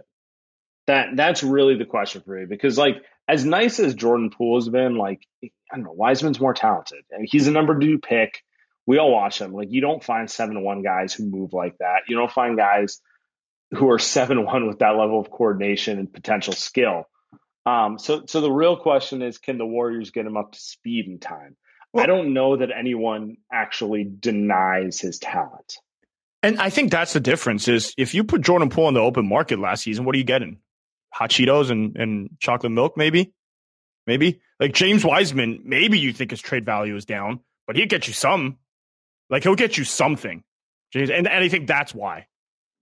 That 0.88 1.10
that's 1.16 1.43
really 1.43 1.78
the 1.78 1.86
question 1.86 2.24
for 2.26 2.36
me 2.36 2.45
because 2.45 2.78
like 2.78 2.95
as 3.28 3.45
nice 3.45 3.80
as 3.80 3.93
Jordan 3.93 4.32
Poole 4.32 4.57
has 4.57 4.70
been, 4.70 4.95
like 4.95 5.22
I 5.43 5.49
don't 5.76 5.84
know, 5.84 5.91
Wiseman's 5.91 6.39
more 6.39 6.55
talented. 6.55 7.03
and 7.12 7.28
he's 7.30 7.47
a 7.47 7.51
number 7.51 7.78
two 7.78 7.99
pick. 7.99 8.41
We 8.88 8.97
all 8.97 9.12
watch 9.12 9.39
him. 9.39 9.53
Like 9.53 9.68
you 9.70 9.82
don't 9.82 10.03
find 10.03 10.32
seven 10.32 10.55
to 10.55 10.62
one 10.62 10.82
guys 10.82 11.14
who 11.14 11.30
move 11.30 11.53
like 11.53 11.78
that. 11.78 12.03
You 12.07 12.18
don't 12.18 12.32
find 12.32 12.57
guys 12.57 12.99
who 13.72 13.91
are 13.91 13.99
seven 13.99 14.43
one 14.45 14.68
with 14.68 14.80
that 14.80 14.95
level 14.97 15.20
of 15.20 15.30
coordination 15.30 15.99
and 15.99 16.12
potential 16.12 16.53
skill. 16.53 17.03
Um, 17.66 17.99
so 17.99 18.24
so 18.26 18.41
the 18.41 18.51
real 18.51 18.78
question 18.78 19.22
is, 19.22 19.38
can 19.38 19.57
the 19.57 19.66
Warriors 19.66 20.12
get 20.12 20.26
him 20.26 20.38
up 20.38 20.53
to 20.53 20.60
speed 20.60 21.07
in 21.07 21.20
time? 21.20 21.55
I 21.95 22.05
don't 22.05 22.34
know 22.34 22.57
that 22.57 22.70
anyone 22.78 23.38
actually 23.51 24.03
denies 24.03 24.99
his 24.99 25.18
talent. 25.18 25.78
And 26.43 26.60
I 26.60 26.70
think 26.70 26.91
that's 26.91 27.14
the 27.14 27.20
difference 27.20 27.68
is 27.68 27.93
if 27.97 28.14
you 28.14 28.24
put 28.24 28.41
Jordan 28.41 28.70
Poole 28.70 28.88
in 28.88 28.93
the 28.93 29.01
open 29.01 29.28
market 29.28 29.60
last 29.60 29.84
season, 29.84 30.05
what 30.05 30.16
are 30.16 30.18
you 30.18 30.24
getting? 30.24 30.60
Hot 31.12 31.32
Cheetos 31.32 31.72
and, 31.72 31.97
and 31.97 32.30
chocolate 32.39 32.72
milk, 32.72 32.95
maybe? 32.95 33.34
Maybe? 34.07 34.39
Like 34.60 34.74
James 34.74 35.03
Wiseman, 35.03 35.62
maybe 35.66 35.99
you 35.99 36.14
think 36.14 36.32
his 36.32 36.41
trade 36.41 36.66
value 36.66 36.95
is 36.95 37.05
down, 37.05 37.39
but 37.68 37.76
he'll 37.76 37.88
get 37.88 38.07
you 38.07 38.14
some. 38.14 38.57
Like 39.30 39.43
he'll 39.43 39.55
get 39.55 39.78
you 39.78 39.84
something. 39.84 40.43
James, 40.93 41.10
and, 41.10 41.28
and 41.28 41.43
I 41.43 41.49
think 41.49 41.68
that's 41.68 41.93
why. 41.93 42.28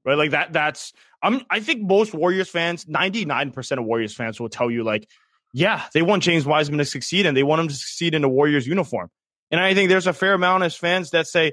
Right? 0.08 0.18
Like 0.18 0.32
that 0.32 0.54
that's 0.54 0.94
I'm 1.22 1.42
I 1.50 1.60
think 1.60 1.82
most 1.82 2.14
Warriors 2.14 2.48
fans, 2.48 2.86
99% 2.86 3.78
of 3.78 3.84
Warriors 3.84 4.16
fans 4.16 4.40
will 4.40 4.48
tell 4.48 4.72
you 4.72 4.86
like, 4.86 5.10
yeah, 5.54 5.84
they 5.94 6.02
want 6.02 6.24
James 6.24 6.46
Wiseman 6.46 6.78
to 6.78 6.86
succeed 6.86 7.26
and 7.26 7.36
they 7.36 7.44
want 7.44 7.60
him 7.60 7.68
to 7.68 7.74
succeed 7.74 8.16
in 8.16 8.24
a 8.24 8.30
Warriors 8.30 8.66
uniform. 8.66 9.10
And 9.52 9.60
I 9.60 9.74
think 9.74 9.90
there's 9.90 10.08
a 10.08 10.14
fair 10.14 10.34
amount 10.34 10.64
of 10.64 10.74
fans 10.74 11.12
that 11.12 11.28
say, 11.28 11.52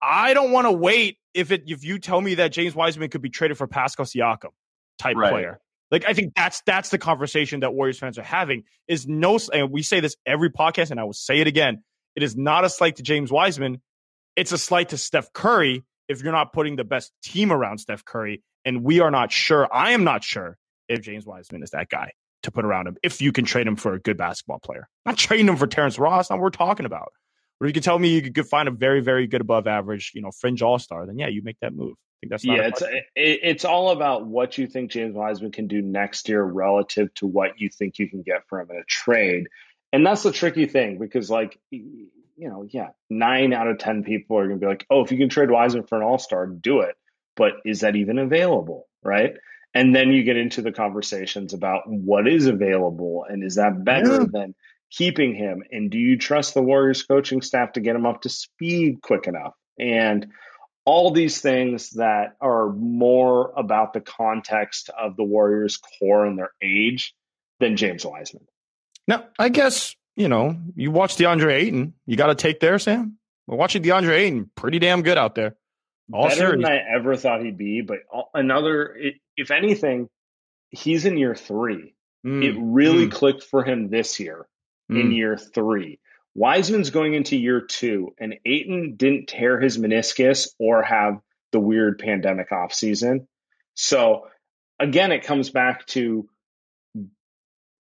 I 0.00 0.32
don't 0.32 0.50
want 0.50 0.66
to 0.66 0.72
wait 0.72 1.18
if 1.34 1.52
it 1.52 1.64
if 1.66 1.84
you 1.84 1.98
tell 1.98 2.22
me 2.22 2.36
that 2.36 2.52
James 2.52 2.74
Wiseman 2.74 3.10
could 3.10 3.20
be 3.20 3.28
traded 3.28 3.58
for 3.58 3.66
Pascal 3.66 4.06
Siakam 4.06 4.50
type 4.98 5.16
Right. 5.16 5.30
player. 5.30 5.60
Like 5.90 6.06
I 6.08 6.14
think 6.14 6.32
that's 6.34 6.62
that's 6.64 6.88
the 6.88 6.96
conversation 6.96 7.60
that 7.60 7.74
Warriors 7.74 7.98
fans 7.98 8.18
are 8.18 8.22
having. 8.22 8.64
Is 8.88 9.06
no, 9.06 9.38
and 9.52 9.70
we 9.70 9.82
say 9.82 10.00
this 10.00 10.16
every 10.24 10.48
podcast, 10.48 10.90
and 10.90 10.98
I 10.98 11.04
will 11.04 11.12
say 11.12 11.40
it 11.40 11.46
again. 11.46 11.84
It 12.16 12.22
is 12.22 12.34
not 12.34 12.64
a 12.64 12.70
slight 12.70 12.96
to 12.96 13.02
James 13.02 13.30
Wiseman. 13.30 13.82
It's 14.36 14.52
a 14.52 14.58
slight 14.58 14.88
to 14.90 14.96
Steph 14.96 15.34
Curry 15.34 15.84
if 16.08 16.22
you're 16.22 16.32
not 16.32 16.52
putting 16.52 16.76
the 16.76 16.84
best 16.84 17.12
team 17.22 17.52
around 17.52 17.78
Steph 17.78 18.04
Curry, 18.04 18.42
and 18.64 18.82
we 18.82 19.00
are 19.00 19.10
not 19.10 19.32
sure. 19.32 19.72
I 19.72 19.92
am 19.92 20.04
not 20.04 20.22
sure 20.24 20.56
if 20.88 21.02
James 21.02 21.26
Wiseman 21.26 21.62
is 21.62 21.70
that 21.70 21.88
guy 21.88 22.12
to 22.42 22.50
put 22.50 22.64
around 22.64 22.86
him. 22.86 22.96
If 23.02 23.20
you 23.20 23.32
can 23.32 23.44
trade 23.44 23.66
him 23.66 23.76
for 23.76 23.94
a 23.94 24.00
good 24.00 24.16
basketball 24.16 24.58
player, 24.58 24.88
not 25.06 25.16
trading 25.16 25.48
him 25.48 25.56
for 25.56 25.66
Terrence 25.66 25.98
Ross. 25.98 26.30
Not 26.30 26.36
what 26.36 26.42
we're 26.42 26.50
talking 26.50 26.86
about. 26.86 27.12
Or 27.60 27.66
you 27.66 27.72
can 27.72 27.82
tell 27.82 27.98
me 27.98 28.08
you 28.08 28.32
could 28.32 28.48
find 28.48 28.68
a 28.68 28.72
very, 28.72 29.00
very 29.00 29.28
good 29.28 29.40
above 29.40 29.68
average, 29.68 30.12
you 30.14 30.22
know, 30.22 30.32
fringe 30.32 30.62
all 30.62 30.78
star. 30.78 31.06
Then 31.06 31.18
yeah, 31.18 31.28
you 31.28 31.42
make 31.42 31.58
that 31.60 31.74
move. 31.74 31.92
I 31.92 32.14
think 32.20 32.30
that's 32.30 32.44
not 32.44 32.56
yeah, 32.56 32.66
it's 32.68 32.82
it, 32.82 33.04
it's 33.14 33.64
all 33.64 33.90
about 33.90 34.26
what 34.26 34.58
you 34.58 34.66
think 34.66 34.90
James 34.90 35.14
Wiseman 35.14 35.52
can 35.52 35.68
do 35.68 35.80
next 35.80 36.28
year 36.28 36.42
relative 36.42 37.12
to 37.14 37.26
what 37.26 37.60
you 37.60 37.68
think 37.68 37.98
you 37.98 38.08
can 38.08 38.22
get 38.22 38.48
for 38.48 38.60
him 38.60 38.70
in 38.70 38.76
a 38.76 38.84
trade, 38.84 39.46
and 39.92 40.04
that's 40.04 40.24
the 40.24 40.32
tricky 40.32 40.66
thing 40.66 40.98
because 40.98 41.30
like 41.30 41.58
you 42.36 42.48
know, 42.48 42.66
yeah, 42.68 42.88
nine 43.10 43.52
out 43.52 43.68
of 43.68 43.78
ten 43.78 44.04
people 44.04 44.38
are 44.38 44.46
going 44.46 44.58
to 44.58 44.64
be 44.64 44.68
like, 44.68 44.86
oh, 44.90 45.04
if 45.04 45.12
you 45.12 45.18
can 45.18 45.28
trade 45.28 45.50
Wiseman 45.50 45.86
for 45.86 45.98
an 45.98 46.04
All 46.04 46.18
Star, 46.18 46.46
do 46.46 46.80
it. 46.80 46.94
But 47.36 47.52
is 47.64 47.80
that 47.80 47.96
even 47.96 48.18
available, 48.18 48.88
right? 49.02 49.34
And 49.74 49.94
then 49.94 50.10
you 50.10 50.22
get 50.22 50.36
into 50.36 50.60
the 50.60 50.72
conversations 50.72 51.54
about 51.54 51.82
what 51.86 52.28
is 52.28 52.46
available 52.46 53.24
and 53.28 53.42
is 53.42 53.54
that 53.54 53.84
better 53.84 54.20
Yeah. 54.20 54.26
than 54.30 54.54
keeping 54.90 55.34
him? 55.34 55.62
And 55.70 55.90
do 55.90 55.98
you 55.98 56.18
trust 56.18 56.52
the 56.52 56.62
Warriors 56.62 57.02
coaching 57.02 57.40
staff 57.40 57.72
to 57.72 57.80
get 57.80 57.96
him 57.96 58.04
up 58.04 58.22
to 58.22 58.28
speed 58.28 59.00
quick 59.02 59.26
enough? 59.26 59.54
And 59.78 60.26
all 60.84 61.12
these 61.12 61.40
things 61.40 61.90
that 61.90 62.36
are 62.40 62.70
more 62.72 63.52
about 63.56 63.92
the 63.94 64.00
context 64.00 64.90
of 64.98 65.16
the 65.16 65.24
Warriors 65.24 65.78
core 65.78 66.26
and 66.26 66.36
their 66.38 66.50
age 66.62 67.14
than 67.60 67.76
James 67.76 68.04
Wiseman. 68.04 68.46
Now, 69.08 69.28
I 69.38 69.48
guess, 69.48 69.94
you 70.16 70.28
know, 70.28 70.56
you 70.74 70.90
watch 70.90 71.16
DeAndre 71.16 71.52
Ayton, 71.54 71.94
you 72.06 72.16
got 72.16 72.26
to 72.26 72.34
take 72.34 72.60
there, 72.60 72.78
Sam. 72.78 73.18
We're 73.46 73.56
watching 73.56 73.82
DeAndre 73.82 74.18
Ayton, 74.18 74.50
pretty 74.54 74.78
damn 74.78 75.02
good 75.02 75.18
out 75.18 75.34
there. 75.34 75.56
All 76.12 76.28
Better 76.28 76.36
series. 76.36 76.62
than 76.62 76.72
I 76.72 76.78
ever 76.96 77.16
thought 77.16 77.42
he'd 77.42 77.56
be, 77.56 77.80
but 77.80 77.98
another, 78.34 78.96
if 79.36 79.50
anything, 79.50 80.08
he's 80.70 81.06
in 81.06 81.16
year 81.16 81.34
three. 81.34 81.94
Mm, 82.26 82.44
It 82.44 82.56
really 82.58 83.06
mm, 83.06 83.12
clicked 83.12 83.44
for 83.44 83.64
him 83.64 83.88
this 83.88 84.20
year 84.20 84.46
in 84.88 85.10
mm. 85.10 85.16
year 85.16 85.36
three. 85.36 86.00
Wiseman's 86.34 86.90
going 86.90 87.14
into 87.14 87.36
year 87.36 87.60
two, 87.60 88.14
and 88.18 88.34
Ayton 88.46 88.94
didn't 88.96 89.28
tear 89.28 89.60
his 89.60 89.78
meniscus 89.78 90.48
or 90.58 90.82
have 90.82 91.20
the 91.52 91.60
weird 91.60 91.98
pandemic 91.98 92.50
offseason. 92.50 93.26
So 93.74 94.28
again, 94.78 95.12
it 95.12 95.24
comes 95.24 95.50
back 95.50 95.86
to 95.88 96.28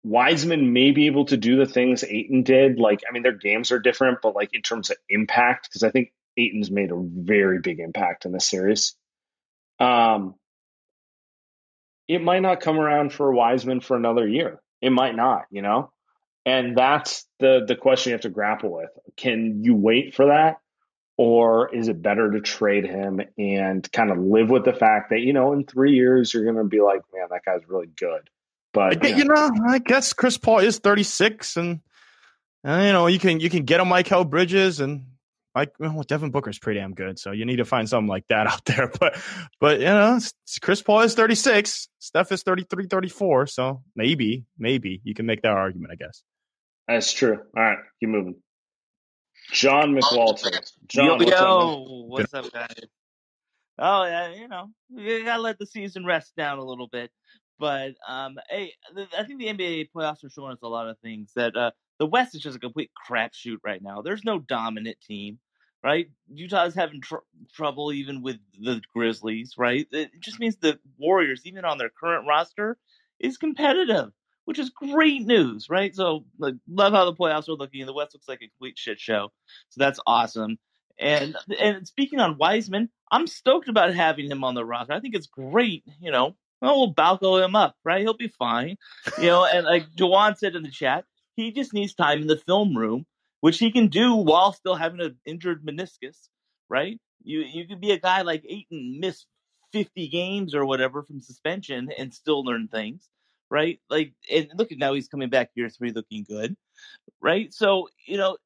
Wiseman 0.08 0.72
may 0.72 0.91
be 0.91 1.08
able 1.08 1.26
to 1.26 1.38
do 1.38 1.58
the 1.58 1.66
things 1.66 2.03
Ayton 2.03 2.43
did. 2.43 2.80
Like, 2.80 3.01
I 3.08 3.12
mean, 3.12 3.24
their 3.24 3.34
games 3.34 3.72
are 3.72 3.80
different, 3.80 4.20
but 4.22 4.36
like 4.36 4.53
in 4.53 4.62
terms 4.62 4.89
of 4.89 4.97
impact, 5.10 5.68
because 5.70 5.84
I 5.84 5.89
think 5.89 6.14
Ayton's 6.38 6.72
made 6.72 6.91
a 6.91 6.95
very 6.97 7.60
big 7.60 7.80
impact 7.80 8.26
in 8.26 8.32
this 8.32 8.47
series. 8.47 8.95
Um, 9.80 10.36
it 12.08 12.24
might 12.24 12.41
not 12.41 12.62
come 12.62 12.80
around 12.80 13.12
for 13.12 13.34
Wiseman 13.34 13.82
for 13.82 13.97
another 13.97 14.28
year. 14.28 14.62
It 14.82 14.91
might 14.91 15.16
not, 15.16 15.45
you 15.51 15.62
know? 15.62 15.91
And 16.45 16.78
that's 16.78 17.26
the 17.39 17.66
the 17.68 17.76
question 17.76 18.12
you 18.12 18.14
have 18.14 18.22
to 18.22 18.30
grapple 18.30 18.72
with. 18.72 18.91
Can 19.18 19.64
you 19.66 19.76
wait 19.76 20.16
for 20.16 20.28
that? 20.28 20.62
Or 21.18 21.76
is 21.76 21.89
it 21.89 22.01
better 22.01 22.32
to 22.32 22.39
trade 22.39 22.86
him 22.86 23.20
and 23.38 23.91
kind 23.91 24.12
of 24.12 24.20
live 24.20 24.49
with 24.49 24.64
the 24.64 24.72
fact 24.72 25.10
that, 25.10 25.20
you 25.20 25.34
know, 25.34 25.51
in 25.51 25.66
three 25.66 25.95
years 25.95 26.34
you're 26.34 26.45
gonna 26.45 26.64
be 26.64 26.80
like, 26.80 27.01
man, 27.14 27.28
that 27.32 27.43
guy's 27.43 27.68
really 27.68 27.88
good. 27.88 28.30
But 28.78 29.05
I- 29.05 29.15
you 29.15 29.25
know, 29.25 29.51
I 29.67 29.80
guess 29.80 30.13
Chris 30.13 30.38
Paul 30.38 30.59
is 30.59 30.80
36, 30.80 31.57
and 31.57 31.80
uh, 32.67 32.82
you 32.86 32.91
know 32.93 33.07
you 33.07 33.19
can 33.19 33.39
you 33.39 33.49
can 33.49 33.63
get 33.63 33.80
a 33.80 33.84
Mikal 33.84 34.30
Bridges 34.30 34.80
and 34.80 35.05
Mike. 35.55 35.73
Well, 35.80 36.03
Devin 36.03 36.32
Booker's 36.32 36.59
pretty 36.59 36.80
damn 36.80 36.93
good, 36.93 37.17
so 37.19 37.32
you 37.32 37.45
need 37.45 37.57
to 37.57 37.65
find 37.65 37.88
something 37.89 38.07
like 38.09 38.25
that 38.30 38.47
out 38.51 38.65
there. 38.65 38.91
But 38.99 39.19
but 39.59 39.80
you 39.80 39.86
know, 39.86 40.19
Chris 40.61 40.82
Paul 40.82 41.01
is 41.01 41.13
36, 41.15 41.88
Steph 41.99 42.32
is 42.32 42.43
33, 42.43 42.88
34, 42.88 43.47
so 43.47 43.84
maybe 43.95 44.45
maybe 44.57 45.01
you 45.03 45.13
can 45.13 45.25
make 45.25 45.41
that 45.41 45.51
argument, 45.51 45.91
I 45.93 45.95
guess. 45.95 46.21
That's 46.88 47.11
true. 47.11 47.38
All 47.55 47.63
right, 47.63 47.80
keep 47.99 48.09
moving. 48.09 48.36
John 49.51 49.93
McWalter. 49.95 50.59
John, 50.88 51.05
yo, 51.05 51.15
what's 51.15 51.32
up, 51.32 51.39
yo, 51.39 52.05
what's 52.07 52.34
up, 52.34 52.51
guys? 52.51 52.75
Oh, 53.80 54.05
yeah, 54.05 54.34
you 54.34 54.47
know, 54.47 54.69
you 54.89 55.23
gotta 55.23 55.41
let 55.41 55.59
the 55.59 55.65
season 55.65 56.05
rest 56.05 56.34
down 56.36 56.57
a 56.57 56.63
little 56.63 56.88
bit. 56.88 57.11
But 57.60 57.95
um, 58.08 58.38
hey, 58.49 58.74
I 59.18 59.24
think 59.24 59.39
the 59.39 59.47
NBA 59.47 59.89
playoffs 59.95 60.24
are 60.24 60.30
showing 60.30 60.53
us 60.53 60.62
a 60.62 60.68
lot 60.68 60.89
of 60.89 60.99
things. 60.99 61.32
That 61.36 61.55
uh, 61.55 61.72
the 61.99 62.05
West 62.05 62.36
is 62.36 62.41
just 62.41 62.58
a 62.58 62.60
complete 62.60 62.91
crapshoot 63.10 63.58
right 63.64 63.82
now. 63.82 64.01
There's 64.01 64.24
no 64.24 64.39
dominant 64.39 64.97
team, 65.01 65.39
right? 65.84 66.08
Utah's 66.32 66.76
having 66.76 67.01
tr- 67.01 67.16
trouble 67.53 67.91
even 67.91 68.22
with 68.22 68.38
the 68.60 68.82
Grizzlies, 68.93 69.55
right? 69.58 69.88
It 69.91 70.12
just 70.20 70.39
means 70.39 70.58
the 70.58 70.80
Warriors, 70.97 71.41
even 71.45 71.66
on 71.66 71.78
their 71.78 71.89
current 71.89 72.28
roster, 72.28 72.78
is 73.20 73.38
competitive, 73.38 74.12
which 74.45 74.60
is 74.60 74.70
great 74.70 75.26
news, 75.26 75.68
right? 75.70 75.95
So, 75.95 76.26
like, 76.38 76.55
love 76.68 76.93
how 76.93 77.05
the 77.05 77.16
playoffs 77.16 77.49
are 77.49 77.53
looking. 77.53 77.86
The 77.86 77.93
West 77.93 78.14
looks 78.14 78.28
like 78.28 78.41
a 78.41 78.49
complete 78.49 78.78
shit 78.78 78.99
show, 78.99 79.32
so 79.70 79.80
that's 79.80 79.99
awesome. 80.05 80.58
And 80.99 81.36
and 81.60 81.88
speaking 81.88 82.20
on 82.20 82.38
Wiseman, 82.38 82.89
I'm 83.12 83.28
stoked 83.28 83.70
about 83.70 83.93
having 83.93 84.30
him 84.30 84.43
on 84.43 84.55
the 84.55 84.66
roster. 84.66 84.93
I 84.93 84.99
think 84.99 85.16
it's 85.16 85.28
great. 85.28 85.84
You 86.01 86.12
know, 86.12 86.36
well, 86.62 86.78
we'll 86.78 86.93
balco 86.93 87.43
him 87.43 87.55
up, 87.55 87.76
right? 87.84 88.01
He'll 88.01 88.18
be 88.18 88.32
fine. 88.39 88.78
You 89.18 89.28
know, 89.28 89.45
and 89.45 89.66
like 89.66 89.89
Jawan 89.95 90.38
said 90.38 90.55
in 90.55 90.64
the 90.64 90.72
chat, 90.72 91.05
he 91.36 91.51
just 91.51 91.74
needs 91.74 91.93
time 91.93 92.22
in 92.22 92.28
the 92.28 92.38
film 92.38 92.76
room, 92.76 93.05
which 93.41 93.60
he 93.60 93.72
can 93.72 93.88
do 93.88 94.16
while 94.16 94.53
still 94.53 94.76
having 94.76 95.01
an 95.01 95.18
injured 95.26 95.66
meniscus, 95.66 96.30
right? 96.70 96.99
You 97.24 97.41
you 97.41 97.68
could 97.68 97.82
be 97.82 97.91
a 97.91 97.99
guy 97.99 98.22
like 98.22 98.43
Ayton, 98.47 98.99
miss 98.99 99.26
50 99.74 100.08
games 100.08 100.55
or 100.55 100.66
whatever 100.66 101.03
from 101.03 101.22
suspension 101.22 101.89
and 101.97 102.14
still 102.14 102.43
learn 102.43 102.68
things, 102.68 103.10
right? 103.49 103.80
Like, 103.89 104.14
and 104.32 104.49
look 104.55 104.72
at 104.72 104.78
now 104.78 104.93
he's 104.93 105.08
coming 105.08 105.30
back 105.30 105.51
year 105.55 105.70
three 105.70 105.91
looking 105.91 106.26
good, 106.28 106.55
right? 107.22 107.53
So, 107.53 107.89
you 108.05 108.18
know, 108.18 108.38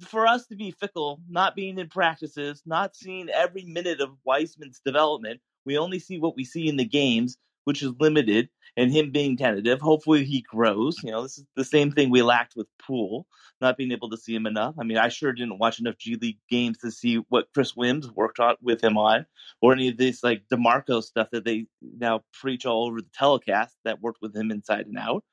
for 0.00 0.26
us 0.26 0.46
to 0.46 0.56
be 0.56 0.70
fickle, 0.70 1.20
not 1.28 1.54
being 1.54 1.78
in 1.78 1.88
practices, 1.88 2.62
not 2.64 2.96
seeing 2.96 3.28
every 3.28 3.64
minute 3.64 4.00
of 4.00 4.10
Wiseman's 4.24 4.80
development, 4.84 5.40
we 5.66 5.76
only 5.76 5.98
see 5.98 6.18
what 6.18 6.36
we 6.36 6.44
see 6.44 6.68
in 6.68 6.76
the 6.76 6.84
games, 6.84 7.36
which 7.64 7.82
is 7.82 7.92
limited. 8.00 8.48
and 8.76 8.92
him 8.92 9.10
being 9.10 9.36
tentative. 9.36 9.80
Hopefully 9.80 10.24
he 10.24 10.42
grows. 10.42 10.96
You 11.02 11.10
know, 11.10 11.22
this 11.22 11.38
is 11.38 11.44
the 11.56 11.64
same 11.64 11.92
thing 11.92 12.10
we 12.10 12.22
lacked 12.22 12.54
with 12.56 12.66
Poole, 12.78 13.26
not 13.60 13.76
being 13.76 13.92
able 13.92 14.10
to 14.10 14.16
see 14.16 14.34
him 14.34 14.46
enough. 14.46 14.74
I 14.78 14.84
mean, 14.84 14.98
I 14.98 15.08
sure 15.08 15.32
didn't 15.32 15.58
watch 15.58 15.80
enough 15.80 15.98
G 15.98 16.16
League 16.20 16.38
games 16.48 16.78
to 16.78 16.90
see 16.90 17.16
what 17.28 17.48
Kris 17.54 17.76
Weems 17.76 18.10
worked 18.10 18.40
on 18.40 18.56
with 18.62 18.82
him 18.82 18.96
on, 18.96 19.26
or 19.60 19.72
any 19.72 19.88
of 19.88 19.96
this 19.96 20.22
like 20.22 20.44
Demarco 20.52 21.02
stuff 21.02 21.28
that 21.32 21.44
they 21.44 21.66
now 21.80 22.22
preach 22.32 22.66
all 22.66 22.86
over 22.86 23.00
the 23.00 23.08
telecast 23.14 23.76
that 23.84 24.00
worked 24.00 24.22
with 24.22 24.34
him 24.36 24.50
inside 24.50 24.86
and 24.86 24.98
out. 24.98 25.24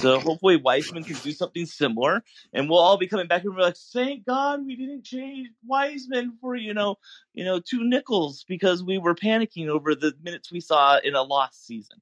So 0.00 0.18
hopefully 0.18 0.56
Wiseman 0.56 1.04
can 1.04 1.16
do 1.16 1.32
something 1.32 1.66
similar, 1.66 2.24
and 2.52 2.68
we'll 2.68 2.78
all 2.78 2.96
be 2.96 3.06
coming 3.06 3.26
back 3.26 3.44
and 3.44 3.54
be 3.54 3.62
like, 3.62 3.76
"Thank 3.76 4.26
God 4.26 4.64
we 4.64 4.76
didn't 4.76 5.04
change 5.04 5.48
Wiseman 5.66 6.38
for 6.40 6.54
you 6.56 6.74
know, 6.74 6.96
you 7.32 7.44
know, 7.44 7.60
two 7.60 7.84
nickels 7.84 8.44
because 8.48 8.82
we 8.82 8.98
were 8.98 9.14
panicking 9.14 9.68
over 9.68 9.94
the 9.94 10.14
minutes 10.22 10.50
we 10.50 10.60
saw 10.60 10.98
in 10.98 11.14
a 11.14 11.22
lost 11.22 11.66
season." 11.66 12.00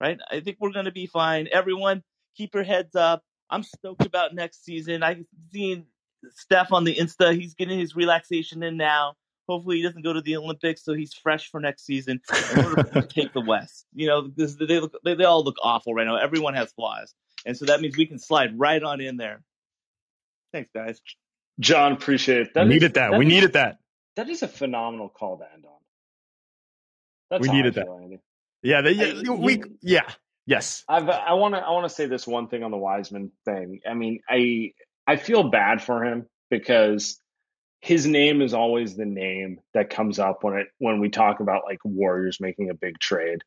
Right? 0.00 0.18
I 0.30 0.40
think 0.40 0.58
we're 0.60 0.72
going 0.72 0.84
to 0.84 0.92
be 0.92 1.06
fine. 1.06 1.48
Everyone, 1.50 2.02
keep 2.36 2.54
your 2.54 2.64
heads 2.64 2.94
up. 2.94 3.24
I'm 3.48 3.62
stoked 3.62 4.04
about 4.04 4.34
next 4.34 4.64
season. 4.64 5.02
I've 5.02 5.24
seen 5.52 5.86
Steph 6.30 6.72
on 6.72 6.84
the 6.84 6.94
Insta. 6.94 7.34
He's 7.34 7.54
getting 7.54 7.78
his 7.78 7.96
relaxation 7.96 8.62
in 8.62 8.76
now. 8.76 9.14
Hopefully, 9.48 9.76
he 9.76 9.82
doesn't 9.82 10.02
go 10.02 10.12
to 10.12 10.20
the 10.20 10.36
Olympics, 10.36 10.84
so 10.84 10.92
he's 10.92 11.14
fresh 11.14 11.50
for 11.50 11.60
next 11.60 11.84
season 11.84 12.20
in 12.52 12.64
order 12.64 12.82
to 12.82 13.02
take 13.02 13.32
the 13.32 13.40
West. 13.40 13.86
You 13.94 14.08
know, 14.08 14.28
this, 14.28 14.56
they 14.56 14.80
look 14.80 14.94
they, 15.04 15.14
they 15.14 15.24
all 15.24 15.44
look 15.44 15.56
awful 15.62 15.94
right 15.94 16.06
now. 16.06 16.16
Everyone 16.16 16.54
has 16.54 16.72
flaws, 16.72 17.14
and 17.44 17.56
so 17.56 17.66
that 17.66 17.80
means 17.80 17.96
we 17.96 18.06
can 18.06 18.18
slide 18.18 18.58
right 18.58 18.82
on 18.82 19.00
in 19.00 19.16
there. 19.16 19.42
Thanks, 20.52 20.70
guys. 20.74 21.00
John, 21.60 21.92
appreciate 21.92 22.48
it. 22.48 22.50
we 22.54 22.64
needed 22.64 22.94
that. 22.94 23.12
we 23.12 23.26
is- 23.26 23.32
needed 23.32 23.52
that. 23.54 23.78
That 24.16 24.28
is 24.30 24.42
a 24.42 24.48
phenomenal 24.48 25.10
call 25.10 25.38
to 25.38 25.44
end 25.52 25.64
on. 25.66 25.72
That's 27.30 27.42
We 27.46 27.54
needed 27.54 27.74
that. 27.74 27.86
Andy. 27.86 28.20
Yeah, 28.62 28.80
they, 28.80 28.90
I- 28.90 29.20
yeah, 29.22 29.30
we 29.32 29.62
yeah. 29.82 30.08
Yes. 30.46 30.84
I've, 30.88 31.08
I 31.08 31.34
want 31.34 31.54
to 31.54 31.60
I 31.60 31.70
want 31.70 31.88
to 31.88 31.94
say 31.94 32.06
this 32.06 32.26
one 32.26 32.46
thing 32.48 32.62
on 32.62 32.70
the 32.70 32.76
Wiseman 32.76 33.32
thing. 33.44 33.80
I 33.88 33.94
mean, 33.94 34.20
I 34.28 34.72
I 35.06 35.16
feel 35.16 35.50
bad 35.50 35.82
for 35.82 36.04
him 36.04 36.26
because 36.50 37.20
his 37.80 38.06
name 38.06 38.42
is 38.42 38.54
always 38.54 38.96
the 38.96 39.04
name 39.04 39.60
that 39.74 39.90
comes 39.90 40.18
up 40.18 40.42
when 40.42 40.54
it 40.54 40.68
when 40.78 41.00
we 41.00 41.08
talk 41.08 41.40
about 41.40 41.64
like 41.64 41.78
Warriors 41.84 42.40
making 42.40 42.70
a 42.70 42.74
big 42.74 42.98
trade. 42.98 43.42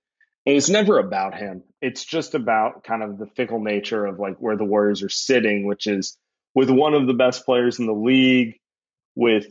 And 0.45 0.55
it's 0.55 0.69
never 0.69 0.99
about 0.99 1.35
him. 1.35 1.63
It's 1.81 2.05
just 2.05 2.33
about 2.33 2.83
kind 2.83 3.03
of 3.03 3.17
the 3.17 3.27
fickle 3.27 3.59
nature 3.59 4.05
of 4.05 4.19
like 4.19 4.37
where 4.37 4.55
the 4.55 4.65
Warriors 4.65 5.03
are 5.03 5.09
sitting, 5.09 5.65
which 5.65 5.87
is 5.87 6.17
with 6.55 6.69
one 6.69 6.93
of 6.93 7.07
the 7.07 7.13
best 7.13 7.45
players 7.45 7.79
in 7.79 7.85
the 7.85 7.93
league, 7.93 8.55
with 9.15 9.47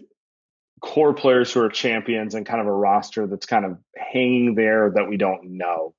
core 0.80 1.14
players 1.14 1.52
who 1.52 1.60
are 1.60 1.68
champions 1.68 2.34
and 2.34 2.46
kind 2.46 2.60
of 2.60 2.66
a 2.66 2.72
roster 2.72 3.26
that's 3.26 3.46
kind 3.46 3.64
of 3.64 3.78
hanging 3.96 4.54
there 4.54 4.92
that 4.94 5.08
we 5.08 5.16
don't 5.16 5.56
know. 5.56 5.94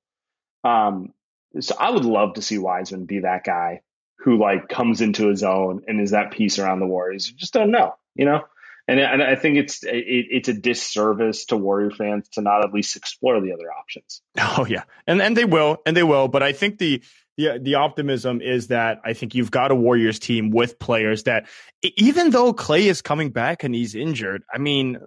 Um, 0.64 1.12
so 1.60 1.74
I 1.78 1.90
would 1.90 2.04
love 2.04 2.34
to 2.34 2.42
see 2.42 2.58
Wiseman 2.58 3.06
be 3.06 3.20
that 3.20 3.44
guy 3.44 3.82
who 4.18 4.38
like 4.38 4.68
comes 4.68 5.00
into 5.00 5.28
his 5.28 5.42
own 5.42 5.82
and 5.88 6.00
is 6.00 6.10
that 6.10 6.32
piece 6.32 6.58
around 6.58 6.80
the 6.80 6.86
Warriors. 6.86 7.28
You 7.28 7.36
just 7.36 7.52
don't 7.52 7.70
know, 7.70 7.94
you 8.14 8.24
know. 8.24 8.44
And, 8.90 8.98
and 8.98 9.22
I 9.22 9.36
think 9.36 9.56
it's 9.56 9.84
it, 9.84 10.04
it's 10.30 10.48
a 10.48 10.52
disservice 10.52 11.44
to 11.46 11.56
Warrior 11.56 11.92
fans 11.92 12.28
to 12.30 12.40
not 12.40 12.64
at 12.64 12.72
least 12.72 12.96
explore 12.96 13.40
the 13.40 13.52
other 13.52 13.70
options. 13.72 14.20
Oh 14.40 14.66
yeah, 14.68 14.82
and 15.06 15.22
and 15.22 15.36
they 15.36 15.44
will, 15.44 15.78
and 15.86 15.96
they 15.96 16.02
will. 16.02 16.26
But 16.26 16.42
I 16.42 16.52
think 16.52 16.78
the 16.78 17.00
the 17.36 17.60
the 17.62 17.76
optimism 17.76 18.40
is 18.40 18.66
that 18.66 19.00
I 19.04 19.12
think 19.12 19.36
you've 19.36 19.52
got 19.52 19.70
a 19.70 19.76
Warriors 19.76 20.18
team 20.18 20.50
with 20.50 20.80
players 20.80 21.22
that 21.22 21.46
even 21.82 22.30
though 22.30 22.52
Klay 22.52 22.86
is 22.86 23.00
coming 23.00 23.30
back 23.30 23.62
and 23.62 23.74
he's 23.74 23.94
injured, 23.94 24.42
I 24.52 24.58
mean. 24.58 24.98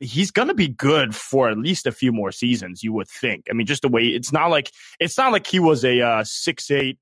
He's 0.00 0.30
gonna 0.30 0.54
be 0.54 0.68
good 0.68 1.12
for 1.12 1.48
at 1.48 1.58
least 1.58 1.84
a 1.84 1.90
few 1.90 2.12
more 2.12 2.30
seasons, 2.30 2.84
you 2.84 2.92
would 2.92 3.08
think. 3.08 3.46
I 3.50 3.52
mean, 3.52 3.66
just 3.66 3.82
the 3.82 3.88
way 3.88 4.04
it's 4.04 4.30
not 4.30 4.46
like 4.46 4.70
it's 5.00 5.18
not 5.18 5.32
like 5.32 5.44
he 5.44 5.58
was 5.58 5.84
a 5.84 6.00
uh, 6.00 6.22
six 6.22 6.70
eight, 6.70 7.00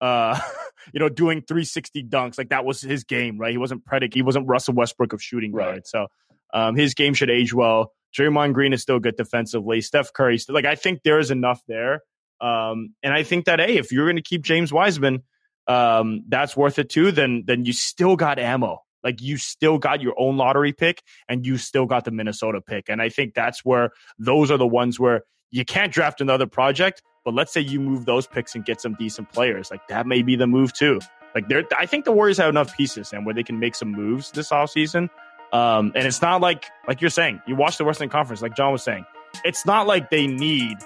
uh, 0.00 0.40
you 0.92 1.00
know, 1.00 1.08
doing 1.08 1.42
three 1.42 1.64
sixty 1.64 2.02
dunks. 2.02 2.38
Like 2.38 2.50
that 2.50 2.64
was 2.64 2.80
his 2.80 3.04
game, 3.04 3.38
right? 3.38 3.50
He 3.50 3.58
wasn't 3.58 3.84
predic, 3.84 4.14
he 4.14 4.22
wasn't 4.22 4.48
Russell 4.48 4.74
Westbrook 4.74 5.12
of 5.12 5.22
shooting 5.22 5.52
guard. 5.52 5.86
So 5.86 6.06
um, 6.52 6.76
his 6.76 6.94
game 6.94 7.14
should 7.14 7.30
age 7.30 7.54
well. 7.54 7.92
Draymond 8.16 8.52
Green 8.52 8.72
is 8.72 8.82
still 8.82 8.98
good 8.98 9.16
defensively. 9.16 9.80
Steph 9.80 10.12
Curry, 10.12 10.38
still, 10.38 10.54
like 10.54 10.64
I 10.64 10.74
think 10.74 11.02
there 11.02 11.18
is 11.18 11.30
enough 11.30 11.62
there. 11.66 12.02
Um, 12.40 12.94
and 13.02 13.14
I 13.14 13.22
think 13.22 13.46
that 13.46 13.60
hey, 13.60 13.78
if 13.78 13.92
you're 13.92 14.06
going 14.06 14.16
to 14.16 14.22
keep 14.22 14.42
James 14.42 14.72
Wiseman, 14.72 15.22
um, 15.66 16.24
that's 16.28 16.56
worth 16.56 16.78
it 16.78 16.90
too. 16.90 17.12
Then 17.12 17.44
then 17.46 17.64
you 17.64 17.72
still 17.72 18.16
got 18.16 18.38
ammo. 18.38 18.82
Like 19.02 19.20
you 19.20 19.36
still 19.36 19.78
got 19.78 20.00
your 20.00 20.14
own 20.18 20.36
lottery 20.36 20.72
pick, 20.72 21.02
and 21.28 21.46
you 21.46 21.56
still 21.58 21.86
got 21.86 22.04
the 22.04 22.10
Minnesota 22.10 22.60
pick. 22.60 22.88
And 22.88 23.00
I 23.00 23.08
think 23.08 23.34
that's 23.34 23.64
where 23.64 23.90
those 24.18 24.50
are 24.50 24.58
the 24.58 24.66
ones 24.66 24.98
where 25.00 25.22
you 25.50 25.64
can't 25.64 25.92
draft 25.92 26.20
another 26.20 26.46
project. 26.46 27.02
But 27.24 27.34
let's 27.34 27.52
say 27.52 27.60
you 27.60 27.80
move 27.80 28.04
those 28.04 28.26
picks 28.26 28.54
and 28.54 28.64
get 28.64 28.80
some 28.80 28.94
decent 28.94 29.32
players. 29.32 29.70
Like 29.70 29.86
that 29.88 30.06
may 30.06 30.22
be 30.22 30.36
the 30.36 30.46
move 30.46 30.72
too. 30.72 31.00
Like 31.34 31.48
there, 31.48 31.64
I 31.78 31.86
think 31.86 32.04
the 32.04 32.12
Warriors 32.12 32.38
have 32.38 32.48
enough 32.48 32.76
pieces 32.76 33.12
and 33.12 33.24
where 33.24 33.34
they 33.34 33.42
can 33.42 33.58
make 33.58 33.74
some 33.74 33.92
moves 33.92 34.30
this 34.32 34.50
offseason. 34.50 35.08
Um, 35.52 35.92
and 35.94 36.06
it's 36.06 36.22
not 36.22 36.40
like 36.40 36.66
like 36.88 37.00
you're 37.00 37.10
saying, 37.10 37.42
you 37.46 37.56
watch 37.56 37.78
the 37.78 37.84
Western 37.84 38.08
Conference, 38.08 38.42
like 38.42 38.56
John 38.56 38.72
was 38.72 38.82
saying, 38.82 39.04
it's 39.44 39.64
not 39.66 39.86
like 39.86 40.10
they 40.10 40.26
need 40.26 40.78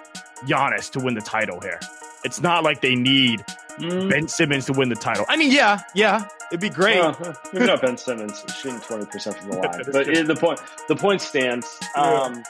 Giannis 0.44 0.90
to 0.92 1.00
win 1.00 1.14
the 1.14 1.20
title 1.20 1.60
here. 1.60 1.80
It's 2.24 2.40
not 2.40 2.64
like 2.64 2.80
they 2.80 2.94
need 2.94 3.44
Ben 3.78 4.26
Simmons 4.26 4.66
to 4.66 4.72
win 4.72 4.88
the 4.88 4.96
title. 4.96 5.24
I 5.28 5.36
mean, 5.36 5.52
yeah, 5.52 5.80
yeah, 5.94 6.26
it'd 6.50 6.60
be 6.60 6.70
great. 6.70 6.98
Well, 6.98 7.36
maybe 7.52 7.66
not 7.66 7.80
Ben 7.82 7.96
Simmons 7.96 8.42
shooting 8.58 8.80
twenty 8.80 9.06
percent 9.06 9.36
from 9.36 9.50
the 9.50 9.56
line, 9.58 9.82
but 9.92 10.06
the 10.06 10.36
point 10.36 10.60
the 10.88 10.96
point 10.96 11.20
stands. 11.20 11.78
Um, 11.94 12.42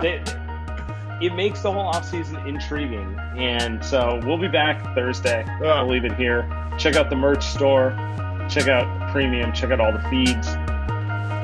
they, 0.00 0.22
it 1.20 1.34
makes 1.34 1.62
the 1.62 1.72
whole 1.72 1.92
offseason 1.92 2.46
intriguing, 2.46 3.18
and 3.36 3.84
so 3.84 4.20
we'll 4.24 4.38
be 4.38 4.48
back 4.48 4.94
Thursday. 4.94 5.44
I'll 5.64 5.88
leave 5.88 6.04
it 6.04 6.14
here. 6.14 6.48
Check 6.78 6.96
out 6.96 7.10
the 7.10 7.16
merch 7.16 7.44
store. 7.44 7.90
Check 8.48 8.68
out 8.68 9.12
premium. 9.12 9.52
Check 9.52 9.70
out 9.70 9.80
all 9.80 9.92
the 9.92 10.02
feeds. 10.10 10.48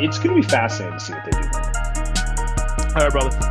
It's 0.03 0.19
going 0.19 0.35
to 0.35 0.43
be 0.43 0.43
fascinating 0.43 0.99
to 0.99 1.05
see 1.05 1.13
what 1.13 1.25
they 1.25 1.31
do. 1.31 1.49
All 2.95 3.03
right, 3.03 3.13
brother. 3.13 3.50